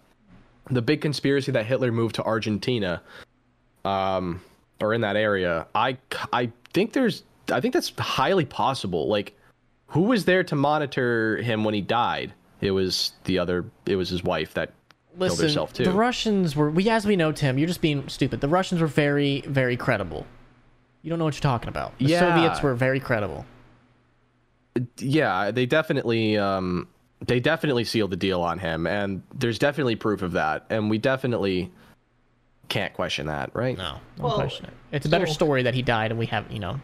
[0.69, 3.02] the big conspiracy that Hitler moved to Argentina,
[3.86, 4.41] um,
[4.82, 5.98] or in that area, I
[6.34, 9.07] I think there's I think that's highly possible.
[9.07, 9.38] Like,
[9.88, 12.34] who was there to monitor him when he died?
[12.60, 13.64] It was the other.
[13.86, 14.73] It was his wife that
[15.22, 15.84] killed Listen, herself too.
[15.85, 16.69] the Russians were.
[16.69, 18.41] We, as we know, Tim, you're just being stupid.
[18.41, 20.26] The Russians were very, very credible.
[21.03, 21.98] You don't know what you're talking about.
[21.98, 22.19] The Yeah.
[22.19, 23.45] Soviets were very credible.
[24.99, 26.88] yeah, they definitely um
[27.26, 30.98] they definitely sealed the deal on him and there's definitely proof of that and we
[30.98, 31.72] definitely
[32.69, 33.77] can't question that, right?
[33.77, 34.73] No, no Well, question it.
[34.93, 36.80] It's a better so- story that he died, and we have, you know,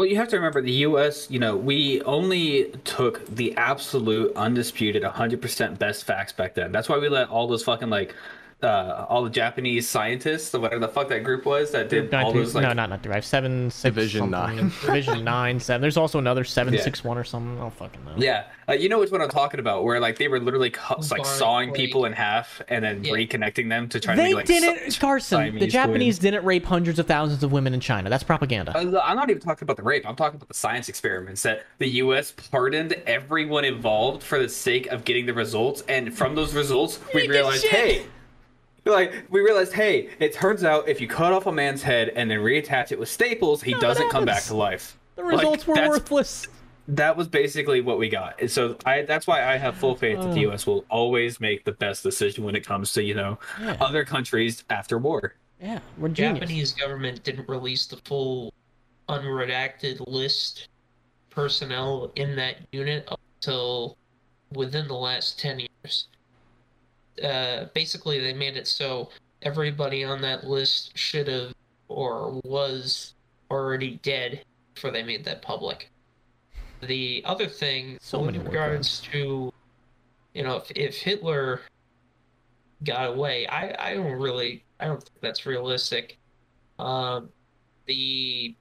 [0.00, 1.30] Well, you have to remember the U.S.
[1.30, 6.72] You know, we only took the absolute, undisputed, 100% best facts back then.
[6.72, 8.14] That's why we let all those fucking like
[8.62, 12.24] uh, all the Japanese scientists, or whatever the fuck that group was that did Not
[12.24, 13.24] all those like no, not not derive.
[13.24, 14.56] Seven, six, Division something.
[14.56, 14.72] nine.
[14.82, 15.80] Division nine, seven.
[15.80, 16.82] There's also another seven, Yeah.
[16.82, 17.56] six, one or something.
[17.58, 18.12] I don't fucking know.
[18.18, 20.96] Yeah, uh, you know which one I'm talking about, where like they were literally cu-
[21.10, 23.12] like sawing like- people in half and then Yeah.
[23.12, 25.58] reconnecting them to try to They make like didn't, Si- Carson.
[25.58, 26.18] The Japanese twins.
[26.18, 28.10] didn't rape hundreds of thousands of women in China.
[28.10, 28.76] That's propaganda.
[28.76, 30.06] Uh, I'm not even talking about the rape.
[30.06, 32.32] I'm talking about the science experiments that the U.S.
[32.50, 37.26] pardoned everyone involved for the sake of getting the results, and from those results, we
[37.28, 38.02] realized, hey,
[38.84, 42.30] like we realized, hey, it turns out if you cut off a man's head and
[42.30, 44.98] then reattach it with staples, he No, doesn't come back to life.
[45.16, 46.46] the Like, results were worthless.
[46.88, 49.02] That was basically what we got, and so I.
[49.02, 50.50] That's why I have full faith that the Oh.
[50.50, 50.66] U.S.
[50.66, 53.76] will always make the best decision when it comes to you know Yeah.
[53.80, 55.34] other countries after war.
[55.62, 56.40] Yeah, we're genius.
[56.40, 58.52] Japanese government didn't release the full
[59.08, 60.68] unredacted list
[61.28, 63.96] personnel in that unit until
[64.52, 66.08] within the last 10 years.
[67.22, 69.10] Uh, basically, they made it so
[69.42, 71.52] everybody on that list should have
[71.88, 73.14] or was
[73.50, 74.44] already dead
[74.74, 75.90] before they made that public.
[76.82, 79.52] The other thing, So with many regards to,
[80.34, 81.60] you know, if, if Hitler
[82.84, 86.18] got away, I, I don't really, I don't think that's realistic.
[86.78, 87.28] Um,
[87.86, 88.54] the,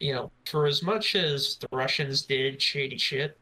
[0.00, 3.38] you know, for as much as the Russians did shady shit,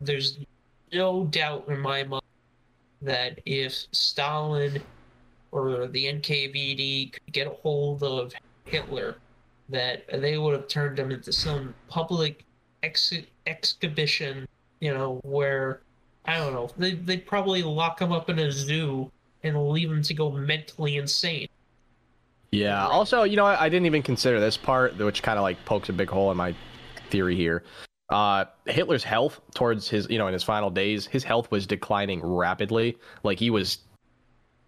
[0.00, 0.38] there's
[0.92, 2.22] no doubt in my mind
[3.02, 4.82] that if Stalin
[5.52, 8.32] or the NKVD could get a hold of
[8.64, 9.16] Hitler,
[9.68, 12.44] that they would have turned him into some public
[12.82, 13.12] ex-
[13.46, 14.46] exhibition,
[14.80, 15.80] you know, where
[16.24, 19.10] I don't know, they they'd probably lock him up in a zoo
[19.42, 21.48] and leave him to go mentally insane.
[22.50, 22.86] Yeah.
[22.86, 25.88] Also, you know, I, I didn't even consider this part, which kind of like pokes
[25.88, 26.54] a big hole in my
[27.10, 27.62] theory here.
[28.10, 32.20] Uh, Hitler's health towards his, you know, in his final days, his health was declining
[32.24, 32.96] rapidly.
[33.22, 33.78] Like he was,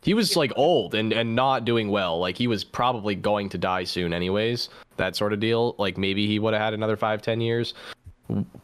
[0.02, 2.18] he was like old and and not doing well.
[2.18, 4.68] Like he was probably going to die soon, anyways.
[4.96, 5.74] That sort of deal.
[5.78, 7.74] Like maybe he would have had another five, ten years.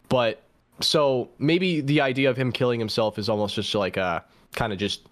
[0.09, 0.43] But
[0.79, 4.23] so maybe the idea of him killing himself is almost just like a
[4.53, 5.07] kind of just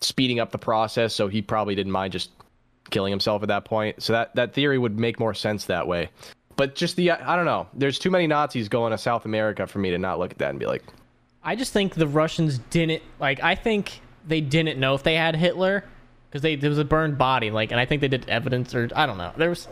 [0.00, 1.14] speeding up the process.
[1.14, 2.30] So he probably didn't mind just
[2.90, 4.02] killing himself at that point.
[4.02, 6.10] So that that theory would make more sense that way.
[6.58, 7.68] But just the I don't know.
[7.72, 10.50] There's too many Nazis going to South America for me to not look at that
[10.50, 10.82] and be like,
[11.44, 13.40] I just think the Russians didn't like.
[13.44, 15.84] I think they didn't know if they had Hitler
[16.28, 17.52] because they there was a burned body.
[17.52, 19.32] Like, and I think they did evidence or I don't know.
[19.36, 19.68] There was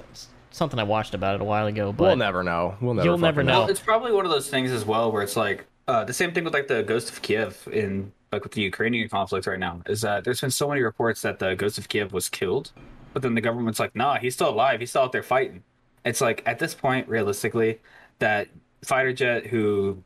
[0.53, 2.77] something I watched about it a while ago, but we'll never know.
[2.81, 3.05] We'll never.
[3.09, 3.61] You'll never fucking know.
[3.63, 6.33] Well, it's probably one of those things as well where it's like uh, the same
[6.33, 9.83] thing with like the Ghost of Kiev in like with the Ukrainian conflict right now
[9.87, 12.71] is that there's been so many reports that the Ghost of Kiev was killed,
[13.13, 14.79] but then the government's like, nah, he's still alive.
[14.79, 15.65] He's still out there fighting.
[16.07, 17.81] It's like at this point, realistically,
[18.21, 18.49] that
[18.85, 20.03] fighter jet who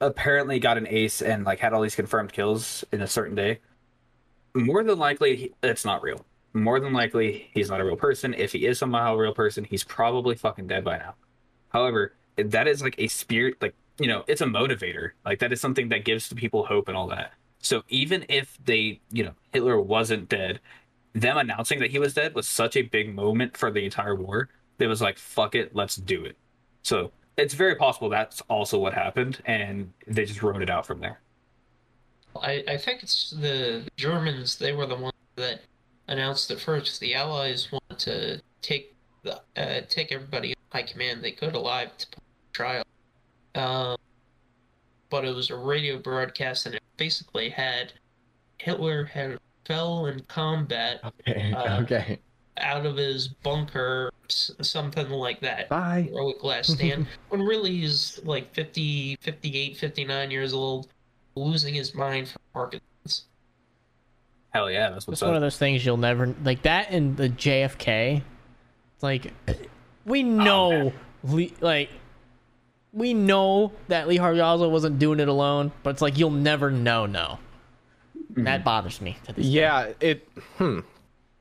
[0.00, 3.60] apparently got an ace and like had all these confirmed kills in a certain day,
[4.54, 6.26] more than likely it's not real.
[6.52, 8.34] More than likely he's not a real person.
[8.34, 11.14] If he is somehow a real person, he's probably fucking dead by now.
[11.68, 15.10] However, that is like a spirit, like, you know, it's a motivator.
[15.24, 17.32] Like, that is something that gives people hope and all that.
[17.60, 20.60] So, even if they, you know, Hitler wasn't dead,
[21.14, 24.48] them announcing that he was dead was such a big moment for the entire war.
[24.78, 26.36] It was like, fuck it, let's do it.
[26.82, 31.00] So, it's very possible that's also what happened, and they just wrote it out from
[31.00, 31.20] there.
[32.40, 34.56] I, I think it's the Germans.
[34.56, 35.60] They were the ones that
[36.08, 37.00] announced it first.
[37.00, 41.96] The Allies wanted to take the uh, take everybody in high command they could alive
[41.98, 42.84] to put on trial.
[43.54, 43.96] Um,
[45.10, 47.92] but it was a radio broadcast, and it basically had
[48.58, 52.18] Hitler had fell in combat okay, Uh, okay,
[52.58, 55.68] out of his bunker, something like that.
[55.68, 56.08] bye.
[56.10, 60.88] heroic last stand when really he's like 50 58 59 years old
[61.34, 63.26] losing his mind from parkinson's
[64.56, 66.62] Hell yeah, that's what's it's one of those things you'll never like.
[66.62, 68.22] That and the JFK,
[69.02, 69.30] like
[70.06, 71.90] we know, Lee, like
[72.90, 76.70] we know that Lee Harvey Oswald wasn't doing it alone, but it's like you'll never
[76.70, 77.04] know.
[77.04, 77.38] No,
[78.36, 79.18] that bothers me.
[79.24, 79.50] To this day.
[79.50, 80.26] Yeah, it.
[80.56, 80.80] Hmm.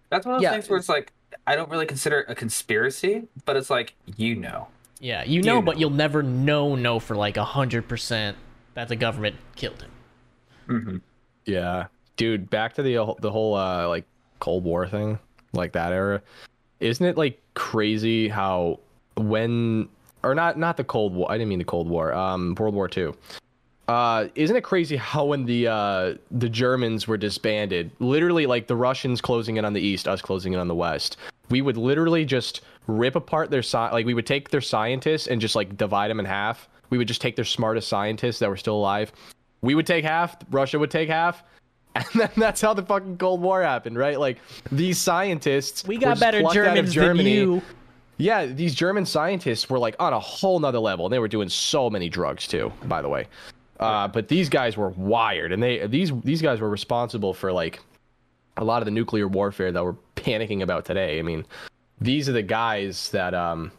[0.09, 0.51] That's one of those Yeah.
[0.51, 1.11] things where it's like,
[1.47, 4.67] I don't really consider it a conspiracy, but it's like, you know.
[4.99, 5.79] Yeah, you know, but know.
[5.81, 6.75] you'll never know.
[6.75, 8.37] No, for like a hundred percent
[8.75, 9.91] that the government killed him.
[10.67, 10.97] hmm
[11.45, 12.49] Yeah, dude.
[12.49, 14.05] Back to the the whole uh like
[14.39, 15.19] Cold War thing,
[15.53, 16.21] like that era.
[16.79, 18.79] Isn't it like crazy how
[19.17, 19.89] when
[20.23, 21.29] or not not the Cold War?
[21.29, 22.13] I didn't mean the Cold War.
[22.13, 23.13] Um, World War Two.
[23.87, 28.75] Uh, isn't it crazy how when the uh the Germans were disbanded, literally like the
[28.75, 31.17] Russians closing in on the east, us closing in on the west,
[31.49, 35.39] we would literally just rip apart their sci- like we would take their scientists and
[35.39, 36.67] just like divide them in half.
[36.89, 39.11] We would just take their smartest scientists that were still alive.
[39.61, 41.43] We would take half, Russia would take half,
[41.95, 44.19] And then that's how the fucking Cold War happened, right?
[44.19, 44.39] Like
[44.69, 45.87] these scientists.
[45.87, 47.33] We got better Germans than Germany.
[47.33, 47.61] you.
[48.17, 51.47] Yeah, these German scientists were like on a whole nother level, and they were doing
[51.47, 52.71] so many drugs too.
[52.85, 53.27] By the way,
[53.79, 57.81] uh, but these guys were wired, and they these these guys were responsible for like
[58.57, 61.19] a lot of the nuclear warfare that we're panicking about today.
[61.19, 61.45] I mean,
[61.99, 63.71] these are the guys that um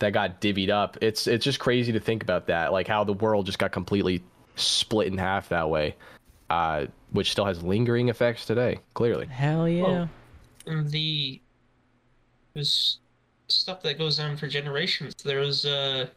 [0.00, 0.98] that got divvied up.
[1.00, 4.22] It's it's just crazy to think about that, like how the world just got completely
[4.56, 5.96] split in half that way,
[6.50, 8.78] uh, which still has lingering effects today.
[8.94, 10.08] Clearly, Hell yeah.
[10.66, 11.40] Well, the
[12.54, 12.98] there's
[13.48, 15.14] stuff that goes on for generations.
[15.24, 16.08] There's uh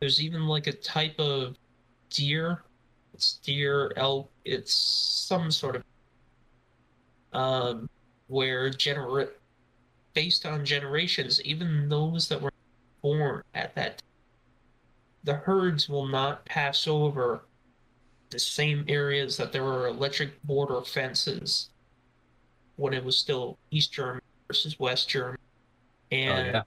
[0.00, 1.56] there's even like a type of
[2.10, 2.62] deer.
[3.14, 4.30] It's deer elk.
[4.44, 5.84] It's some sort of
[7.32, 7.88] um
[8.26, 9.28] where gener
[10.14, 12.52] based on generations, even those that were
[13.02, 14.06] born at that time,
[15.24, 17.42] the herds will not pass over
[18.30, 21.70] the same areas that there were electric border fences
[22.76, 25.38] when it was still East Germany versus West Germany
[26.12, 26.62] and yeah.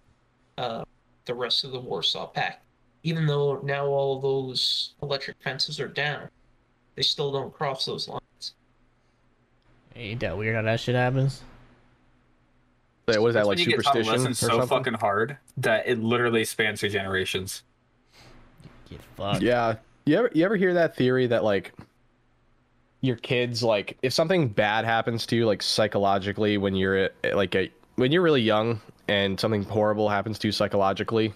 [0.57, 0.83] uh,
[1.25, 2.63] the rest of the Warsaw Pact.
[3.03, 6.29] Even though now all those electric fences are down,
[6.95, 8.53] they still don't cross those lines.
[9.95, 11.41] Ain't that weird how that shit happens?
[13.05, 14.67] what is that That's like when you get taught superstition or lessons so something?
[14.67, 17.63] fucking hard that it literally spans through generations.
[18.89, 19.41] Get fucked.
[19.41, 19.75] Yeah.
[20.05, 21.73] You ever you ever hear that theory that like
[23.01, 27.55] your kids like if something bad happens to you like psychologically when you're at, like
[27.55, 31.33] a, when you're really young and something horrible happens to you psychologically,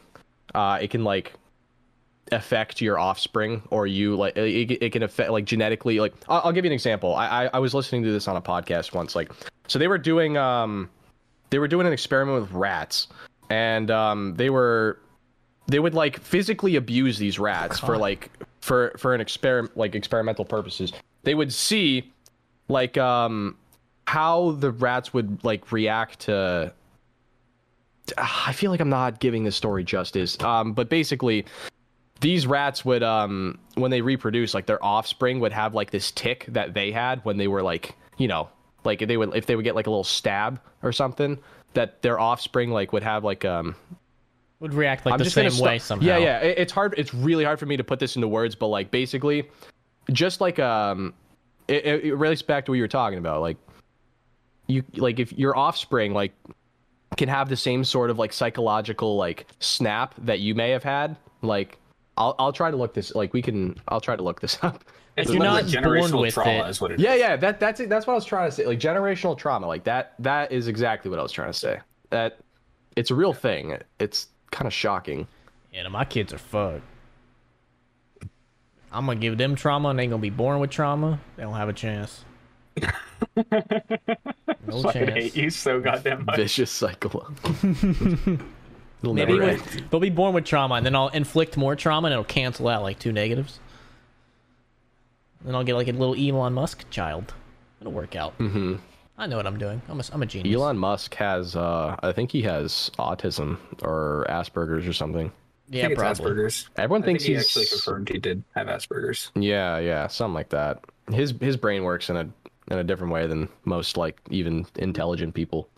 [0.55, 1.33] uh, it can like
[2.31, 6.51] affect your offspring or you like it, it can affect like genetically like I'll, I'll
[6.51, 9.15] give you an example I, I i was listening to this on a podcast once
[9.15, 9.31] like
[9.67, 10.89] so they were doing um
[11.49, 13.07] they were doing an experiment with rats
[13.49, 14.99] and um they were
[15.67, 18.31] they would like physically abuse these rats for like
[18.61, 20.91] for for an experiment like experimental purposes
[21.23, 22.11] they would see
[22.67, 23.55] like um
[24.07, 26.73] how the rats would like react to
[28.17, 30.39] I feel like I'm not giving this story justice.
[30.41, 31.45] Um, but basically,
[32.19, 36.45] these rats would, um, when they reproduce, like their offspring would have like this tick
[36.49, 38.49] that they had when they were like, you know,
[38.83, 41.37] like they would if they would get like a little stab or something,
[41.73, 43.75] that their offspring like would have like um
[44.59, 46.05] Would react like I'm the same gonna way somehow.
[46.05, 46.39] Yeah, yeah.
[46.39, 46.95] It, it's hard.
[46.97, 49.47] It's really hard for me to put this into words, but like basically,
[50.11, 51.13] just like um,
[51.67, 53.41] it, it, it relates back to what you were talking about.
[53.41, 53.57] Like,
[54.65, 56.33] you like if your offspring like
[57.17, 61.17] can have the same sort of like psychological like snap that you may have had.
[61.43, 61.77] Like,
[62.17, 63.13] I'll I'll try to look this.
[63.15, 63.75] Like, we can.
[63.87, 64.83] I'll try to look this up.
[65.15, 67.35] It's you're literally not born with trauma it- is what it Yeah, yeah.
[67.35, 67.89] That that's it.
[67.89, 68.65] That's what I was trying to say.
[68.65, 69.67] Like generational trauma.
[69.67, 70.13] Like that.
[70.19, 71.79] That is exactly what I was trying to say.
[72.09, 72.39] That
[72.95, 73.77] it's a real thing.
[73.99, 75.27] It's kind of shocking.
[75.73, 76.81] Yeah, no, my kids are fucked.
[78.91, 81.19] I'm gonna give them trauma, and they gonna be born with trauma.
[81.35, 82.23] They don't have a chance.
[84.67, 85.11] No Fucking chance.
[85.13, 86.35] hate you so goddamn much.
[86.35, 87.27] vicious cycle.
[89.01, 89.85] It'll Maybe never with- end.
[89.91, 92.81] they'll be born with trauma, and then I'll inflict more trauma, and it'll cancel out
[92.81, 93.59] like two negatives.
[95.43, 97.33] Then I'll get like a little Elon Musk child.
[97.79, 98.37] It'll work out.
[98.39, 98.75] Mm-hmm.
[99.19, 99.81] I know what I'm doing.
[99.87, 100.55] I'm a, I'm a genius.
[100.55, 105.31] Elon Musk has, uh, I think he has autism or Asperger's or something.
[105.69, 106.31] yeah, I think it's probably.
[106.43, 106.69] Asperger's.
[106.77, 109.31] Everyone I thinks think he he's actually confirmed he did have Asperger's.
[109.35, 110.83] Yeah, yeah, something like that.
[111.11, 112.29] His his brain works in a
[112.69, 115.69] in a different way than most like even intelligent people.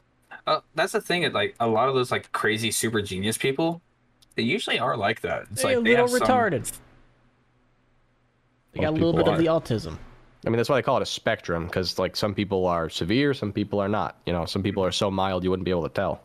[0.50, 1.24] Uh, that's the thing.
[1.24, 3.82] it, Like a lot of those like crazy super genius people,
[4.36, 5.44] they usually are like that.
[5.52, 6.72] It's They're like a they little have some- retarded.
[8.74, 9.98] They got a little bit people of the autism.
[10.46, 13.34] I mean, that's why they call it a spectrum because like some people are severe,
[13.34, 14.18] some people are not.
[14.26, 16.22] You know, some people are so mild you wouldn't be able to tell.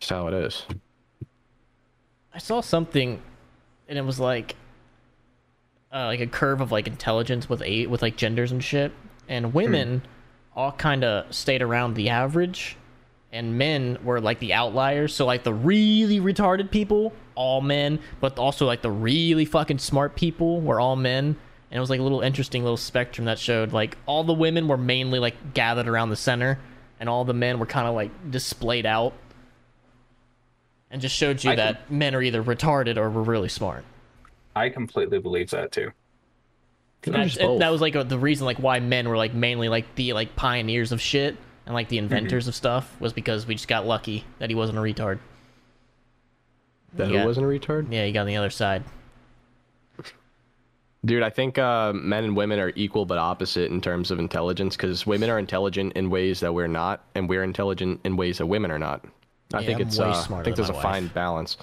[0.00, 0.64] Just how it is.
[2.34, 3.20] I saw something,
[3.88, 4.54] and it was like,
[5.92, 8.92] uh, like a curve of like intelligence with eight with like genders and shit,
[9.28, 10.02] and women
[10.54, 12.76] all kind of stayed around the average,
[13.32, 15.14] and men were like the outliers.
[15.14, 20.14] So like the really retarded people, all men, but also like the really fucking smart
[20.16, 21.36] people were all men.
[21.70, 24.68] And it was like a little interesting little spectrum that showed like all the women
[24.68, 26.58] were mainly like gathered around the center,
[27.00, 29.14] and all the men were kind of like displayed out
[30.90, 33.84] and just showed you I that men are either retarded or were really smart.
[34.54, 35.90] I completely believe that too.
[37.02, 39.94] That's, it- that was like a, the reason like why men were like mainly like
[39.96, 43.68] the like pioneers of shit and like the inventors of stuff was because we just
[43.68, 45.18] got lucky that he wasn't a retard.
[46.94, 47.22] That Yeah.
[47.22, 47.86] who wasn't a retard?
[47.90, 48.84] Yeah, he got on the other side.
[51.04, 54.76] Dude, I think uh, men and women are equal but opposite in terms of intelligence
[54.76, 58.46] because women are intelligent in ways that we're not, and we're intelligent in ways that
[58.46, 59.04] women are not.
[59.52, 59.98] I Yeah, think I'm it's.
[59.98, 61.56] Uh, I think there's a my fine balance.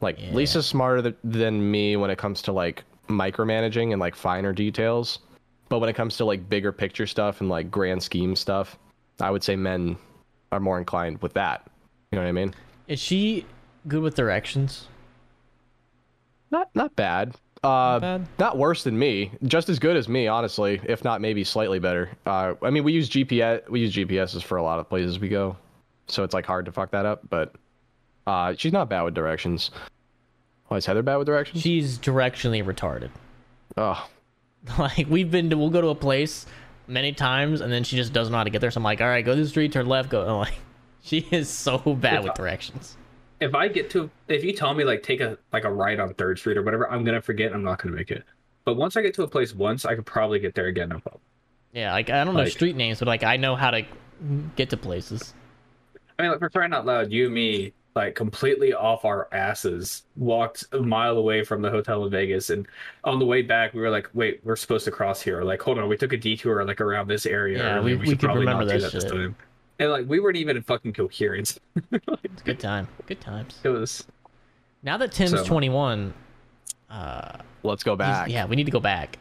[0.00, 0.32] Like Yeah.
[0.32, 5.20] Lisa's smarter th- than me when it comes to like micromanaging and like finer details,
[5.68, 8.78] but when it comes to like bigger picture stuff and like grand scheme stuff,
[9.20, 9.96] I would say men
[10.52, 11.68] are more inclined with that.
[12.10, 12.54] You know what I mean?
[12.86, 13.44] Is she
[13.86, 14.86] good with directions?
[16.50, 17.34] Not not bad.
[17.62, 18.26] Uh, bad?
[18.38, 19.32] not worse than me.
[19.44, 20.80] Just as good as me, honestly.
[20.84, 22.10] If not, maybe slightly better.
[22.24, 23.68] Uh, I mean, we use GPS.
[23.68, 25.56] We use GPSs for a lot of places we go,
[26.06, 27.28] so it's like hard to fuck that up.
[27.28, 27.54] But
[28.26, 29.70] uh, she's not bad with directions.
[30.68, 31.62] Why is Heather bad with directions?
[31.62, 33.10] She's directionally retarded.
[33.76, 34.08] oh,
[34.78, 36.46] Like we've been to, we'll go to a place
[36.86, 38.70] many times, and then she just doesn't know how to get there.
[38.70, 40.22] So I'm like, all right, go to the street, turn left, go.
[40.26, 40.54] I'm like,
[41.02, 42.96] she is so bad with directions.
[43.40, 46.12] If I get to, if you tell me like take a like a right on
[46.14, 47.52] Third Street or whatever, I'm gonna forget.
[47.52, 48.24] I'm not gonna make it.
[48.64, 50.88] But once I get to a place once, I could probably get there again.
[50.90, 51.20] No problem.
[51.72, 53.84] Yeah, like I don't know Like- street names, but like I know how to
[54.56, 55.34] get to places.
[56.18, 60.64] I mean, like for crying out loud, you me, like completely off our asses, walked
[60.72, 62.66] a mile away from the hotel in Vegas, and
[63.04, 65.78] on the way back, we were like, "Wait, we're supposed to cross here." Like, hold
[65.78, 67.58] on, we took a detour like around this area.
[67.58, 67.82] Yeah, earlier.
[67.82, 69.34] we- we should could probably remember not do that this time.
[69.80, 71.58] And like, we weren't even in fucking coherence.
[71.92, 72.86] It's a good time.
[73.06, 73.58] Good times.
[73.64, 74.04] it was.
[74.82, 76.14] Now that Tim's So- 21,
[76.90, 77.32] uh,
[77.64, 78.28] let's go back.
[78.28, 79.18] yeah, we need to go back.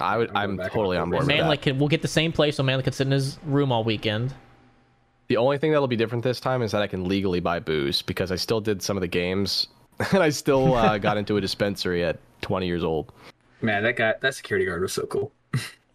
[0.00, 0.30] I would.
[0.34, 1.20] I'm I'm totally on on board.
[1.20, 1.62] board with Manly that.
[1.62, 4.34] can we'll get the same place, so Manly can sit in his room all weekend.
[5.28, 8.02] The only thing that'll be different this time is that I can legally buy booze
[8.02, 9.68] because I still did some of the games,
[10.12, 13.12] and I still uh, got into a dispensary at 20 years old.
[13.60, 15.32] Man, that guy, that security guard was so cool.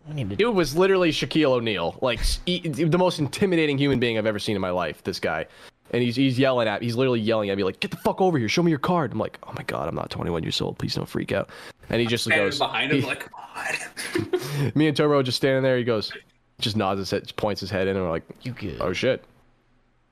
[0.07, 0.43] We need to.
[0.43, 4.55] It was literally Shaquille O'Neal, like he, the most intimidating human being I've ever seen
[4.55, 5.03] in my life.
[5.03, 5.45] This guy,
[5.91, 8.37] and he's he's yelling at, he's literally yelling at me like, "Get the fuck over
[8.37, 8.47] here!
[8.47, 10.77] Show me your card." I'm like, "Oh my god, I'm not 21 years old.
[10.77, 11.49] Please don't freak out."
[11.89, 14.31] And he just goes behind him, he- like, come
[14.63, 14.71] on.
[14.75, 15.77] me and Turbo just standing there.
[15.77, 16.11] He goes,
[16.59, 18.77] just nods his head, points his head in, and we're like, You good?
[18.81, 19.23] "Oh shit,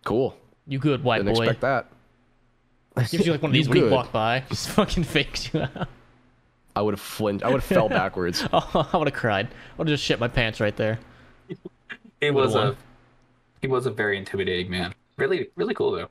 [0.03, 1.43] cool." You good, white Didn't boy?
[1.43, 1.87] expect that.
[3.11, 4.43] Gives you like one of these when you walk by.
[4.49, 5.87] Just fucking fakes you out.
[6.75, 7.43] I would have flinched.
[7.45, 8.43] I would have fell backwards.
[8.53, 9.47] Oh, I would have cried.
[9.47, 10.99] I would have just shit my pants right there.
[12.21, 12.67] He was one.
[12.67, 12.75] a,
[13.61, 14.93] he was a very intimidating man.
[15.17, 16.09] Really, really cool though.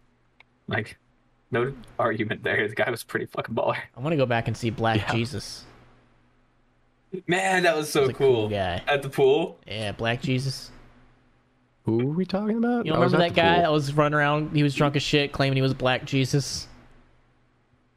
[0.68, 0.96] Like,
[1.50, 2.68] no argument there.
[2.68, 3.76] The guy was pretty fucking baller.
[3.96, 5.12] I want to go back and see Black Yeah.
[5.12, 5.64] Jesus.
[7.26, 8.48] Man, that was so He's a cool cool.
[8.48, 8.82] guy.
[8.86, 9.58] At the pool.
[9.66, 10.70] Yeah, Black Jesus.
[11.84, 12.86] Who are we talking about?
[12.86, 13.62] You don't I remember that guy pool.
[13.62, 14.56] that was running around?
[14.56, 16.66] He was drunk as shit, claiming he was Black Jesus.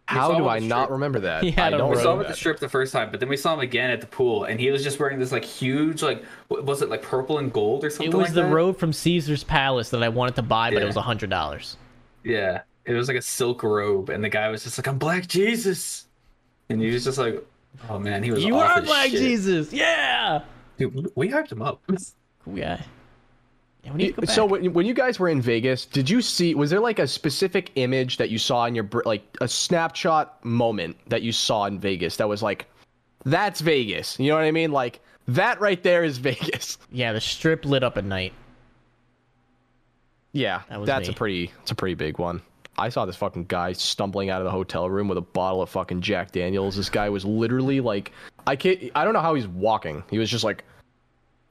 [0.08, 1.44] How do I not remember that?
[1.44, 3.20] He had I a don't We saw him at the strip the first time, but
[3.20, 5.44] then we saw him again at the pool, and he was just wearing this like
[5.44, 8.08] huge, like was it like purple and gold or something?
[8.12, 8.54] It was like the that?
[8.54, 11.76] robe from Caesar's Palace that I wanted to buy, but it was a hundred dollars.
[12.24, 15.28] Yeah, it was like a silk robe, and the guy was just like, "I'm Black
[15.28, 16.08] Jesus,"
[16.70, 17.46] and he was just like,
[17.90, 19.20] "Oh man, he was You off are his Black shit.
[19.20, 20.42] Jesus, yeah.
[20.78, 21.82] Dude, we hyped him up.
[22.46, 22.82] Cool guy.
[23.84, 24.30] Yeah, we need to go back.
[24.36, 26.56] So when, when you guys were in Vegas, did you see?
[26.56, 30.96] Was there like a specific image that you saw in your like a snapshot moment
[31.08, 32.66] that you saw in Vegas that was like,
[33.26, 34.18] that's Vegas.
[34.20, 34.72] You know what I mean?
[34.72, 36.78] Like that right there is Vegas.
[36.92, 38.34] yeah, the strip lit up at night.
[40.34, 41.14] Yeah, That was that's me.
[41.14, 41.52] a pretty.
[41.64, 42.42] It's a pretty big one.
[42.78, 45.70] I saw this fucking guy stumbling out of the hotel room with a bottle of
[45.70, 46.76] fucking Jack Daniels.
[46.76, 48.12] This guy was literally like,
[48.46, 48.92] I can't.
[48.96, 50.04] I don't know how he's walking.
[50.10, 50.64] He was just like,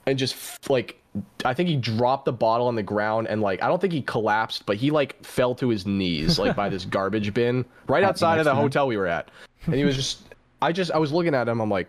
[0.07, 1.01] and just like,
[1.45, 4.03] I think he dropped the bottle on the ground and like, I don't think he
[4.03, 8.39] collapsed, but he like fell to his knees like by this garbage bin right outside
[8.39, 9.31] of the hotel we were at,
[9.67, 10.23] and he was just.
[10.63, 11.61] I just I was looking at him.
[11.61, 11.87] I'm like,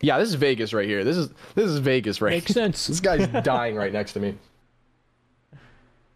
[0.00, 1.04] yeah, this is Vegas right here.
[1.04, 2.32] This is this is Vegas right.
[2.32, 2.40] Here.
[2.40, 2.86] Makes sense.
[2.86, 4.36] this guy's dying right next to me.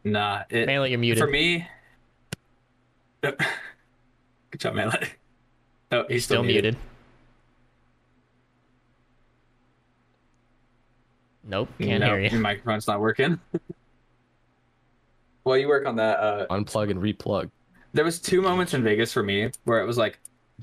[0.05, 1.23] Nah, it, Manlet, you're muted.
[1.23, 1.67] For me,
[3.23, 3.37] good
[4.59, 5.11] job, Manlet.
[5.93, 6.77] Oh, he's still, Still muted.
[11.43, 12.39] Nope, can't no, hear Your you.
[12.39, 13.41] microphone's not working.
[15.45, 16.21] well, you work on that.
[16.21, 17.51] Uh, Unplug and replug.
[17.93, 20.19] there was two moments in Vegas for me where it was like,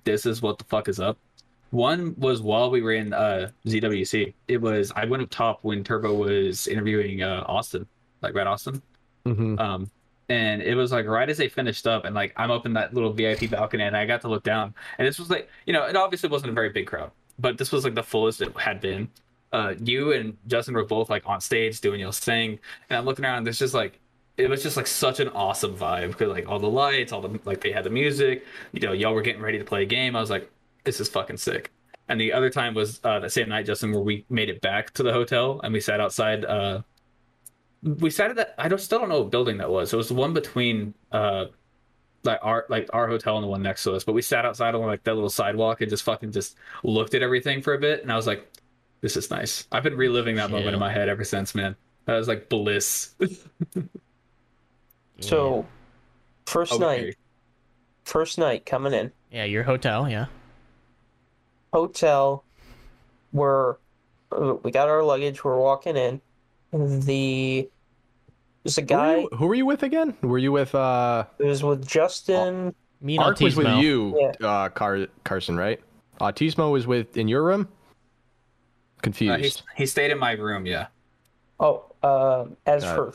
[0.05, 1.17] "This is what the fuck is up."
[1.71, 4.34] One was while we were in uh, ZWC.
[4.47, 7.85] It was I went up top when Turbo was interviewing uh, Austin,
[8.21, 8.81] like Red Austin.
[9.25, 9.59] Mm-hmm.
[9.59, 9.91] Um,
[10.30, 12.94] and it was like right as they finished up, and like I'm up in that
[12.94, 15.86] little VIP balcony, and I got to look down, and this was like, you know,
[15.86, 18.82] it obviously wasn't a very big crowd, but this was like the fullest it had
[18.82, 19.10] been.
[19.54, 22.60] Uh, you and Justin were both like on stage doing your thing,
[22.90, 23.99] and I'm looking around, and there's just like,
[24.38, 27.40] it was just like such an awesome vibe because like all the lights, all the
[27.45, 30.16] like they had the music, you know, y'all were getting ready to play a game.
[30.16, 30.49] I was like,
[30.84, 31.72] this is fucking sick.
[32.10, 34.94] And the other time was uh, the same night, Justin, where we made it back
[34.94, 36.45] to the hotel and we sat outside.
[36.45, 36.82] Uh,
[37.84, 38.56] we sat at that.
[38.58, 39.94] I don't, still don't know what building that was.
[39.94, 41.45] It was the one between uh,
[42.24, 44.04] like our like our hotel and the one next to us.
[44.04, 47.22] But we sat outside on like that little sidewalk and just fucking just looked at
[47.22, 48.02] everything for a bit.
[48.02, 48.48] And I was like,
[49.02, 49.68] this is nice.
[49.72, 51.76] I've been reliving that moment in my head ever since, man.
[52.06, 53.16] That was like bliss.
[55.20, 55.66] So,
[56.45, 56.84] first Okay.
[56.84, 57.16] night,
[58.04, 60.28] first night coming in, yeah, your hotel, yeah.
[61.74, 62.44] hotel,
[63.34, 63.78] we're
[64.62, 65.44] we got our luggage.
[65.44, 66.22] We're walking in.
[66.72, 67.69] The
[68.64, 70.15] there's a Who were, guy you, who were you with again?
[70.22, 72.76] Were you with uh who was with Justin.
[72.99, 73.81] Me and Ark was with Autismo.
[73.81, 75.80] you, uh Car- Carson, right?
[76.19, 77.68] Autismo was with in your room?
[79.02, 79.61] Confused.
[79.61, 80.88] Uh, he, he stayed in my room, yeah.
[81.60, 83.14] Oh, uh, as Uh, for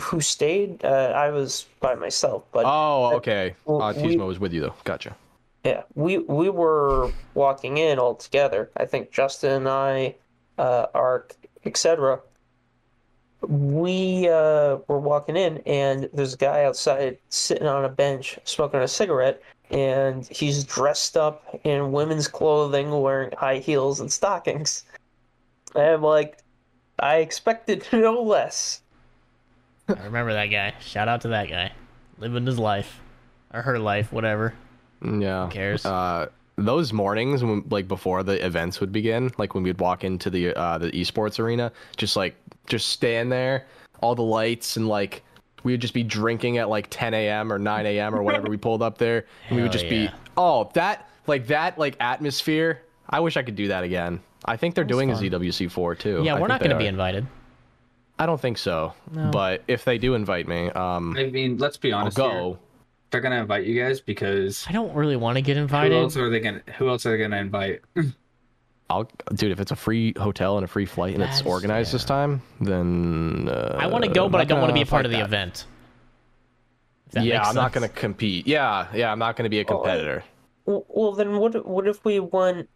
[0.00, 2.44] who stayed, uh, I was by myself.
[2.52, 3.54] But oh, okay.
[3.64, 4.74] well, Autismo we- was with you though.
[4.84, 5.16] Gotcha.
[5.64, 8.70] yeah, we we were walking in all together.
[8.76, 10.16] I think Justin and I,
[10.58, 12.20] uh, Ark, etc.
[13.46, 18.80] We uh, were walking in, and there's a guy outside sitting on a bench smoking
[18.80, 24.84] a cigarette, and he's dressed up in women's clothing, wearing high heels and stockings.
[25.74, 26.38] And I'm like,
[26.98, 28.82] I expected no less.
[29.88, 30.74] I remember that guy.
[30.80, 31.72] Shout out to that guy.
[32.18, 33.00] Living his life.
[33.52, 34.54] Or her life, whatever.
[35.02, 35.46] Yeah.
[35.46, 35.84] Who cares?
[35.84, 36.28] Uh,
[36.66, 40.54] those mornings, when, like before the events would begin, like when we'd walk into the
[40.54, 43.66] uh, the esports arena, just like just stand there,
[44.00, 45.22] all the lights, and like
[45.62, 47.52] we would just be drinking at like 10 a.m.
[47.52, 48.14] or 9 a.m.
[48.14, 50.08] or whatever we pulled up there, and we would just yeah.
[50.08, 52.82] be oh that like that like atmosphere.
[53.08, 54.20] I wish I could do that again.
[54.44, 55.24] I think they're doing fun.
[55.24, 56.22] a ZWC4 too.
[56.24, 57.26] yeah, I we're not going to be invited.
[58.18, 58.92] I don't think so.
[59.12, 59.30] No.
[59.30, 62.18] But if they do invite me, um, I mean, let's be I'll honest.
[62.18, 62.58] here.
[63.10, 63.16] Go.
[63.16, 65.92] They're gonna invite you guys because I don't really want to get invited.
[65.92, 66.02] who invited.
[66.04, 66.62] else are they gonna?
[66.78, 67.80] Who else are they gonna invite?
[68.88, 69.52] I'll, dude.
[69.52, 72.42] If it's a free hotel and a free flight and it's That's- organized this time,
[72.60, 75.10] then uh, I want to go, but I don't want to be a part of
[75.12, 75.24] the that.
[75.26, 75.66] event.
[77.12, 78.46] Yeah, I'm not gonna compete.
[78.46, 80.22] Yeah, yeah, I'm not gonna be a competitor.
[80.64, 81.66] Well, well, then what?
[81.66, 82.68] What if we went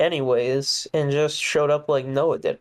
[0.00, 2.58] anyways and just showed up like Noah did?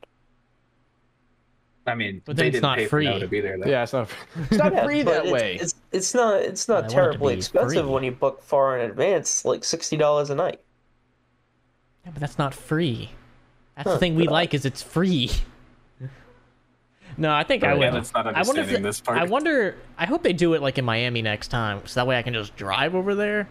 [1.86, 3.06] I mean, But they it's didn't not pay free.
[3.06, 3.58] for Noah to be there.
[3.58, 3.70] Though.
[3.70, 4.10] Yeah, it's not.
[4.50, 5.58] It's not Yeah, free but that it's, way.
[5.62, 7.94] It's it's not it's not want it terribly be expensive free.
[7.94, 9.44] when you book far in advance.
[9.44, 10.62] Like sixty dollars a night.
[12.06, 13.12] Yeah, but that's not free.
[13.76, 15.30] That's Huh, the thing we I- like is it's free.
[17.18, 17.82] no, I think I would.
[17.82, 19.18] yeah, that's not I wonder if understanding this part.
[19.20, 19.76] I wonder.
[19.98, 22.34] I hope they do it like in Miami next time, so that way I can
[22.34, 23.48] just drive over there.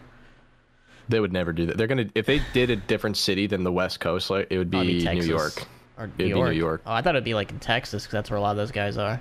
[1.09, 1.77] They would never do that.
[1.77, 4.73] They're gonna if they did a different city than the West Coast, like it would
[4.73, 5.65] it'd be, New York.
[5.97, 6.55] Or New be New York.
[6.55, 6.81] York.
[6.85, 8.71] Oh, I thought it'd be like in Texas because that's where a lot of those
[8.71, 9.19] guys are.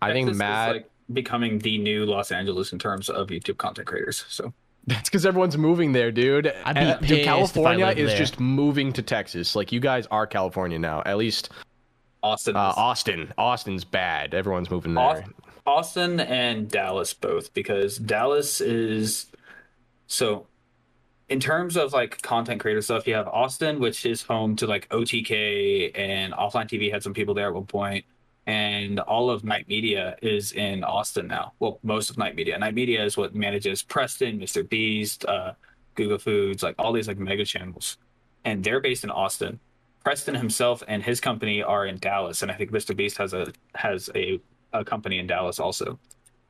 [0.00, 0.72] I think Texas is, Matt.
[0.72, 4.24] like becoming the new Los Angeles in terms of YouTube content creators.
[4.28, 4.52] So
[4.86, 6.52] That's because everyone's moving there, dude.
[6.64, 8.18] I'd be And- dude, California is there.
[8.18, 9.56] just moving to Texas.
[9.56, 11.02] Like you guys are California now.
[11.04, 11.50] At least
[12.22, 13.32] Austin, uh, Austin.
[13.38, 14.32] Austin's bad.
[14.34, 15.24] Everyone's moving there.
[15.66, 19.26] Austin and Dallas both because Dallas is
[20.06, 20.46] so
[21.28, 24.88] in terms of like content creator stuff, you have Austin, which is home to like
[24.90, 28.04] OTK and Offline TV had some people there at one point,
[28.46, 31.52] and all of Night Media is in Austin now.
[31.58, 32.56] Well, most of Night Media.
[32.58, 34.68] Night Media is what manages Preston, Mr.
[34.68, 35.54] Beast, uh,
[35.96, 37.98] Google Foods, like all these like mega channels,
[38.44, 39.58] and they're based in Austin.
[40.04, 42.96] Preston himself and his company are in Dallas, and I think Mr.
[42.96, 44.40] Beast has a has a,
[44.72, 45.98] a company in Dallas also.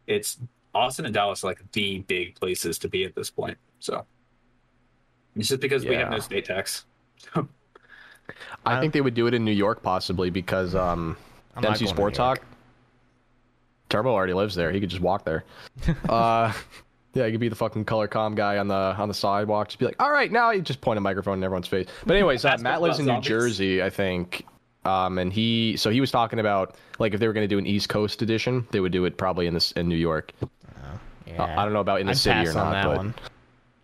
[0.07, 0.39] It's
[0.75, 3.57] Austin and Dallas are like the big places to be at this point.
[3.79, 4.05] So
[5.37, 6.85] it's just because we have no state tax.
[8.65, 11.17] I think they would do it in New York possibly because um,
[11.55, 12.39] I'm not going to Sports New York.
[12.39, 12.47] Talk.
[13.89, 14.73] Turbo already lives there.
[14.73, 15.45] He could just walk there.
[16.09, 16.53] uh,
[17.15, 19.69] yeah, he could be the fucking color com guy on the on the sidewalk.
[19.69, 21.87] Just be like, all right, now you just point a microphone in everyone's face.
[22.05, 23.29] But anyways, uh, Matt lives in about New zombies.
[23.29, 24.45] Jersey, I think.
[24.85, 27.59] Um, and he so he was talking about like if they were going to do
[27.59, 30.33] an East Coast edition, they would do it probably in this in New York.
[31.27, 31.43] Yeah.
[31.43, 32.97] Uh, I don't know about in the I'd city pass or on not, that but
[32.97, 33.15] one.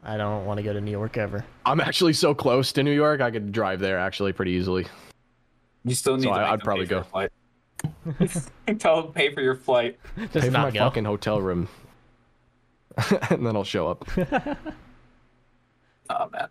[0.02, 1.44] I don't want to go to New York ever.
[1.64, 4.86] I'm actually so close to New York, I could drive there actually pretty easily.
[5.84, 7.30] You still need So to I, I'd probably pay for your flight.
[8.78, 9.98] Tell them pay for your flight.
[10.16, 10.80] Just Pay for my go.
[10.80, 11.68] fucking hotel room,
[13.30, 14.04] and then I'll show up.
[16.10, 16.48] Oh man.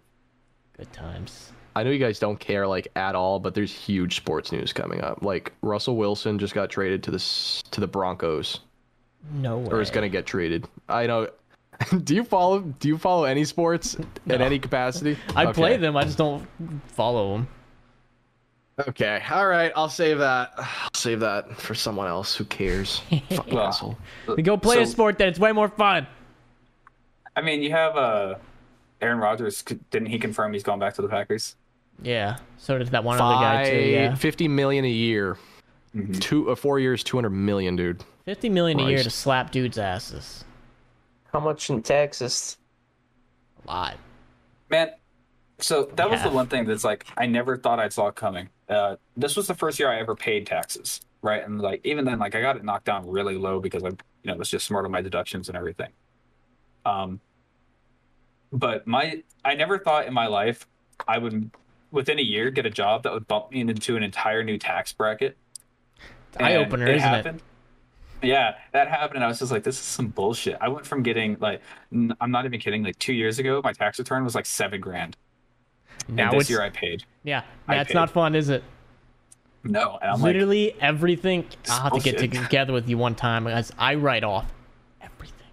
[0.78, 1.52] Good times.
[1.76, 5.02] I know you guys don't care like at all, but there's huge sports news coming
[5.02, 5.24] up.
[5.24, 7.20] Like Russell Wilson just got traded to the
[7.72, 8.62] to the Broncos,
[9.34, 9.68] No way.
[9.70, 10.68] or is going to get traded.
[10.90, 11.28] I know.
[12.04, 12.60] do you follow?
[12.62, 13.96] Do you follow any sports
[14.26, 15.18] in any capacity?
[15.36, 15.54] I Okay.
[15.54, 15.96] play them.
[15.98, 16.48] I just don't
[16.88, 17.48] follow them.
[18.88, 19.72] Okay, all right.
[19.76, 20.54] I'll save that.
[20.58, 23.00] I'll save that for someone else who cares.
[23.30, 23.98] Fucking Well, asshole.
[24.36, 26.08] We go play a sport that it's way more fun.
[27.36, 28.36] I mean, you have uh,
[29.02, 29.62] Aaron Rodgers.
[29.92, 31.56] Didn't he confirm he's going back to the Packers?
[32.02, 32.38] Yeah.
[32.58, 33.78] So did that one other guy too.
[33.78, 34.16] Yeah.
[34.16, 35.38] 50 million a year.
[35.96, 36.14] Mm-hmm.
[36.14, 38.04] Two, uh, four years, 200 million, dude.
[38.26, 40.46] Fifty million a year to slap dudes' asses.
[41.32, 42.58] How much in taxes?
[43.64, 43.98] A lot.
[44.70, 44.92] Man,
[45.60, 48.50] so that was the one thing that's like I never thought I'd saw coming.
[48.68, 51.44] Uh, this was the first year I ever paid taxes, right?
[51.44, 53.98] And like even then, like I got it knocked down really low because I, you
[54.26, 55.90] know, was just smart on my deductions and everything.
[56.86, 57.20] Um,
[58.52, 60.68] but my I never thought in my life
[61.08, 61.52] I would
[61.92, 64.92] within a year get a job that would bump me into an entire new tax
[64.94, 65.38] bracket.
[66.40, 67.42] Eye opener, isn't happened.
[68.22, 71.02] Yeah, that happened, and I was just like, "This is some bullshit." I went from
[71.04, 71.62] getting like,
[71.92, 72.84] n- I'm not even kidding.
[72.84, 75.18] Like two years ago, my tax return was like seven grand.
[76.08, 77.04] Now and this it's year I paid.
[77.24, 77.44] yeah.
[77.68, 77.96] I That's paid.
[77.96, 78.64] not fun, is it?
[79.64, 81.46] No, and I'm like, Literally everything.
[81.70, 83.72] I'll have to get together with you one time, guys.
[83.78, 84.52] I write off
[85.02, 85.48] everything.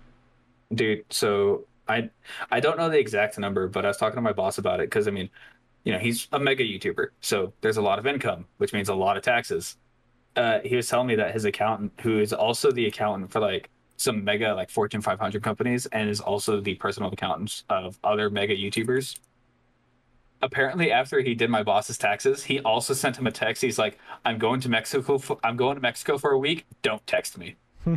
[0.74, 2.08] dude so i
[2.50, 4.84] i don't know the exact number but i was talking to my boss about it
[4.90, 5.28] because i mean
[5.84, 8.94] you know he's a mega youtuber so there's a lot of income which means a
[8.94, 9.76] lot of taxes
[10.36, 13.70] uh he was telling me that his accountant who is also the accountant for like
[13.96, 18.54] some mega like fortune 500 companies and is also the personal accountant of other mega
[18.54, 19.18] youtubers
[20.42, 23.62] apparently after he did my boss's taxes he also sent him a text.
[23.62, 26.66] He's like i'm going to mexico for, i'm going to mexico for a week.
[26.82, 27.56] Don't text me.
[27.86, 27.96] My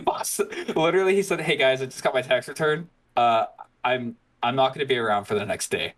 [0.00, 0.40] boss
[0.76, 2.88] literally he said hey guys i just got my tax return.
[3.16, 3.46] Uh
[3.82, 5.94] i'm i'm not going to be around for the next day.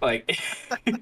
[0.00, 0.40] Like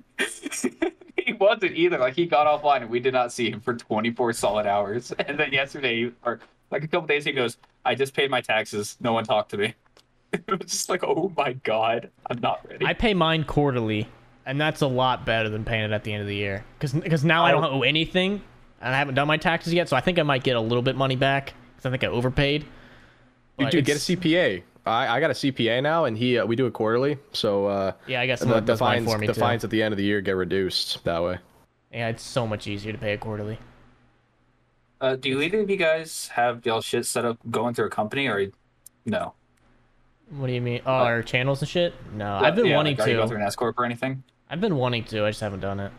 [1.28, 4.32] he wasn't either like he got offline and we did not see him for 24
[4.32, 6.40] solid hours and then yesterday or
[6.70, 9.58] like a couple days he goes i just paid my taxes no one talked to
[9.58, 9.74] me
[10.32, 14.08] it was just like oh my god i'm not ready I pay mine quarterly,
[14.46, 16.64] and that's a lot better than paying it at the end of the year.
[16.78, 18.42] Because now I don't owe anything,
[18.80, 20.82] and I haven't done my taxes yet, so I think I might get a little
[20.82, 21.54] bit money back.
[21.74, 22.62] Because I think I overpaid.
[22.62, 22.70] Dude,
[23.58, 24.62] But dude, get a CPA.
[24.88, 27.18] I, I got a CPA now, and he uh, we do it quarterly.
[27.32, 29.40] So uh, Yeah, I guess the, the fines for me the too.
[29.40, 31.38] fines at the end of the year get reduced that way.
[31.92, 33.58] Yeah, it's so much easier to pay it quarterly.
[35.00, 38.26] uh, do either of you guys have y'all shit set up going through a company
[38.26, 38.50] or
[39.06, 39.34] no
[40.30, 40.80] What do you mean?
[40.84, 41.94] Oh, our channels and shit?
[42.12, 44.22] No, I've been Yeah, wanting like, are you going through an S corp or anything
[44.50, 45.24] I've been wanting to.
[45.26, 45.92] I just haven't done it.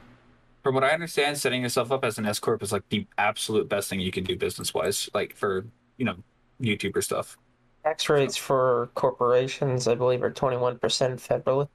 [0.64, 3.70] From what I understand, setting yourself up as an S corp is like the absolute
[3.70, 5.66] best thing you can do business wise, like for
[5.98, 6.16] you know
[6.62, 7.38] YouTuber stuff.
[7.84, 11.68] Tax rates for corporations, I believe, are 21% federally.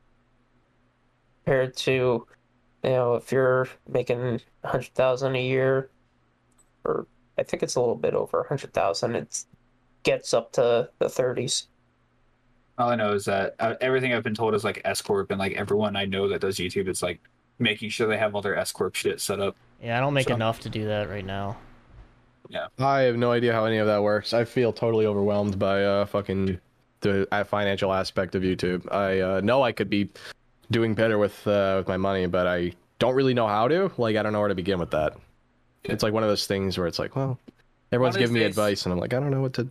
[1.44, 1.92] Compared to,
[2.82, 5.90] you know, if you're making 100000 a year,
[6.84, 7.06] or
[7.38, 9.44] I think it's a little bit over 100000 it
[10.02, 11.66] gets up to the 30s.
[12.76, 15.38] All I know is that uh, everything I've been told is like S corp, and
[15.38, 17.20] like everyone I know that does YouTube, it's like
[17.58, 19.56] making sure they have all their S corp shit set up.
[19.82, 21.56] Yeah, I don't make So- enough to do that right now.
[22.78, 24.32] I have no idea how any of that works.
[24.32, 26.58] I feel totally overwhelmed by uh fucking
[27.00, 28.90] the uh, financial aspect of YouTube.
[28.92, 30.08] I uh, know I could be
[30.70, 33.90] doing better with uh, with my money, but I don't really know how to.
[33.98, 35.16] Like I don't know where to begin with that.
[35.84, 37.38] It's like one of those things where it's like, well,
[37.92, 39.68] everyone's One of giving me days- advice, and I'm like, I don't know what to.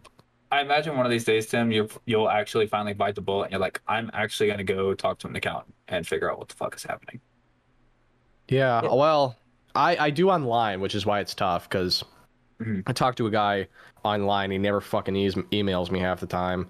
[0.52, 3.52] I imagine one of these days, Tim, you you'll actually finally bite the bullet, and
[3.54, 6.56] you're like, I'm actually gonna go talk to an accountant and figure out what the
[6.56, 7.20] fuck is happening.
[8.50, 8.94] Yeah, Yeah.
[8.94, 9.36] well,
[9.74, 12.04] I I do online, which is why it's tough because
[12.64, 12.84] Mhm.
[12.88, 13.68] I talk to a guy
[14.04, 14.52] online.
[14.52, 16.68] He never fucking e- emails me half the time,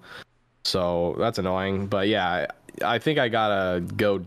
[0.64, 1.86] so that's annoying.
[1.86, 2.46] But yeah,
[2.82, 4.24] I, I think I gotta go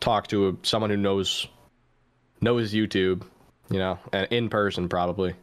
[0.00, 1.48] talk to someone who knows
[2.40, 3.22] knows YouTube,
[3.70, 5.34] you know, and in person probably.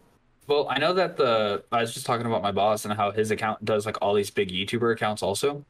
[0.48, 3.32] Well, I know that the I was just talking about my boss and how his
[3.32, 5.66] account does like all these big YouTuber accounts also.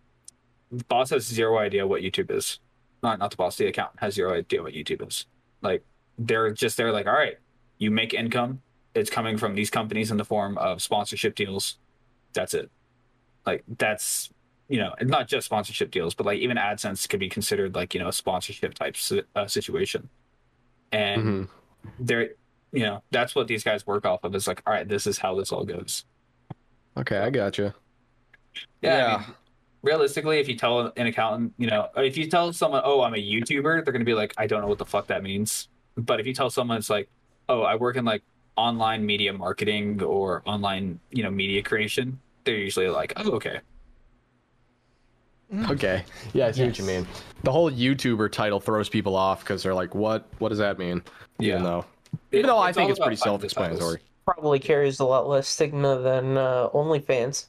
[0.71, 2.59] The boss has zero idea what YouTube is.
[3.01, 5.25] Not not the boss, the account has zero idea what YouTube is.
[5.61, 5.83] Like
[6.17, 7.37] they're just they're like, all right,
[7.77, 8.61] you make income.
[8.95, 11.77] It's coming from these companies in the form of sponsorship deals.
[12.33, 12.71] That's it.
[13.45, 14.29] Like that's
[14.67, 17.99] you know, not just sponsorship deals, but like even AdSense could be considered like you
[17.99, 20.09] know a sponsorship type si- uh, situation.
[20.91, 21.49] And Mhm.
[21.99, 22.29] they're
[22.71, 25.17] you know that's what these guys work off of is like all right this is
[25.19, 26.03] how this all goes
[26.97, 27.75] Okay, I gotcha.
[28.81, 29.17] yeah, I Yeah.
[29.27, 29.35] mean,
[29.83, 33.17] realistically if you tell an accountant you know if you tell someone oh i'm a
[33.17, 36.25] youtuber they're gonna be like i don't know what the fuck that means but if
[36.25, 37.07] you tell someone it's like
[37.49, 38.23] oh i work in like
[38.57, 43.59] online media marketing or online you know media creation they're usually like oh okay
[45.69, 46.03] Okay,
[46.33, 47.07] yeah, I see what you mean.
[47.43, 50.27] The whole YouTuber title throws people off because they're like, "What?
[50.39, 51.03] What does that mean?"
[51.37, 51.51] Yeah.
[51.53, 51.85] Even though,
[52.31, 54.01] It- even though I think it's pretty about finding the self-explanatory.
[54.25, 57.45] Probably carries a lot less stigma than uh, OnlyFans.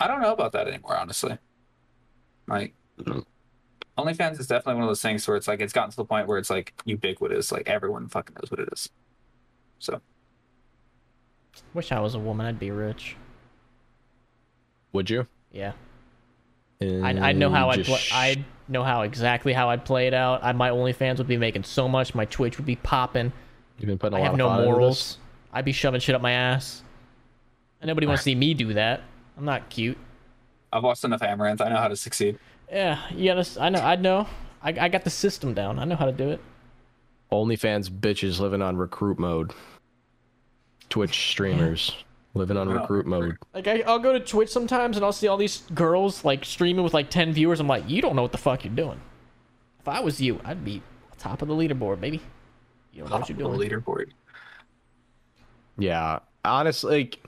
[0.00, 1.38] i don't know about that anymore honestly
[2.48, 2.74] like
[3.98, 6.26] OnlyFans is definitely one of those things where it's like it's gotten to the point
[6.26, 8.90] where it's like ubiquitous like everyone fucking knows what it is
[9.78, 10.00] so
[11.74, 12.46] Wish I was a woman.
[12.46, 13.16] I'd be rich.
[14.92, 15.26] Would you?
[15.52, 15.72] Yeah.
[16.80, 20.14] I I know how I'd Just pl- I know how exactly how I'd play it
[20.14, 20.44] out.
[20.44, 22.14] I, my OnlyFans would be making so much.
[22.14, 23.32] My Twitch would be popping.
[23.78, 24.76] You've been putting a I lot have of no thought into this?
[24.76, 25.18] morals.
[25.52, 26.82] I'd be shoving shit up my ass.
[27.80, 29.02] And nobody wants to see me do that.
[29.38, 29.98] I'm not cute.
[30.72, 31.60] I've watched enough Amouranth.
[31.60, 32.38] I know how to succeed.
[32.70, 33.40] Yeah, you gotta.
[33.40, 33.78] s- I know.
[33.80, 34.26] I know.
[34.62, 35.78] I, I got the system down.
[35.78, 36.40] I know how to do it.
[37.30, 39.52] OnlyFans bitches living on recruit mode.
[40.88, 41.94] Twitch streamers
[42.34, 42.80] Living on Wow.
[42.82, 43.36] recruit mode.
[43.54, 46.84] Like I, I'll go to Twitch sometimes and I'll see all these girls like streaming
[46.84, 47.60] with like ten viewers.
[47.60, 49.00] I'm like, you don't know what the fuck you're doing.
[49.80, 50.82] If I was you, I'd be
[51.18, 52.20] top of the leaderboard, baby.
[52.92, 53.70] You don't know what you're Top of doing.
[53.70, 54.06] the leaderboard.
[55.78, 57.18] Yeah, honestly, like,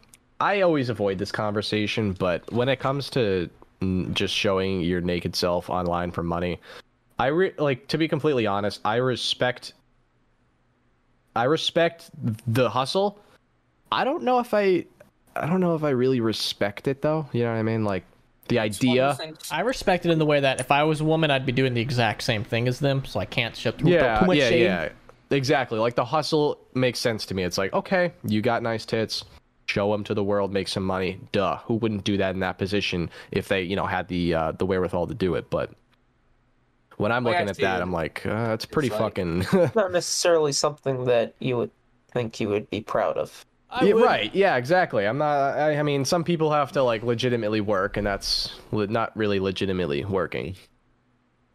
[0.41, 3.49] I always avoid this conversation, but when it comes to
[4.13, 6.61] just showing your naked self online for money,
[7.19, 9.75] I re- like to be completely honest, I respect
[11.37, 12.11] I respect
[12.47, 13.19] the hustle.
[13.93, 14.85] I don't know if I
[15.37, 17.29] I don't know if I really respect it though.
[17.33, 17.85] You know what I mean?
[17.85, 18.05] Like
[18.49, 19.17] the It's idea
[19.51, 21.75] I respect it in the way that if I was a woman, I'd be doing
[21.75, 24.49] the exact same thing as them, so I can't show too, yeah, too much yeah,
[24.49, 24.63] shade.
[24.63, 24.89] yeah.
[25.31, 25.79] Exactly.
[25.79, 27.43] Like the hustle makes sense to me.
[27.45, 29.25] It's like, okay, you got nice tits,
[29.69, 31.21] show them to the world, make some money.
[31.33, 31.59] Duh.
[31.67, 34.67] Who wouldn't do that in that position if they, you know, had the uh, the
[34.67, 35.51] wherewithal to do it?
[35.51, 35.71] But
[36.97, 37.83] when I'm looking at that, it.
[37.83, 39.47] I'm like, uh, it's pretty like- fucking.
[39.75, 41.71] Not necessarily something that you would
[42.13, 43.45] think you would be proud of.
[43.83, 44.35] Yeah, right.
[44.35, 45.07] Yeah, exactly.
[45.07, 45.59] I'm not.
[45.59, 49.39] I, I mean, some people have to like legitimately work, and that's le- not really
[49.41, 50.57] legitimately working.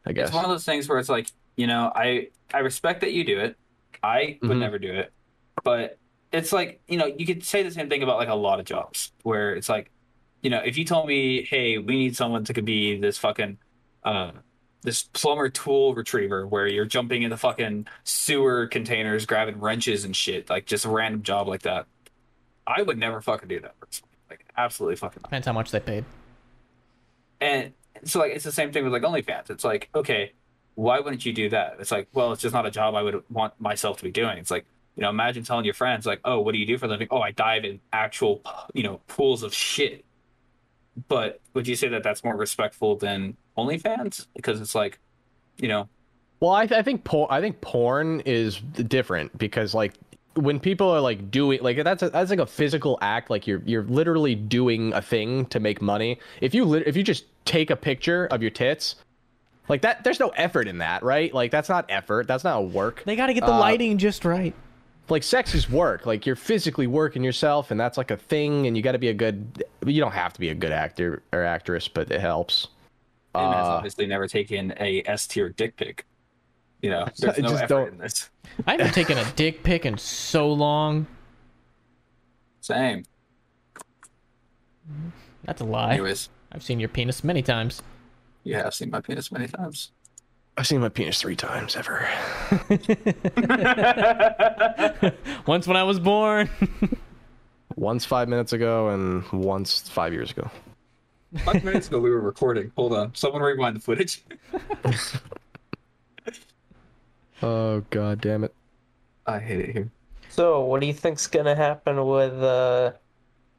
[0.06, 0.28] I guess.
[0.28, 3.24] It's one of those things where it's like, you know, I I respect that you
[3.24, 3.58] do it.
[4.04, 4.60] I would Mhm.
[4.60, 5.12] never do it.
[5.64, 5.98] But
[6.34, 8.66] it's like, you know, you could say the same thing about like a lot of
[8.66, 9.92] jobs where it's like,
[10.42, 13.60] you know, if you told me, "Hey, we need someone to be this fucking
[14.04, 14.32] uh
[14.82, 20.50] this plumber tool retriever where you're jumping into fucking sewer containers grabbing wrenches and shit,
[20.50, 21.86] like just a random job like that."
[22.66, 23.80] I would never fucking do that.
[23.80, 24.10] Personally.
[24.30, 25.30] Like absolutely fucking not.
[25.30, 26.06] Depends how much they paid.
[27.40, 27.74] And
[28.04, 29.50] so like it's the same thing with like OnlyFans.
[29.50, 30.34] It's like, okay,
[30.76, 31.76] why wouldn't you do that?
[31.80, 34.38] It's like, well, it's just not a job I would want myself to be doing.
[34.38, 34.66] It's like,
[34.96, 37.08] you know, imagine telling your friends like, oh, what do you do for a living?
[37.12, 38.42] Oh, I dive in actual,
[38.74, 40.06] you know, pools of shit.
[41.08, 44.28] But would you say that that's more respectful than OnlyFans?
[44.36, 45.00] Because it's like,
[45.58, 45.90] you know,
[46.40, 49.94] Well, I, I think por- I think porn is different because like
[50.36, 53.62] when people are like doing like that's a, that's like a physical act like you're
[53.66, 56.20] you're literally doing a thing to make money.
[56.42, 58.96] If you lit- if you just take a picture of your tits,
[59.70, 61.34] like that there's no effort in that, right?
[61.34, 62.28] Like that's not effort.
[62.28, 63.04] That's not work.
[63.06, 64.54] They got to get the Uh, lighting just right.
[65.10, 66.06] Like sex is work.
[66.06, 69.10] Like you're physically working yourself and that's like a thing and you got to be
[69.10, 72.68] a good you don't have to be a good actor or actress, but it helps.
[73.36, 76.06] Tim has Uh, obviously never taken a S tier dick pic.
[76.82, 78.30] You know, there's no just effort don't- in this.
[78.68, 81.08] I haven't taken a dick pic in so long.
[82.62, 83.04] Same.
[85.44, 85.94] That's a lie.
[85.94, 87.82] Anyways, I've seen your penis many times.
[88.44, 89.92] you have seen my penis many times.
[90.56, 92.08] I've seen my penis 3 times ever.
[95.48, 96.48] Once when I was born.
[97.76, 100.48] Once 5 minutes ago and once 5 years ago.
[101.44, 102.72] Five minutes ago, we were recording.
[102.76, 103.16] Hold on.
[103.16, 104.24] Someone rewind the footage.
[107.42, 108.56] Oh god damn it.
[109.28, 109.92] I hate it here.
[110.30, 112.94] So, what do you think's gonna happen with uh,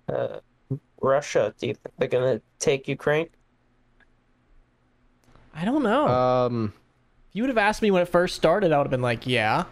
[0.09, 0.39] uh,
[1.03, 1.55] Russia?
[1.59, 3.29] Do you think they're gonna take Ukraine?
[5.55, 6.09] I don't know.
[6.09, 6.73] Um if
[7.35, 9.65] you would have asked me when it first started, I would have been like, yeah.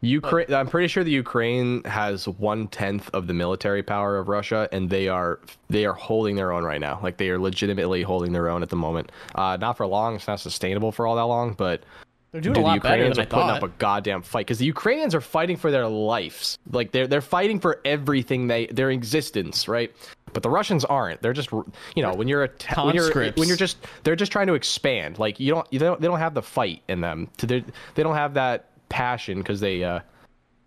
[0.00, 4.68] Ukraine I'm pretty sure the Ukraine has one tenth of the military power of Russia
[4.72, 6.98] and they are they are holding their own right now.
[7.04, 9.12] Like they are legitimately holding their own at the moment.
[9.36, 11.84] Uh not for long, it's not sustainable for all that long, but
[12.32, 13.62] They're doing dude, a lot the better Ukrainians than I are putting thought.
[13.62, 16.58] up a goddamn fight because the Ukrainians are fighting for their lives.
[16.72, 19.94] Like they're they're fighting for everything they their existence, right?
[20.32, 21.20] But the Russians aren't.
[21.22, 24.46] They're just you know when you're a when you're when you're just they're just trying
[24.46, 25.18] to expand.
[25.18, 27.28] Like you don't you don't they don't have the fight in them.
[27.38, 27.62] They
[27.96, 30.00] don't have that passion because they uh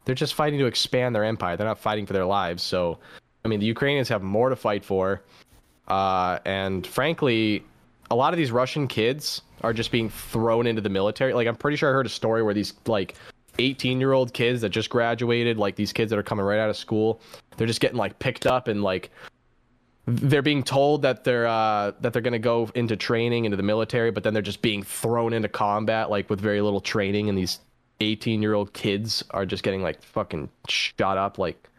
[0.06, 1.58] they're just fighting to expand their empire.
[1.58, 2.62] They're not fighting for their lives.
[2.64, 3.00] So
[3.44, 5.22] I mean the Ukrainians have more to fight for.
[5.88, 7.64] Uh, and frankly,
[8.10, 11.34] a lot of these Russian kids are just being thrown into the military.
[11.34, 13.16] Like I'm pretty sure I heard a story where these like
[13.60, 16.70] 18 year old kids that just graduated, like these kids that are coming right out
[16.70, 17.22] of school,
[17.58, 19.12] they're just getting like picked up and like
[20.08, 24.12] they're being told that they're uh, that they're gonna go into training into the military,
[24.12, 27.60] but then they're just being thrown into combat like with very little training, and these
[28.02, 31.38] 18 year old kids are just getting like fucking shot up.
[31.38, 31.70] Like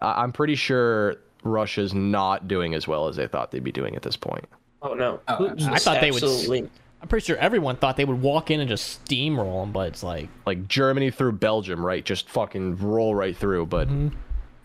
[0.00, 3.94] I- I'm pretty sure Russia's not doing as well as they thought they'd be doing
[3.96, 4.44] at this point.
[4.82, 6.70] Oh no, Oh, I thought they would.
[7.02, 10.02] I'm pretty sure everyone thought they would walk in and just steamroll them, but it's
[10.02, 12.02] like, like Germany through Belgium, right?
[12.02, 13.66] Just fucking roll right through.
[13.66, 13.88] But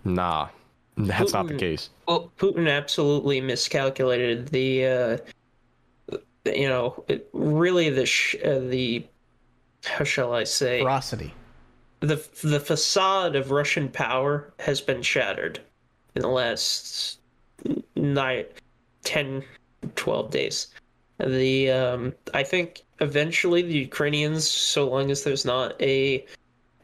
[0.06, 0.48] nah,
[1.08, 1.90] that's not the case.
[2.08, 5.18] Well, Putin absolutely miscalculated the, uh,
[6.46, 9.06] you know, it, really the sh- uh, the
[9.86, 11.34] how shall I say ferocity.
[12.02, 15.60] the the facade of Russian power has been shattered
[16.16, 17.20] in the last
[17.96, 18.46] nine,
[19.04, 19.44] 10,
[19.96, 20.68] 12 days.
[21.20, 26.26] The um, I think eventually the Ukrainians, so long as there's not a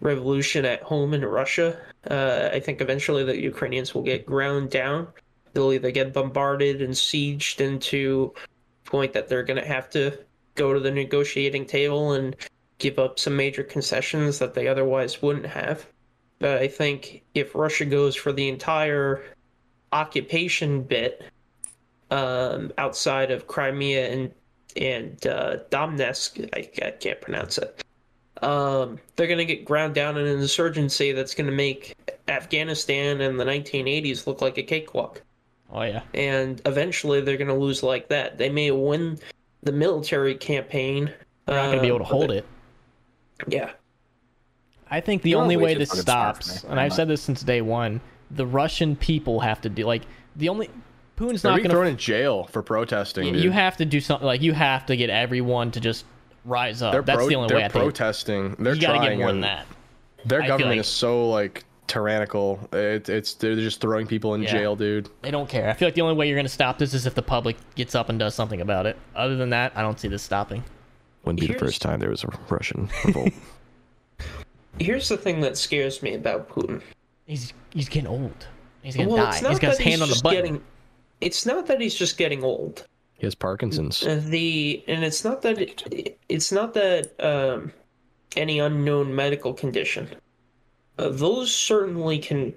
[0.05, 1.77] revolution at home in Russia.
[2.09, 5.07] Uh, I think eventually the Ukrainians will get ground down.
[5.53, 8.33] They'll either get bombarded and sieged into
[8.85, 10.17] point that they're going to have to
[10.53, 12.35] go to the negotiating table and
[12.77, 15.87] give up some major concessions that they otherwise wouldn't have.
[16.39, 19.23] But I think if Russia goes for the entire
[19.91, 21.23] occupation bit
[22.11, 24.31] um, outside of Crimea and
[24.75, 27.81] and uh, Donetsk, I, I can't pronounce it.
[28.41, 31.95] Um, they're going to get ground down in an insurgency that's going to make
[32.27, 35.21] Afghanistan in the 1980s look like a cakewalk.
[35.71, 36.01] Oh yeah.
[36.13, 38.37] And eventually they're going to lose like that.
[38.37, 39.19] They may win
[39.63, 41.13] the military campaign.
[41.45, 42.45] They're not going to be able to hold it.
[43.47, 43.71] Yeah.
[44.89, 46.93] I think the You're only way way this fucking smart for stops, and I'm I've
[46.93, 47.99] said this since day one,
[48.31, 50.03] the Russian people have to do like
[50.35, 50.69] the only
[51.17, 53.33] Putin's They're not being going thrown in jail for protesting.
[53.33, 53.43] dude.
[53.43, 56.05] You have to do something like you have to get everyone to just
[56.45, 56.91] rise up.
[56.93, 57.83] They're That's pro- the only they're way I think.
[57.83, 58.55] protesting.
[58.59, 59.17] They're You got to trying.
[59.17, 59.65] get more than that.
[60.25, 62.59] Their I government like- is so like tyrannical.
[62.73, 64.51] It, it's they're just throwing people in Yeah.
[64.51, 65.09] jail, dude.
[65.21, 65.69] They don't care.
[65.69, 67.57] I feel like the only way you're going to stop this is if the public
[67.75, 68.97] gets up and does something about it.
[69.15, 70.63] Other than that, I don't see this stopping.
[71.23, 73.33] Wouldn't be the first time there was a Russian revolt.
[74.79, 76.81] Here's the thing that scares me about Putin.
[77.25, 78.47] He's he's getting old.
[78.83, 79.37] He's going to Well, die.
[79.49, 80.37] He's got his hand on the button.
[80.41, 80.63] getting.
[81.21, 82.85] It's not that he's just getting old.
[83.25, 84.05] He has Parkinson's.
[84.05, 87.73] Uh, the and it's not that it, it's not that um,
[88.35, 90.07] any unknown medical condition.
[90.99, 92.53] Uh, those certainly can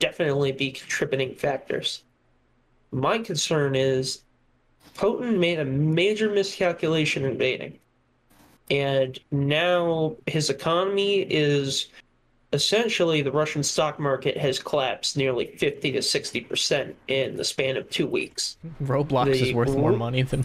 [0.00, 2.02] definitely be contributing factors.
[2.90, 4.22] My concern is
[4.96, 7.78] Putin made a major miscalculation in invading,
[8.70, 11.86] and now his economy is
[12.52, 17.76] essentially the Russian stock market has collapsed nearly 50 to 60 percent in the span
[17.76, 18.56] of two weeks.
[18.82, 20.44] Roblox the- is worth more money than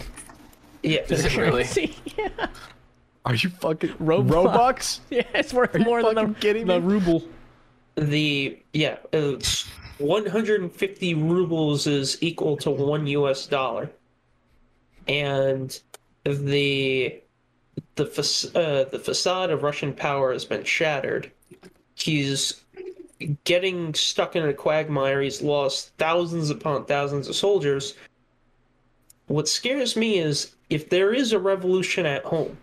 [0.81, 1.93] Yeah, Is it really?
[2.17, 2.47] yeah.
[3.25, 4.29] Are you fucking Roblox.
[4.29, 4.99] Robux?
[5.09, 6.85] yeah, it's worth you more than the, fucking kidding the me?
[6.85, 7.23] ruble.
[7.95, 9.35] the yeah uh,
[9.99, 13.89] 150 rubles is equal to one us dollar
[15.07, 15.79] and
[16.25, 17.21] the
[17.95, 21.31] the fac- uh, the facade of russian power has been shattered
[21.95, 22.61] he's
[23.43, 27.95] getting stuck in a quagmire he's lost thousands upon thousands of soldiers
[29.27, 32.57] what scares me is if there is a revolution at home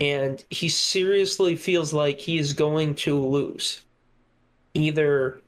[0.00, 3.80] and he seriously feels like he is going to lose
[4.74, 5.40] either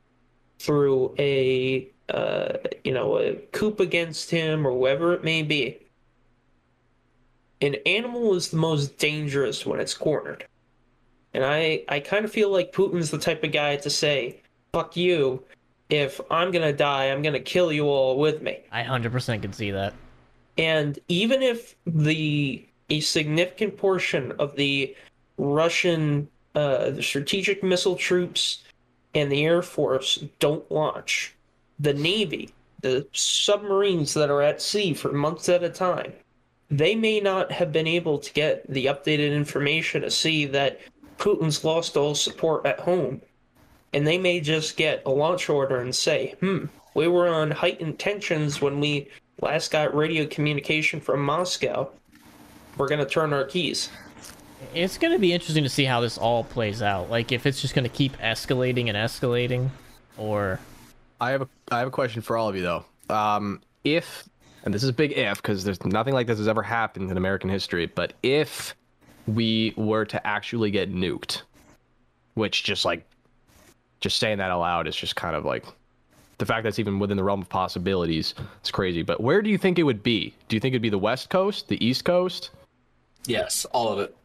[0.58, 2.54] through a uh,
[2.84, 5.78] you know a coup against him or whoever it may be.
[7.60, 10.46] An animal is the most dangerous when it's cornered,
[11.38, 14.40] and I I kind of feel like Putin's the type of guy to say
[14.72, 15.44] "fuck you."
[15.88, 18.58] If I'm gonna die, I'm gonna kill you all with me.
[18.72, 19.94] I 100% can see that.
[20.58, 24.96] And even if the a significant portion of the
[25.36, 28.64] Russian uh, the strategic missile troops
[29.14, 31.36] and the Air Force don't launch,
[31.78, 32.50] the Navy,
[32.80, 36.12] the submarines that are at sea for months at a time,
[36.68, 40.80] they may not have been able to get the updated information to see that
[41.18, 43.20] Putin's lost all support at home.
[43.92, 47.98] And they may just get a launch order and say, hmm, we were on heightened
[47.98, 49.08] tensions when we
[49.40, 51.90] last got radio communication from Moscow.
[52.76, 53.88] We're going to turn our keys.
[54.74, 57.10] It's going to be interesting to see how this all plays out.
[57.10, 59.70] Like, if it's just going to keep escalating and escalating,
[60.16, 60.60] or.
[61.20, 62.84] I have a I have a question for all of you though.
[63.08, 64.28] Um, if
[64.64, 67.16] and this is a big if because there's nothing like this has ever happened in
[67.16, 68.74] American history, but if
[69.28, 71.42] we were to actually get nuked,
[72.34, 73.04] which just like
[74.00, 75.64] just saying that aloud is just kind of like
[76.38, 78.34] the fact that's even within the realm of possibilities.
[78.60, 79.02] It's crazy.
[79.02, 80.34] But where do you think it would be?
[80.48, 82.50] Do you think it'd be the West Coast, the East Coast?
[83.26, 84.16] Yes, all of it.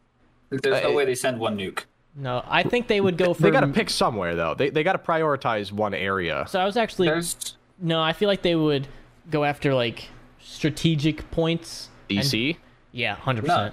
[0.49, 1.79] There's no Uh, way they send one nuke.
[2.15, 3.41] No, I think they would go for.
[3.41, 4.53] They got to pick somewhere though.
[4.53, 6.45] They they got to prioritize one area.
[6.47, 7.07] So I was actually.
[7.07, 8.87] There's No, I feel like they would
[9.31, 10.07] go after, like,
[10.39, 11.89] strategic points.
[12.09, 12.57] and- DC.
[12.91, 13.47] yeah, 100%.
[13.47, 13.71] no,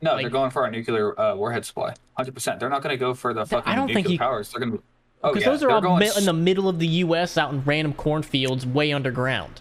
[0.00, 0.12] no.
[0.12, 1.94] Like- they're going for our nuclear uh, warhead supply.
[2.16, 2.60] Hundred percent.
[2.60, 4.50] They're not going to go for the fucking don't think nuclear you- powers.
[4.52, 4.82] They're going to.
[5.22, 7.64] Oh Because yeah, those are all going in the middle of the U.S., out in
[7.64, 9.60] random cornfields, way underground.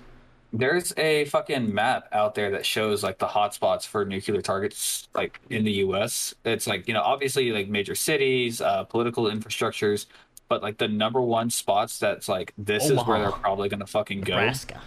[0.53, 5.41] There's a fucking map out there that shows like the hotspots for nuclear targets, like
[5.49, 6.35] in the U.S.
[6.45, 10.05] It's like you know, obviously like major cities, uh, political infrastructures,
[10.47, 14.21] but like the number one spots that's like this is where they're probably gonna fucking
[14.21, 14.79] go Nebraska.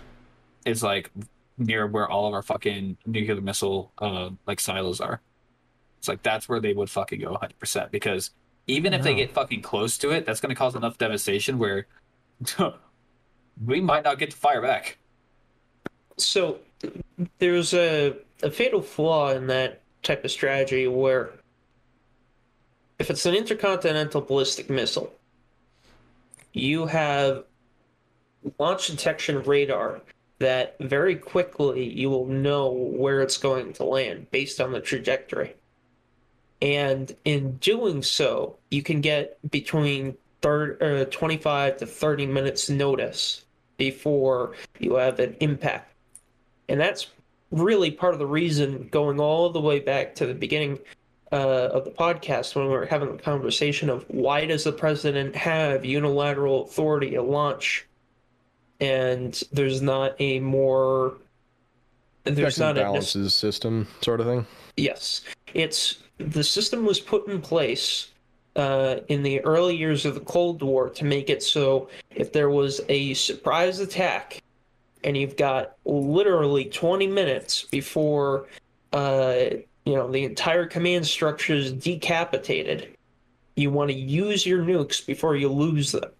[0.65, 1.11] is like
[1.59, 5.21] near where all of our fucking nuclear missile uh like silos are.
[6.01, 8.31] It's like that's where they would fucking go 100 percent because
[8.67, 11.87] even if they get fucking close to it, that's gonna cause enough devastation where
[13.67, 14.97] we might not get to fire back.
[16.17, 16.59] So
[17.39, 21.33] there's a, a fatal flaw in that type of strategy where
[22.99, 25.13] if it's an intercontinental ballistic missile,
[26.55, 27.45] you have
[28.59, 30.01] launch detection radar
[30.39, 35.55] that very quickly you will know where it's going to land based on the trajectory.
[36.63, 43.45] And in doing so, you can get between 30, uh, 25 to 30 minutes notice
[43.77, 45.93] before you have an impact.
[46.69, 47.09] And that's
[47.51, 50.79] really part of the reason going all the way back to the beginning
[51.33, 55.35] uh, of the podcast when we were having the conversation of why does the president
[55.35, 57.87] have unilateral authority to launch
[58.81, 61.15] and there's not a more
[62.25, 64.47] there's Checks not a balances system sort of thing.
[64.77, 65.23] Yes,
[65.55, 68.09] it's the system was put in place
[68.57, 72.51] uh, in the early years of the Cold War to make it so if there
[72.51, 74.43] was a surprise attack
[75.05, 78.47] and you've got literally 20 minutes before
[78.93, 79.45] uh,
[79.85, 82.97] you know the entire command structure is decapitated,
[83.57, 86.11] you want to use your nukes before you lose them.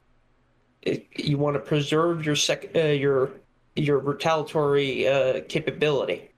[0.83, 3.31] It, you want to preserve your sec- uh, your
[3.77, 6.31] your retaliatory uh, capability.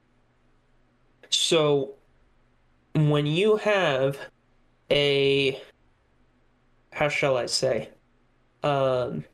[1.30, 1.94] So
[2.94, 4.18] when you have
[4.90, 5.60] a
[6.92, 7.88] how shall I say?
[8.62, 9.24] Um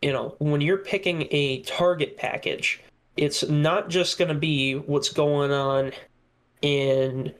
[0.00, 2.82] you know when you're picking a target package
[3.16, 5.92] it's not just going to be what's going on
[6.62, 7.32] in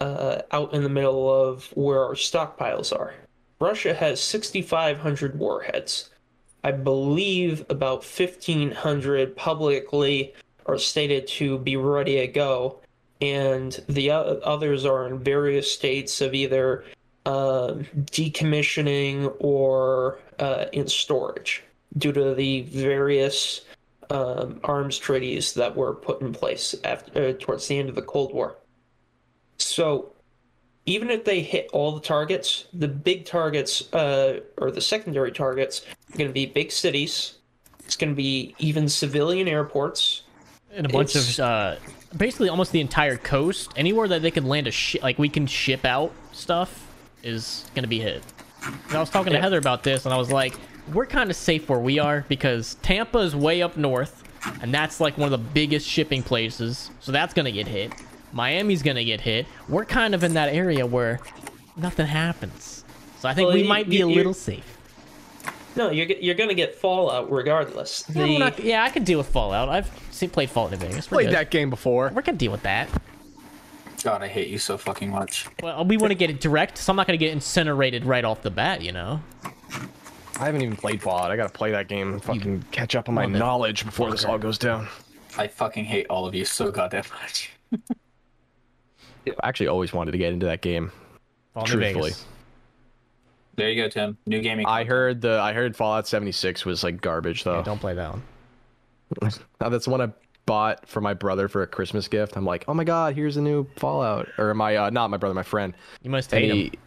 [0.00, 3.14] uh, out in the middle of where our stockpiles are.
[3.60, 6.10] Russia has 6500 warheads.
[6.62, 10.34] I believe about 1500 publicly
[10.66, 12.80] are stated to be ready to go
[13.20, 16.84] and the others are in various states of either
[17.26, 17.74] uh,
[18.12, 21.62] decommissioning or uh, in storage
[21.96, 23.62] due to the various
[24.10, 28.02] um, arms treaties that were put in place after uh, towards the end of the
[28.02, 28.56] Cold War.
[29.58, 30.12] So
[30.86, 35.82] even if they hit all the targets, the big targets uh, or the secondary targets
[36.14, 37.34] are going to be big cities.
[37.84, 40.22] It's going to be even civilian airports.
[40.72, 41.76] and a bunch It's- of uh,
[42.16, 43.70] basically almost the entire coast.
[43.76, 46.86] Anywhere that they can land a ship, like we can ship out stuff,
[47.22, 48.22] is gonna be hit.
[48.64, 50.54] And I was talking to Heather about this, and I was like,
[50.92, 54.24] we're kind of safe where we are because Tampa is way up north,
[54.62, 57.92] and that's like one of the biggest shipping places, so that's gonna get hit.
[58.32, 59.46] Miami's gonna get hit.
[59.68, 61.20] We're kind of in that area where
[61.76, 62.84] nothing happens,
[63.20, 64.77] so I think Well, we you- might be you- a little safe.
[65.78, 68.04] No, you're you're going to get Fallout regardless.
[68.08, 69.68] Yeah, The- we're not- yeah, I could deal with Fallout.
[69.68, 71.10] I've seen, played Fallout in Vegas.
[71.10, 71.34] We're Played good.
[71.36, 72.12] that game before.
[72.14, 72.88] We can deal with that.
[74.02, 75.46] God, I hate you so fucking much.
[75.62, 78.24] Well, we want to get it direct, so I'm not going to get incinerated right
[78.24, 79.20] off the bat, you know?
[80.40, 81.32] I haven't even played Fallout.
[81.32, 84.38] I gotta play that game and fucking catch up on my knowledge before this all
[84.38, 84.86] goes down.
[85.36, 87.50] I fucking hate all of you so goddamn much.
[87.72, 90.92] I actually always wanted to get into that game.
[91.54, 92.12] Fallout New Truthfully.
[93.58, 93.64] Vegas.
[93.64, 94.18] There you go, Tim.
[94.26, 94.66] New gaming.
[94.66, 97.56] I heard the I heard Fallout 76 was like garbage though.
[97.56, 98.22] Yeah, don't play that one.
[99.60, 100.12] Now, that's the one I
[100.44, 102.36] bought for my brother for a Christmas gift.
[102.36, 104.28] I'm like, oh my god, here's a new Fallout.
[104.38, 105.74] Or my uh, not my brother, my friend.
[106.02, 106.78] You must And hate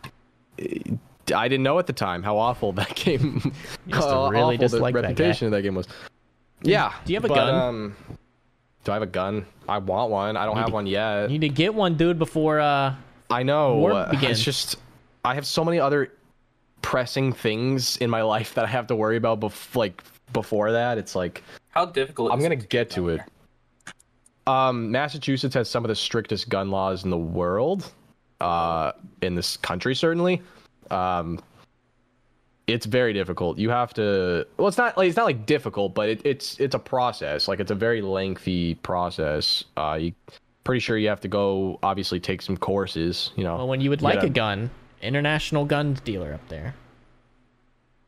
[0.57, 0.99] him.
[1.27, 3.41] he, I didn't know at the time how awful that game.
[3.85, 5.09] You must have how really awful the disliked that guy.
[5.09, 5.87] reputation of that game was.
[6.63, 6.93] Yeah.
[7.05, 7.55] do you have a but, gun?
[7.55, 7.95] Um,
[8.83, 9.45] do I have a gun?
[9.67, 10.37] I want one.
[10.37, 11.31] I don't have to- one yet.
[11.31, 12.95] You need to get one, dude, before, uh...
[13.31, 13.77] I know.
[13.77, 14.31] War begins.
[14.31, 14.75] It's just
[15.23, 16.11] I have so many other
[16.81, 19.39] pressing things in my life that I have to worry about.
[19.39, 20.01] Bef- like
[20.33, 22.31] before that, it's like How difficult.
[22.31, 23.21] I'm is gonna it to get to it.
[24.47, 27.91] Um, Massachusetts has some of the strictest gun laws in the world.
[28.39, 28.91] Uh,
[29.21, 30.41] in this country, certainly.
[30.89, 31.39] Um,
[32.65, 33.59] it's very difficult.
[33.59, 34.47] You have to.
[34.57, 37.47] Well, it's not like it's not like difficult, but it, it's it's a process.
[37.47, 39.63] Like it's a very lengthy process.
[39.77, 40.13] Uh, you
[40.63, 43.31] pretty sure you have to go obviously take some courses.
[43.35, 43.57] You know.
[43.57, 44.69] Well, when you would You like gotta- a gun,
[45.01, 46.75] international gun dealer up there.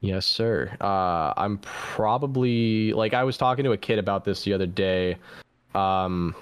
[0.01, 0.75] Yes, sir.
[0.81, 5.17] Uh, I'm probably like I was talking to a kid about this the other day.
[5.73, 6.35] Um,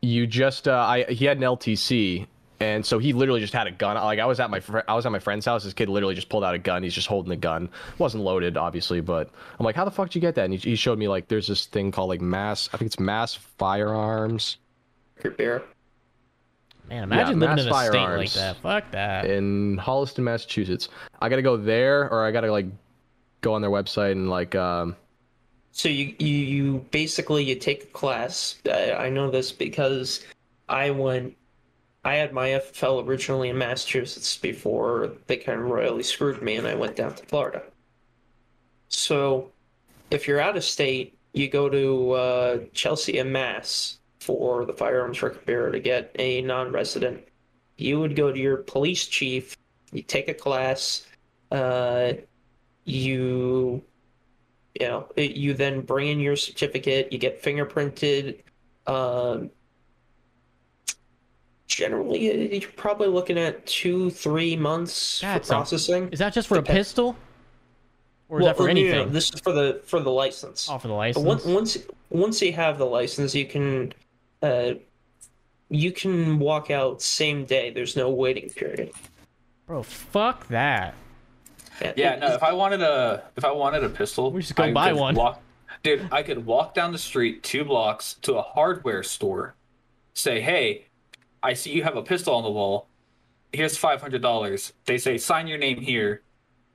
[0.00, 2.26] you just uh, I he had an LTC,
[2.60, 3.96] and so he literally just had a gun.
[3.96, 5.64] Like I was at my fr- I was at my friend's house.
[5.64, 6.84] This kid literally just pulled out a gun.
[6.84, 7.68] He's just holding the gun.
[7.98, 10.44] wasn't loaded, obviously, but I'm like, how the fuck did you get that?
[10.44, 12.68] And he, he showed me like there's this thing called like mass.
[12.72, 14.58] I think it's mass firearms
[15.36, 15.62] beer.
[16.88, 18.56] Man, imagine Yeah, living in a mass state like that.
[18.58, 19.24] Fuck that.
[19.26, 20.88] in Holliston, Massachusetts.
[21.20, 22.66] I gotta go there, or I gotta like
[23.40, 24.96] go on their website and like um.
[25.72, 28.56] So you, you you basically you take a class.
[28.66, 30.24] I, I know this because
[30.68, 31.36] I went.
[32.04, 36.66] I had my FFL originally in Massachusetts before they kind of royally screwed me, and
[36.66, 37.62] I went down to Florida.
[38.88, 39.50] So,
[40.12, 45.22] if you're out of state, you go to uh, Chelsea and Mass for the firearms
[45.22, 47.22] record bureau to get a non-resident
[47.76, 49.56] you would go to your police chief,
[49.92, 51.06] you take a class,
[51.52, 52.12] uh,
[52.84, 53.82] you,
[54.80, 58.40] you know, you then bring in your certificate, you get fingerprinted.
[58.86, 59.50] Um,
[61.66, 66.08] generally, uh, you're probably looking at two, three months That's for a- processing.
[66.12, 67.16] Is that just for a pistol?
[68.28, 69.12] Or is Well, that for no, no, no, anything?
[69.12, 70.68] This is for the for the license.
[70.68, 71.24] Oh, for the But license.
[71.24, 71.78] once once
[72.10, 73.92] once you have the license, you can
[74.46, 74.74] uh,
[75.68, 77.70] you can walk out same day.
[77.70, 78.90] There's no waiting period.
[79.66, 80.94] Bro, fuck that.
[81.96, 82.34] Yeah, no.
[82.34, 85.14] If I wanted a, if I wanted a pistol, We just go I buy one.
[85.14, 85.42] Walk,
[85.82, 89.54] dude, I could walk down the street two blocks to a hardware store,
[90.14, 90.86] say, "Hey,
[91.42, 92.88] I see you have a pistol on the wall.
[93.52, 96.22] Here's five hundred dollars." They say, "Sign your name here.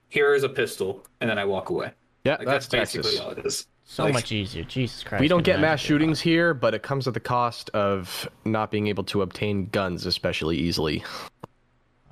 [0.09, 1.93] Here is a pistol," and then I walk away.
[2.23, 3.07] Yeah, Like, that's, that's, Texas.
[3.07, 3.65] basically all it is.
[3.91, 4.63] So Like- much easier.
[4.63, 5.19] Jesus Christ.
[5.19, 8.87] We don't get mass shootings here, but it comes at the cost of not being
[8.87, 11.03] able to obtain guns especially easily.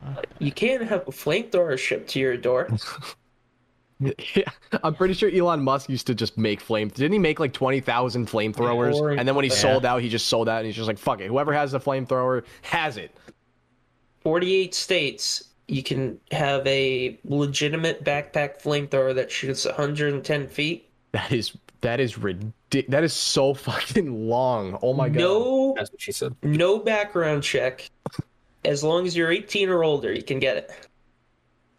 [0.05, 2.67] Uh, you can't have a flamethrower shipped to your door.
[4.33, 4.43] Yeah,
[4.81, 6.87] I'm pretty sure Elon Musk used to just make flame.
[6.87, 9.17] Didn't he make like twenty thousand flamethrowers?
[9.19, 9.57] And then when he Yeah.
[9.57, 11.81] sold out, he just sold out, and he's just like, "Fuck it, whoever has the
[11.81, 13.13] flamethrower has it."
[14.21, 20.87] 48 states, you can have a legitimate backpack flamethrower that shoots 110 feet.
[21.11, 21.51] That is
[21.81, 22.53] that is ridiculous.
[22.89, 24.77] That is so fucking long.
[24.81, 25.19] Oh my god.
[25.19, 26.35] No, That's what she said.
[26.43, 27.89] no background check.
[28.65, 30.71] As long as you're 18 or older, you can get it.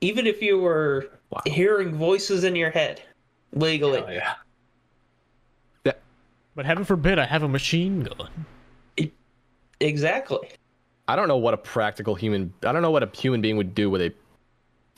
[0.01, 1.43] Even if you were Wow.
[1.47, 3.03] hearing voices in your head,
[3.53, 4.03] legally.
[4.05, 4.35] Oh yeah.
[6.57, 8.29] But heaven forbid I have a machine gun.
[9.79, 10.49] Exactly.
[11.09, 12.53] I don't know what a practical human.
[12.65, 14.13] I don't know what a human being would do with a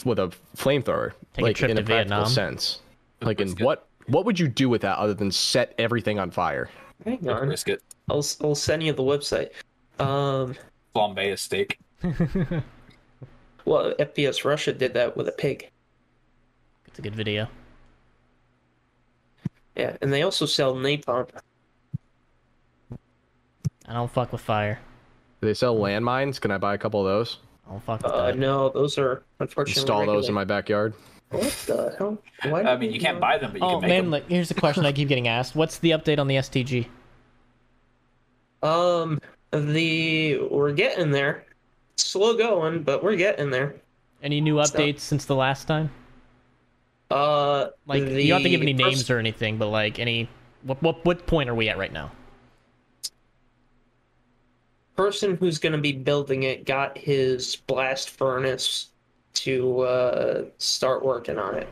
[0.04, 2.26] with a flamethrower, Take a like trip in a practical Vietnam.
[2.26, 2.80] sense.
[3.20, 3.64] Like in Risk it.
[3.64, 6.68] what what would you do with that other than set everything on fire?
[7.04, 7.48] Hang on.
[7.48, 7.82] Risk it.
[8.10, 9.50] I'll, I'll send you the website.
[9.98, 10.54] Um,
[10.94, 11.78] Flambe a steak.
[13.64, 15.70] well, FPS Russia did that with a pig.
[16.86, 17.48] It's a good video.
[19.76, 21.28] Yeah, and they also sell napalm.
[23.88, 24.78] I don't fuck with fire.
[25.40, 26.40] Do they sell landmines?
[26.40, 27.38] Can I buy a couple of those?
[27.66, 28.38] I don't fuck with Uh, that.
[28.38, 30.94] no, those are unfortunately Install those in my backyard.
[31.32, 32.18] What the hell?
[32.44, 34.10] Why I mean, you can't not- buy them, but you Oh can make man, them.
[34.10, 35.56] like here's the question I keep getting asked.
[35.56, 36.86] What's the update on the STG?
[38.62, 41.44] Um, the we're getting there.
[41.96, 43.74] Slow going, but we're getting there.
[44.22, 45.90] Any new So- updates since the last time?
[47.10, 49.98] Uh, Like the you don't have to give any pers- names or anything, but like
[49.98, 50.28] any
[50.62, 52.12] what what what point are we at right now?
[54.94, 58.90] person who's going to be building it got his blast furnace
[59.34, 61.68] to uh, start working on it.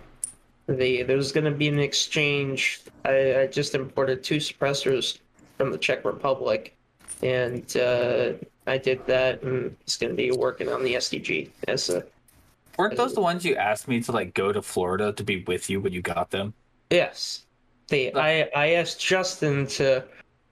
[0.66, 2.82] The there's going to be an exchange.
[3.04, 5.18] I, I just imported two suppressors
[5.58, 6.76] from the Czech Republic,
[7.22, 8.32] and uh,
[8.66, 12.04] I did that, and it's going to be working on the STG as a
[12.78, 15.68] Weren't those the ones you asked me to like go to Florida to be with
[15.68, 16.54] you when you got them?
[16.90, 17.44] yes.
[17.88, 20.04] They I I asked Justin to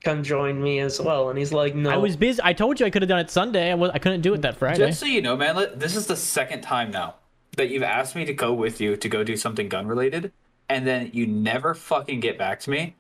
[0.03, 1.91] come join me as well, and he's like, no.
[1.91, 2.41] I was busy.
[2.43, 3.71] I told you I could have done it Sunday.
[3.71, 4.87] I was I couldn't do it that Friday.
[4.87, 7.17] Just so you know, man, li- this is the second time now
[7.57, 10.33] that you've asked me to go with you to go do something gun related,
[10.69, 12.95] and then you never fucking get back to me.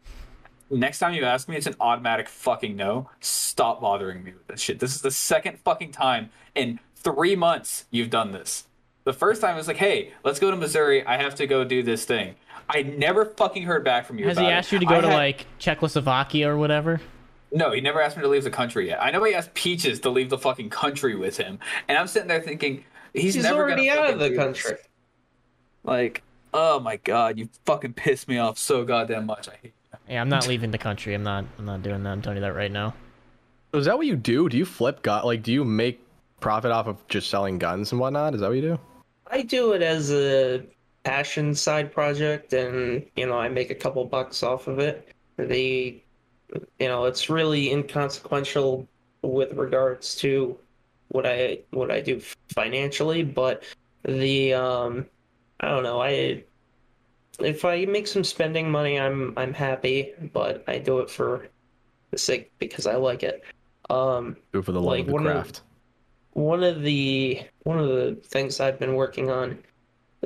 [0.70, 3.08] Next time you ask me, it's an automatic fucking no.
[3.20, 4.80] Stop bothering me with this shit.
[4.80, 8.64] This is the second fucking time in three months you've done this.
[9.04, 11.06] The first time it was like, hey, let's go to Missouri.
[11.06, 12.34] I have to go do this thing.
[12.70, 14.26] I never fucking heard back from you.
[14.26, 14.54] Has about he it.
[14.54, 17.00] asked you to go I to had- like Czechoslovakia or whatever?
[17.50, 19.02] No, he never asked me to leave the country yet.
[19.02, 21.58] I know he asked Peaches to leave the fucking country with him,
[21.88, 22.84] and I'm sitting there thinking
[23.14, 24.44] he's, he's never already out of the do this.
[24.44, 24.76] country.
[25.84, 26.22] Like,
[26.52, 29.48] oh my god, you fucking pissed me off so goddamn much.
[29.48, 29.72] I hate.
[29.92, 29.98] You.
[30.10, 31.14] Yeah, I'm not leaving the country.
[31.14, 31.44] I'm not.
[31.58, 32.10] I'm not doing that.
[32.10, 32.94] I'm telling you that right now.
[33.72, 34.48] Is that what you do?
[34.50, 35.24] Do you flip gun?
[35.24, 36.00] Like, do you make
[36.40, 38.34] profit off of just selling guns and whatnot?
[38.34, 38.78] Is that what you do?
[39.30, 40.62] I do it as a
[41.12, 45.08] passion side project, and you know I make a couple bucks off of it.
[45.38, 46.02] The,
[46.78, 48.86] you know, it's really inconsequential
[49.22, 50.58] with regards to
[51.08, 52.20] what I what I do
[52.54, 53.62] financially, but
[54.04, 55.06] the um,
[55.60, 56.02] I don't know.
[56.02, 56.44] I
[57.40, 61.48] if I make some spending money, I'm I'm happy, but I do it for
[62.10, 63.42] the sake because I like it.
[63.88, 65.62] Um, Do it for the love Like, of the one of- craft.
[66.32, 69.58] one of the one of the things I've been working on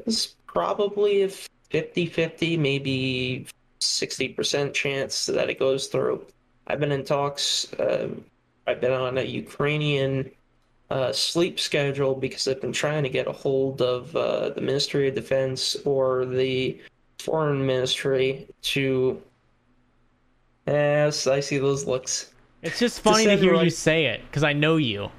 [0.07, 1.29] is probably a
[1.71, 3.47] 50-50, maybe
[3.81, 6.25] 60% chance that it goes through.
[6.67, 7.73] I've been in talks.
[7.75, 8.09] Uh,
[8.67, 10.31] I've been on a Ukrainian
[10.91, 15.09] uh, sleep schedule because I've been trying to get a hold of uh, the Ministry
[15.09, 16.81] of Defense or the
[17.19, 19.21] Foreign Ministry to.
[20.67, 22.33] Yes, I see those looks.
[22.63, 25.11] It's just funny to send, hear you say it because I know you.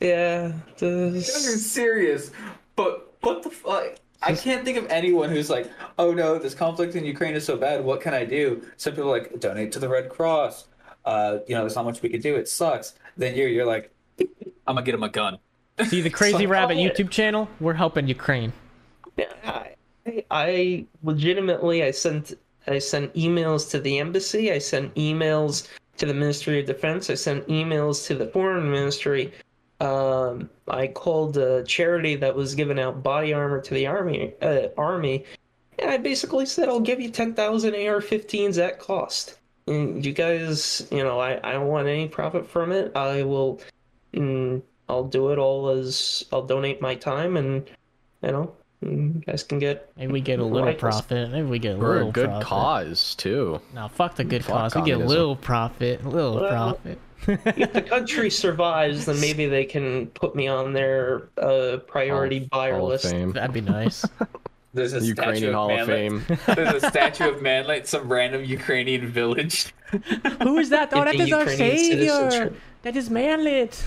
[0.00, 2.30] Yeah, you're serious,
[2.74, 3.96] but what the fuck?
[4.22, 7.56] I can't think of anyone who's like, oh no, this conflict in Ukraine is so
[7.56, 7.84] bad.
[7.84, 8.62] What can I do?
[8.76, 10.66] Some people are like donate to the Red Cross.
[11.04, 12.36] Uh, you know, there's not much we could do.
[12.36, 12.94] It sucks.
[13.16, 15.38] Then you're you're like, I'm gonna get him a gun.
[15.86, 16.80] See the Crazy like, Rabbit oh.
[16.80, 17.48] YouTube channel?
[17.60, 18.52] We're helping Ukraine.
[19.44, 19.74] I,
[20.30, 22.34] I legitimately I sent
[22.66, 24.52] I sent emails to the embassy.
[24.52, 27.10] I sent emails to the Ministry of Defense.
[27.10, 29.32] I sent emails to the Foreign Ministry.
[29.80, 34.34] Um, I called a charity that was giving out body armor to the army.
[34.42, 35.24] Uh, army,
[35.78, 39.38] and I basically said I'll give you ten thousand AR-15s at cost.
[39.66, 42.94] And you guys, you know, I I don't want any profit from it.
[42.96, 43.60] I will,
[44.12, 47.68] mm, I'll do it all as I'll donate my time and
[48.22, 50.80] you know you guys can get Maybe we get a little Rifles.
[50.80, 51.30] profit.
[51.30, 52.46] Maybe we get a For little a good profit.
[52.46, 53.60] cause too.
[53.74, 54.74] No, fuck the good Fuck cause.
[54.74, 56.02] We get a little profit.
[56.02, 56.98] A little Well, profit.
[57.26, 62.76] if the country survives, then maybe they can put me on their uh, priority buyer
[62.76, 63.10] Hall of list.
[63.10, 63.32] Fame.
[63.32, 64.04] That'd be nice.
[64.72, 66.24] There's a Ukrainian statue Hall of of Fame.
[66.54, 69.74] There's a statue of Manlet, some random Ukrainian village.
[70.42, 70.90] Who is that?
[70.94, 72.08] Oh, that Getting is our savior.
[72.30, 72.56] citizenship.
[72.82, 73.84] That is Manlet.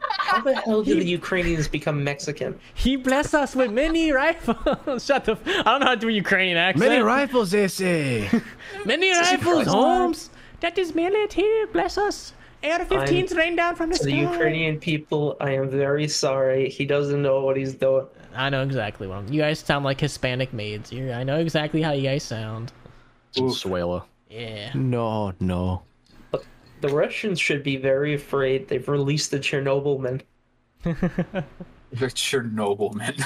[0.00, 2.58] How the hell did the Ukrainians become Mexican?
[2.74, 5.04] He bless us with many rifles.
[5.06, 5.32] Shut the.
[5.32, 6.88] F- I don't know how to do Ukrainian accent.
[6.90, 8.28] Many rifles, they say.
[8.84, 10.30] Many rifles, Holmes.
[10.60, 11.66] That is Manlet here.
[11.68, 12.32] Bless us.
[12.64, 14.10] AR-15s rain down from the To sky.
[14.10, 16.68] the Ukrainian people, I am very sorry.
[16.68, 18.06] He doesn't know what he's doing.
[18.34, 19.32] I know exactly what I'm.
[19.32, 20.92] You guys sound like Hispanic maids.
[20.92, 22.72] You're, I know exactly how you guys sound.
[23.34, 24.04] Suela.
[24.28, 24.72] Yeah.
[24.74, 25.82] No, no.
[26.80, 28.68] The Russians should be very afraid.
[28.68, 30.22] They've released the Chernobylmen.
[30.84, 33.14] You're Chernobyl, man.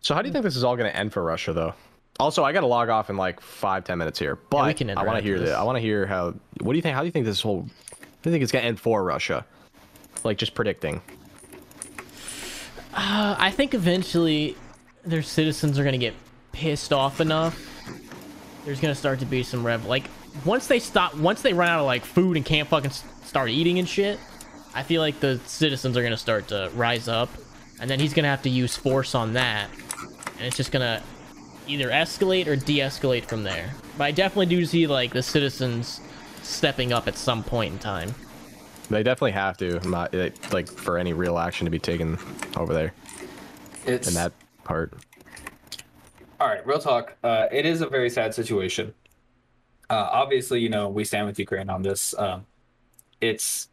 [0.00, 1.74] So how do you think this is all going to end for Russia, though?
[2.20, 4.36] Also, I got to log off in like five, ten minutes here.
[4.36, 5.48] But we can I want to hear with that.
[5.48, 5.56] this.
[5.56, 6.34] I want to hear how.
[6.60, 6.94] What do you think?
[6.94, 7.66] How do you think this whole?
[7.92, 9.44] I think it's going to end for Russia.
[10.22, 11.02] Like just predicting.
[12.94, 14.56] Uh, I think eventually
[15.04, 16.14] their citizens are gonna get
[16.52, 17.58] pissed off enough.
[18.64, 19.84] There's gonna start to be some rev.
[19.86, 20.04] Like
[20.44, 22.90] once they stop, once they run out of like food and can't fucking
[23.24, 24.18] start eating and shit.
[24.74, 27.30] I feel like the citizens are gonna start to rise up,
[27.80, 29.68] and then he's gonna have to use force on that,
[30.36, 31.02] and it's just gonna
[31.66, 33.72] either escalate or de-escalate from there.
[33.96, 36.00] But I definitely do see like the citizens
[36.42, 38.14] stepping up at some point in time.
[38.88, 39.80] They definitely have to.
[39.88, 42.18] Not like like, for any real action to be taken
[42.56, 42.94] over there
[43.84, 44.32] It's in that
[44.64, 44.92] part.
[46.40, 46.64] all right.
[46.66, 47.16] Real talk.
[47.24, 48.94] Uh, it is a very sad situation.
[49.90, 52.14] Uh, obviously, you know we stand with Ukraine on this.
[52.18, 52.46] Um,
[53.20, 53.68] it's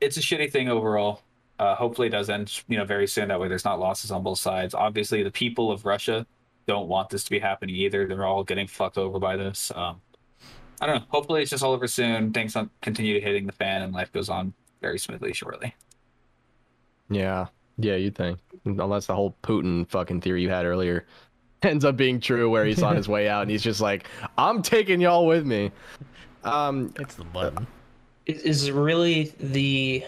[0.00, 1.22] it's a shitty thing overall.
[1.58, 3.28] Uh, hopefully, it does end you know very soon.
[3.28, 4.74] That way, there's not losses on both sides.
[4.74, 6.26] Obviously, the people of Russia
[6.66, 8.06] don't want this to be happening either.
[8.06, 9.72] They're all getting fucked over by this.
[9.74, 10.00] Um,
[10.80, 11.06] I don't know.
[11.08, 12.32] Hopefully, it's just all over soon.
[12.32, 15.74] Things continue to hitting the fan, and life goes on very smoothly shortly.
[17.08, 17.46] Yeah.
[17.78, 18.38] Yeah, you'd think.
[18.64, 21.06] Unless the whole Putin fucking theory you had earlier
[21.68, 24.08] ends up being true where he's on his way out and he's just like,
[24.38, 25.70] I'm taking y'all with me.
[26.44, 27.66] Um It's the button.
[28.26, 30.04] Is is really the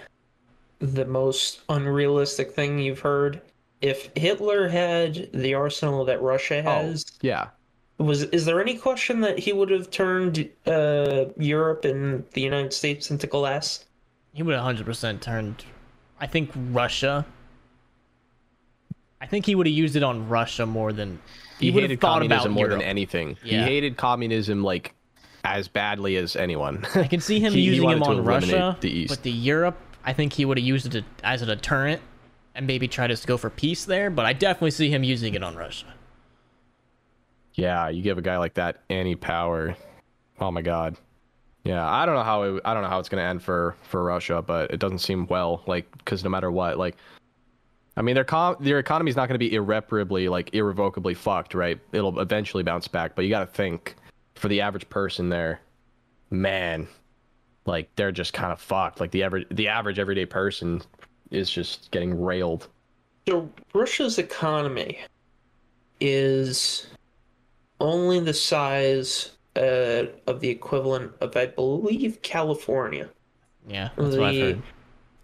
[0.80, 3.40] the most unrealistic thing you've heard?
[3.80, 7.48] If Hitler had the arsenal that Russia has, yeah.
[7.98, 12.72] was is there any question that he would have turned uh, Europe and the United
[12.72, 13.84] States into glass?
[14.32, 15.64] He would have 100% turned.
[16.20, 17.24] I think Russia.
[19.20, 21.20] I think he would have used it on Russia more than
[21.60, 22.80] He, have hated thought communism about more Europe.
[22.80, 23.36] than anything.
[23.44, 23.58] Yeah.
[23.60, 24.94] He hated communism like
[25.44, 26.84] as badly as anyone.
[26.94, 29.10] I can see him He- he using him on Russia, the East.
[29.10, 32.02] but the Europe, I think he would have used it as a deterrent
[32.54, 34.10] and maybe try to go for peace there.
[34.10, 35.86] But I definitely see him using it on Russia.
[37.54, 39.76] yeah, you give a guy like that any power.
[40.40, 40.96] Oh my god.
[41.64, 43.76] Yeah, I don't know how it, I don't know how it's going to end for
[43.82, 46.96] for Russia, but it doesn't seem well like cuz no matter what, like
[47.96, 51.78] I mean, their com- their economy's not going to be irreparably, like irrevocably fucked, right?
[51.92, 53.94] It'll eventually bounce back, but you got to think
[54.34, 55.60] for the average person there,
[56.30, 56.88] man,
[57.66, 59.00] like they're just kind of fucked.
[59.00, 60.82] Like the average the average everyday person
[61.30, 62.68] is just getting railed.
[63.28, 64.98] So Russia's economy
[66.00, 66.88] is
[67.80, 73.08] only the size uh, of the equivalent of, I believe, California.
[73.66, 74.62] Yeah, that's what I've heard.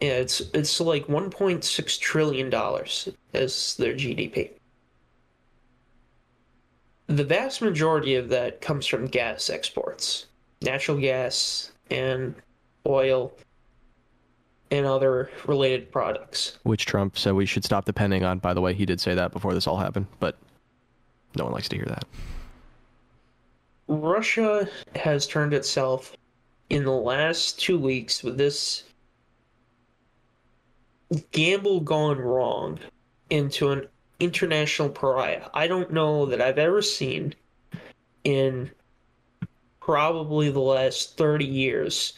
[0.00, 4.50] Yeah, it's it's like 1.6 trillion dollars as their GDP.
[7.06, 10.26] The vast majority of that comes from gas exports,
[10.62, 12.34] natural gas and
[12.86, 13.32] oil
[14.70, 16.58] and other related products.
[16.62, 18.38] Which Trump said we should stop depending on.
[18.38, 20.38] By the way, he did say that before this all happened, but
[21.36, 22.04] no one likes to hear that.
[23.88, 26.16] Russia has turned itself
[26.70, 28.84] in the last two weeks with this
[31.32, 32.78] gamble gone wrong
[33.30, 33.86] into an
[34.18, 35.48] international pariah.
[35.54, 37.34] I don't know that I've ever seen
[38.24, 38.70] in
[39.80, 42.14] probably the last 30 years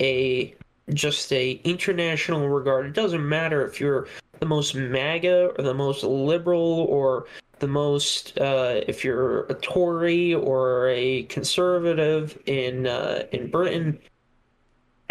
[0.00, 0.54] a
[0.94, 2.86] just a international regard.
[2.86, 4.06] It doesn't matter if you're
[4.40, 7.26] the most MAGA or the most liberal or
[7.58, 13.98] the most uh, if you're a Tory or a conservative in uh, in Britain.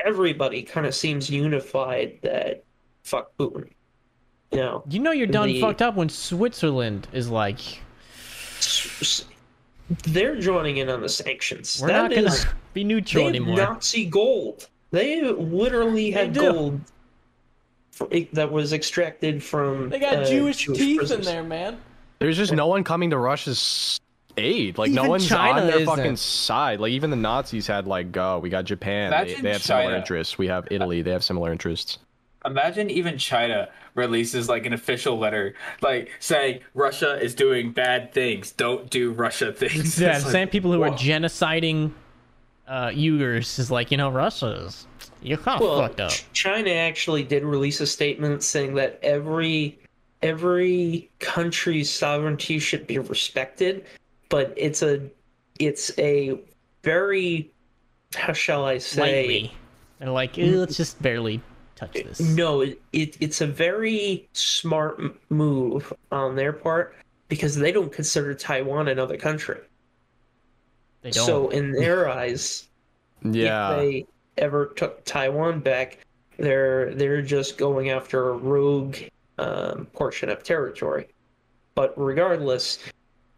[0.06, 2.64] Everybody kind of seems unified that
[3.08, 3.70] fuck Putin.
[4.52, 7.60] You know, You know you're done The- fucked up when Switzerland is like,
[8.60, 9.26] s- s-
[10.04, 11.80] they're joining in on the sanctions.
[11.82, 13.58] we're That not gonna is- be neutral they have anymore.
[13.58, 14.68] Nazi gold.
[14.92, 16.40] They literally had do.
[16.52, 16.82] gold
[17.92, 19.90] for, that was extracted from.
[19.90, 21.28] They got uh, Jewish, teeth prisons.
[21.28, 21.78] in there, man.
[22.20, 24.00] There's just no one coming to Russia's
[24.38, 24.78] aid.
[24.78, 25.86] Like no one's China on their isn't.
[25.96, 26.80] fucking side.
[26.80, 29.12] Like even the Nazis had like, oh, we got Japan.
[29.12, 30.38] They, they have similar interests.
[30.38, 31.02] We have Italy.
[31.02, 32.00] They have similar interests.
[32.48, 38.52] Imagine even China releases like an official letter, like saying Russia is doing bad things.
[38.52, 40.00] Don't do Russia things.
[40.02, 41.92] Yeah, It's the like, same people who are genociding
[42.68, 44.88] uh, Uyghurs is like, you know, Russia's
[45.22, 46.12] you're kind of Well, fucked up.
[46.34, 49.80] China actually did release a statement saying that every
[50.22, 53.86] every country's sovereignty should be respected,
[54.30, 55.02] but it's a
[55.60, 56.40] it's a
[56.84, 57.52] very
[58.16, 59.54] how shall I say Lightly,
[60.00, 61.42] they're like, eh, let's just barely
[61.78, 62.20] touch this.
[62.20, 65.00] No, it, it it's a very smart
[65.30, 66.96] move on their part
[67.30, 69.60] because they don't consider Taiwan another country.
[71.02, 71.26] they don't.
[71.26, 72.68] So in their eyes,
[73.24, 73.72] Yeah.
[73.74, 74.06] if they
[74.38, 76.00] ever took Taiwan back,
[76.38, 78.98] they're they're just going after a rogue
[79.38, 81.08] um, portion of territory.
[81.76, 82.80] But regardless,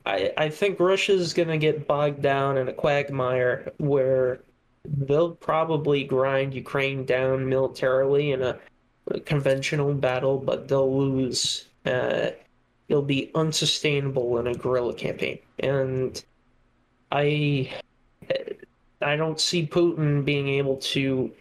[0.05, 4.39] I I think Russia's gonna get bogged down in a quagmire where
[4.85, 8.59] they'll probably grind Ukraine down militarily in a
[9.25, 11.65] conventional battle, but they'll lose.
[11.85, 12.31] Uh,
[12.87, 16.23] it'll be unsustainable in a guerrilla campaign, and
[17.11, 17.71] I
[19.01, 21.31] I don't see Putin being able to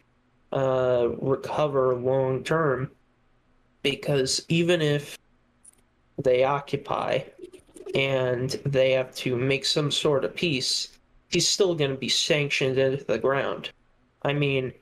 [0.52, 2.90] uh, recover long term
[3.82, 5.18] because even if
[6.22, 7.20] they occupy
[7.94, 10.97] and they have to make some sort of peace,
[11.28, 13.70] he's still going to be sanctioned into the ground.
[14.22, 14.72] I mean,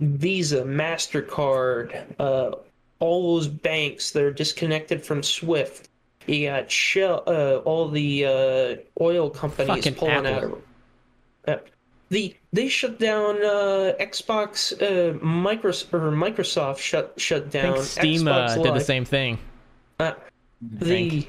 [0.00, 2.50] Visa, MasterCard, uh,
[3.00, 5.88] all those banks that are disconnected from SWIFT.
[6.26, 10.34] You got Shell, uh, all the uh, oil companies Fucking pulling Apple.
[10.34, 10.62] out of
[11.48, 11.56] uh,
[12.10, 17.74] the they shut down uh, Xbox, uh, Microsoft or Microsoft shut shut I down.
[17.74, 19.38] think Steam Xbox uh, did the same thing.
[19.98, 20.12] Uh,
[20.60, 21.26] the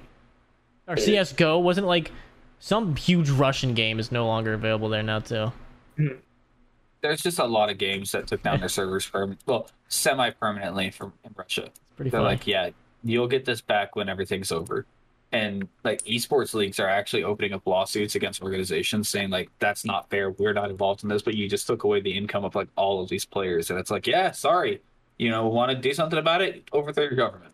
[0.88, 2.12] Or CS:GO wasn't like
[2.60, 5.52] some huge Russian game is no longer available there now too.
[7.02, 10.92] There's just a lot of games that took down their servers for well, semi permanently
[10.92, 11.70] from in Russia.
[11.96, 12.36] Pretty They're funny.
[12.36, 12.70] like, yeah,
[13.04, 14.86] you'll get this back when everything's over.
[15.32, 20.10] And like esports leagues are actually opening up lawsuits against organizations saying like that's not
[20.10, 20.32] fair.
[20.32, 23.02] We're not involved in this, but you just took away the income of like all
[23.02, 23.70] of these players.
[23.70, 24.82] And it's like, yeah, sorry.
[25.18, 26.68] You know, want to do something about it?
[26.74, 27.54] Overthrow your government.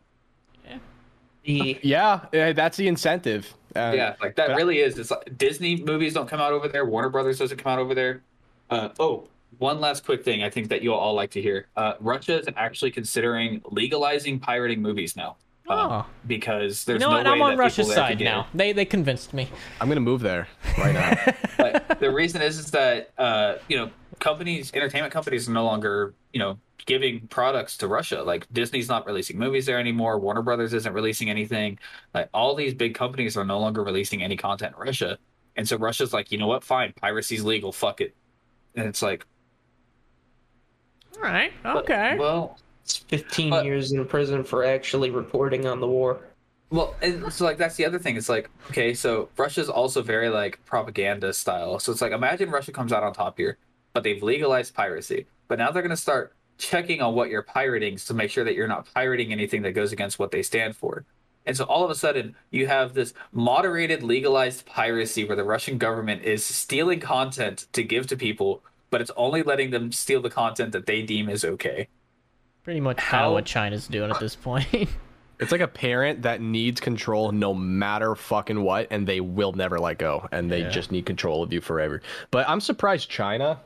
[1.44, 3.54] the Yeah, eh, that's the incentive.
[3.76, 4.98] Uh, yeah, like that but- really is.
[4.98, 6.86] It's like Disney movies don't come out over there.
[6.86, 8.22] Warner Brothers doesn't come out over there.
[8.70, 9.28] Uh, oh,
[9.58, 10.44] one last quick thing.
[10.44, 11.68] I think that you'll all like to hear.
[11.76, 15.36] Uh, Russia is actually considering legalizing pirating movies now.
[15.68, 16.06] Um, Oh.
[16.28, 17.26] because You there's know no what?
[17.26, 18.48] way I'm on that Russia's side can get now.
[18.54, 19.50] They they convinced me.
[19.82, 20.48] I'm gonna move there
[20.78, 21.34] right now.
[21.58, 23.90] but the reason is is that uh, you know
[24.26, 28.24] companies, entertainment companies, are no longer you know giving products to Russia.
[28.24, 30.20] Like Disney's not releasing movies there anymore.
[30.20, 31.80] Warner Brothers isn't releasing anything.
[32.14, 35.18] Like all these big companies are no longer releasing any content in Russia.
[35.56, 36.64] And so Russia's like, you know what?
[36.64, 37.72] Fine, piracy's legal.
[37.72, 38.14] Fuck it.
[38.76, 39.26] And it's like,
[41.16, 41.54] All right.
[41.66, 42.18] Okay.
[42.20, 46.20] well, it's 15 But- years in prison for actually reporting on the war.
[46.72, 48.18] Well, and so like that's the other thing.
[48.18, 51.80] It's like okay, so Russia's also very like propaganda style.
[51.80, 53.58] So it's like imagine Russia comes out on top here,
[53.96, 55.26] but they've legalized piracy.
[55.48, 58.54] But now they're going to start checking on what you're pirating to make sure that
[58.54, 61.06] you're not pirating anything that goes against what they stand for.
[61.46, 65.78] And so all of a sudden, you have this moderated, legalized piracy where the Russian
[65.78, 70.30] government is stealing content to give to people, but it's only letting them steal the
[70.30, 71.88] content that they deem is okay.
[72.64, 74.68] Pretty much kind how- what China's doing at this point.
[75.38, 79.78] It's like a parent that needs control no matter fucking what, and they will never
[79.78, 80.70] let go, and they Yeah.
[80.70, 82.02] just need control of you forever.
[82.32, 83.60] But I'm surprised China,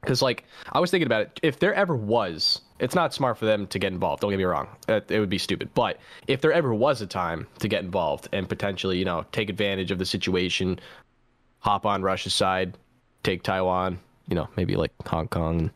[0.00, 3.44] because like I was thinking about it, if there ever was, it's not smart for
[3.44, 4.22] them to get involved.
[4.22, 5.70] Don't get me wrong, it, it would be stupid.
[5.74, 9.50] But if there ever was a time to get involved and potentially, you know, take
[9.50, 10.78] advantage of the situation,
[11.58, 12.76] hop on Russia's side,
[13.22, 13.98] take Taiwan,
[14.28, 15.70] you know, maybe like Hong Kong,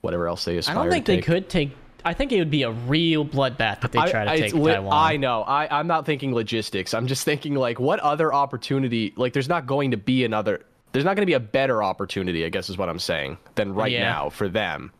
[0.00, 1.72] whatever else they aspire I don't think they could take
[2.04, 4.72] I think it would be a real bloodbath if they try to I, take li-
[4.72, 4.92] Taiwan.
[4.92, 5.42] I know.
[5.42, 6.94] I, I'm not thinking logistics.
[6.94, 9.12] I'm just thinking like, what other opportunity?
[9.16, 10.64] Like, there's not going to be another.
[10.92, 12.44] There's not going to be a better opportunity.
[12.44, 14.04] I guess is what I'm saying than right Yeah.
[14.04, 14.90] now for them.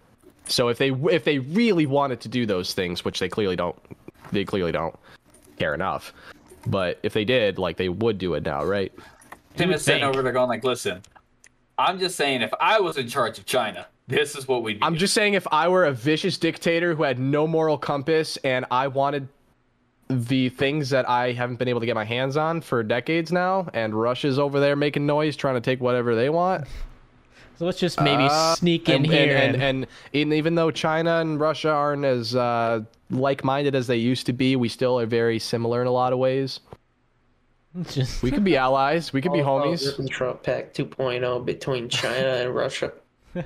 [0.47, 3.77] So if they if they really wanted to do those things, which they clearly don't,
[4.33, 4.97] they clearly don't
[5.59, 6.13] care enough.
[6.67, 8.93] But if they did, like, they would do it now, right?
[9.57, 11.03] Tim is sitting over there going like, "Listen,
[11.79, 14.83] I'm just saying, if I was in charge of China, this is what we'd be."
[14.83, 18.37] I'm doing." just saying, if I were a vicious dictator who had no moral compass
[18.39, 19.29] and I wanted
[20.09, 23.69] the things that I haven't been able to get my hands on for decades now,
[23.75, 26.67] and Russia's over there making noise, trying to take whatever they want.
[27.59, 30.71] so let's just maybe uh, sneak in and, here and, and, and, and even though
[30.71, 32.81] China and Russia aren't as uh,
[33.11, 36.19] like-minded as they used to be, we still are very similar in a lot of
[36.19, 36.61] ways.
[37.91, 39.13] just We could be allies.
[39.13, 40.11] We could be All about homies.
[40.11, 42.93] Trump Pact 2.0 between China and Russia.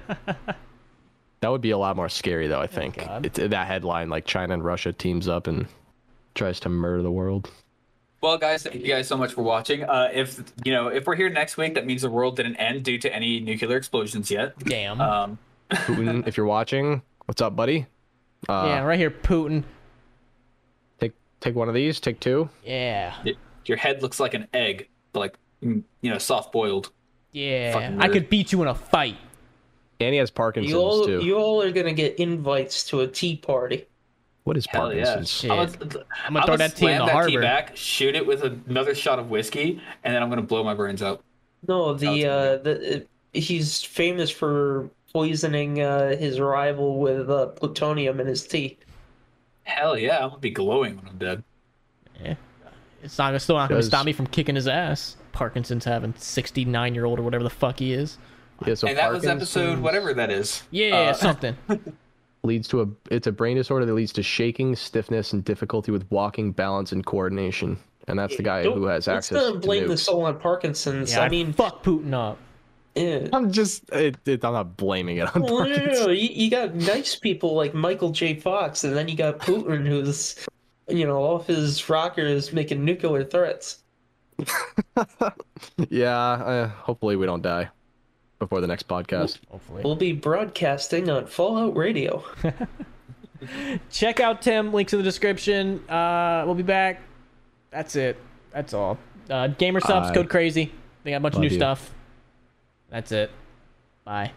[1.42, 2.60] That would be a lot more scary, though.
[2.60, 3.26] I think God.
[3.26, 5.66] it's that headline, like China and Russia teams up and
[6.34, 7.50] tries to murder the world.
[8.20, 9.82] Well, guys, thank you guys so much for watching.
[9.82, 12.84] Uh, if you know, if we're here next week, that means the world didn't end
[12.84, 14.56] due to any nuclear explosions yet.
[14.60, 15.00] damn.
[15.00, 15.38] Um,
[15.70, 17.86] Putin, if you're watching, what's up, buddy?
[18.48, 19.64] Uh, yeah, right here, Putin.
[21.00, 21.98] Take take one of these.
[22.00, 22.48] Take two.
[22.64, 23.34] Yeah, y-
[23.66, 26.90] your head looks like an egg, but like mm, you know, soft boiled.
[27.32, 27.96] yeah.
[27.98, 29.16] I could beat you in a fight.
[30.00, 31.20] And he has Parkinson's You all, too.
[31.24, 33.86] you all are gonna get invites to a tea party.
[34.44, 35.04] What is Hell yeah!
[35.04, 35.30] Parkinson's?
[35.30, 35.50] Shit.
[35.50, 36.00] I'm I'm gonna,
[36.32, 37.40] gonna throw that tea in the that tea harbor.
[37.40, 41.02] back, shoot it with another shot of whiskey, and then I'm gonna blow my brains
[41.02, 41.22] out.
[41.68, 43.00] No, the uh, the uh,
[43.32, 48.78] he's famous for poisoning uh, his rival with uh, plutonium in his tea.
[49.62, 50.18] Hell yeah!
[50.24, 51.44] I'm gonna be glowing when I'm dead.
[52.20, 52.34] Yeah,
[53.02, 55.16] It's not still not going to stop me from kicking his ass.
[55.32, 58.18] Parkinson's having 69 year old or whatever the fuck he is.
[58.66, 60.62] Yeah, so and that was episode whatever that is.
[60.70, 61.56] Yeah, Uh, something.
[62.44, 66.04] Leads to a it's a brain disorder that leads to shaking, stiffness, and difficulty with
[66.10, 67.78] walking, balance, and coordination.
[68.08, 69.88] And that's the guy Don't- who has let's access not to blame nukes.
[69.88, 71.12] this all on Parkinson's.
[71.12, 72.38] Yeah, I mean, fuck Putin up.
[72.96, 73.28] yeah.
[73.32, 76.08] I'm just it, it, I'm not blaming it on Well, no, no, no.
[76.08, 78.34] You, you got nice people like Michael J.
[78.34, 80.34] Fox, and then you got Putin, who's,
[80.88, 83.78] you know, off his rockers making nuclear threats.
[85.90, 87.68] Yeah, uh, hopefully we don't die
[88.42, 89.38] before the next podcast.
[89.50, 89.82] Hopefully.
[89.84, 92.24] We'll be broadcasting on Fallout Radio.
[93.90, 94.72] Check out Tim.
[94.72, 95.88] Links in the description.
[95.88, 97.02] Uh, we'll be back.
[97.70, 98.18] That's it.
[98.52, 98.98] That's all.
[99.30, 100.72] Uh, Gamer Supps, code crazy.
[101.04, 101.56] They got a bunch of new you.
[101.56, 101.94] stuff.
[102.90, 103.30] That's it.
[104.04, 104.32] Bye.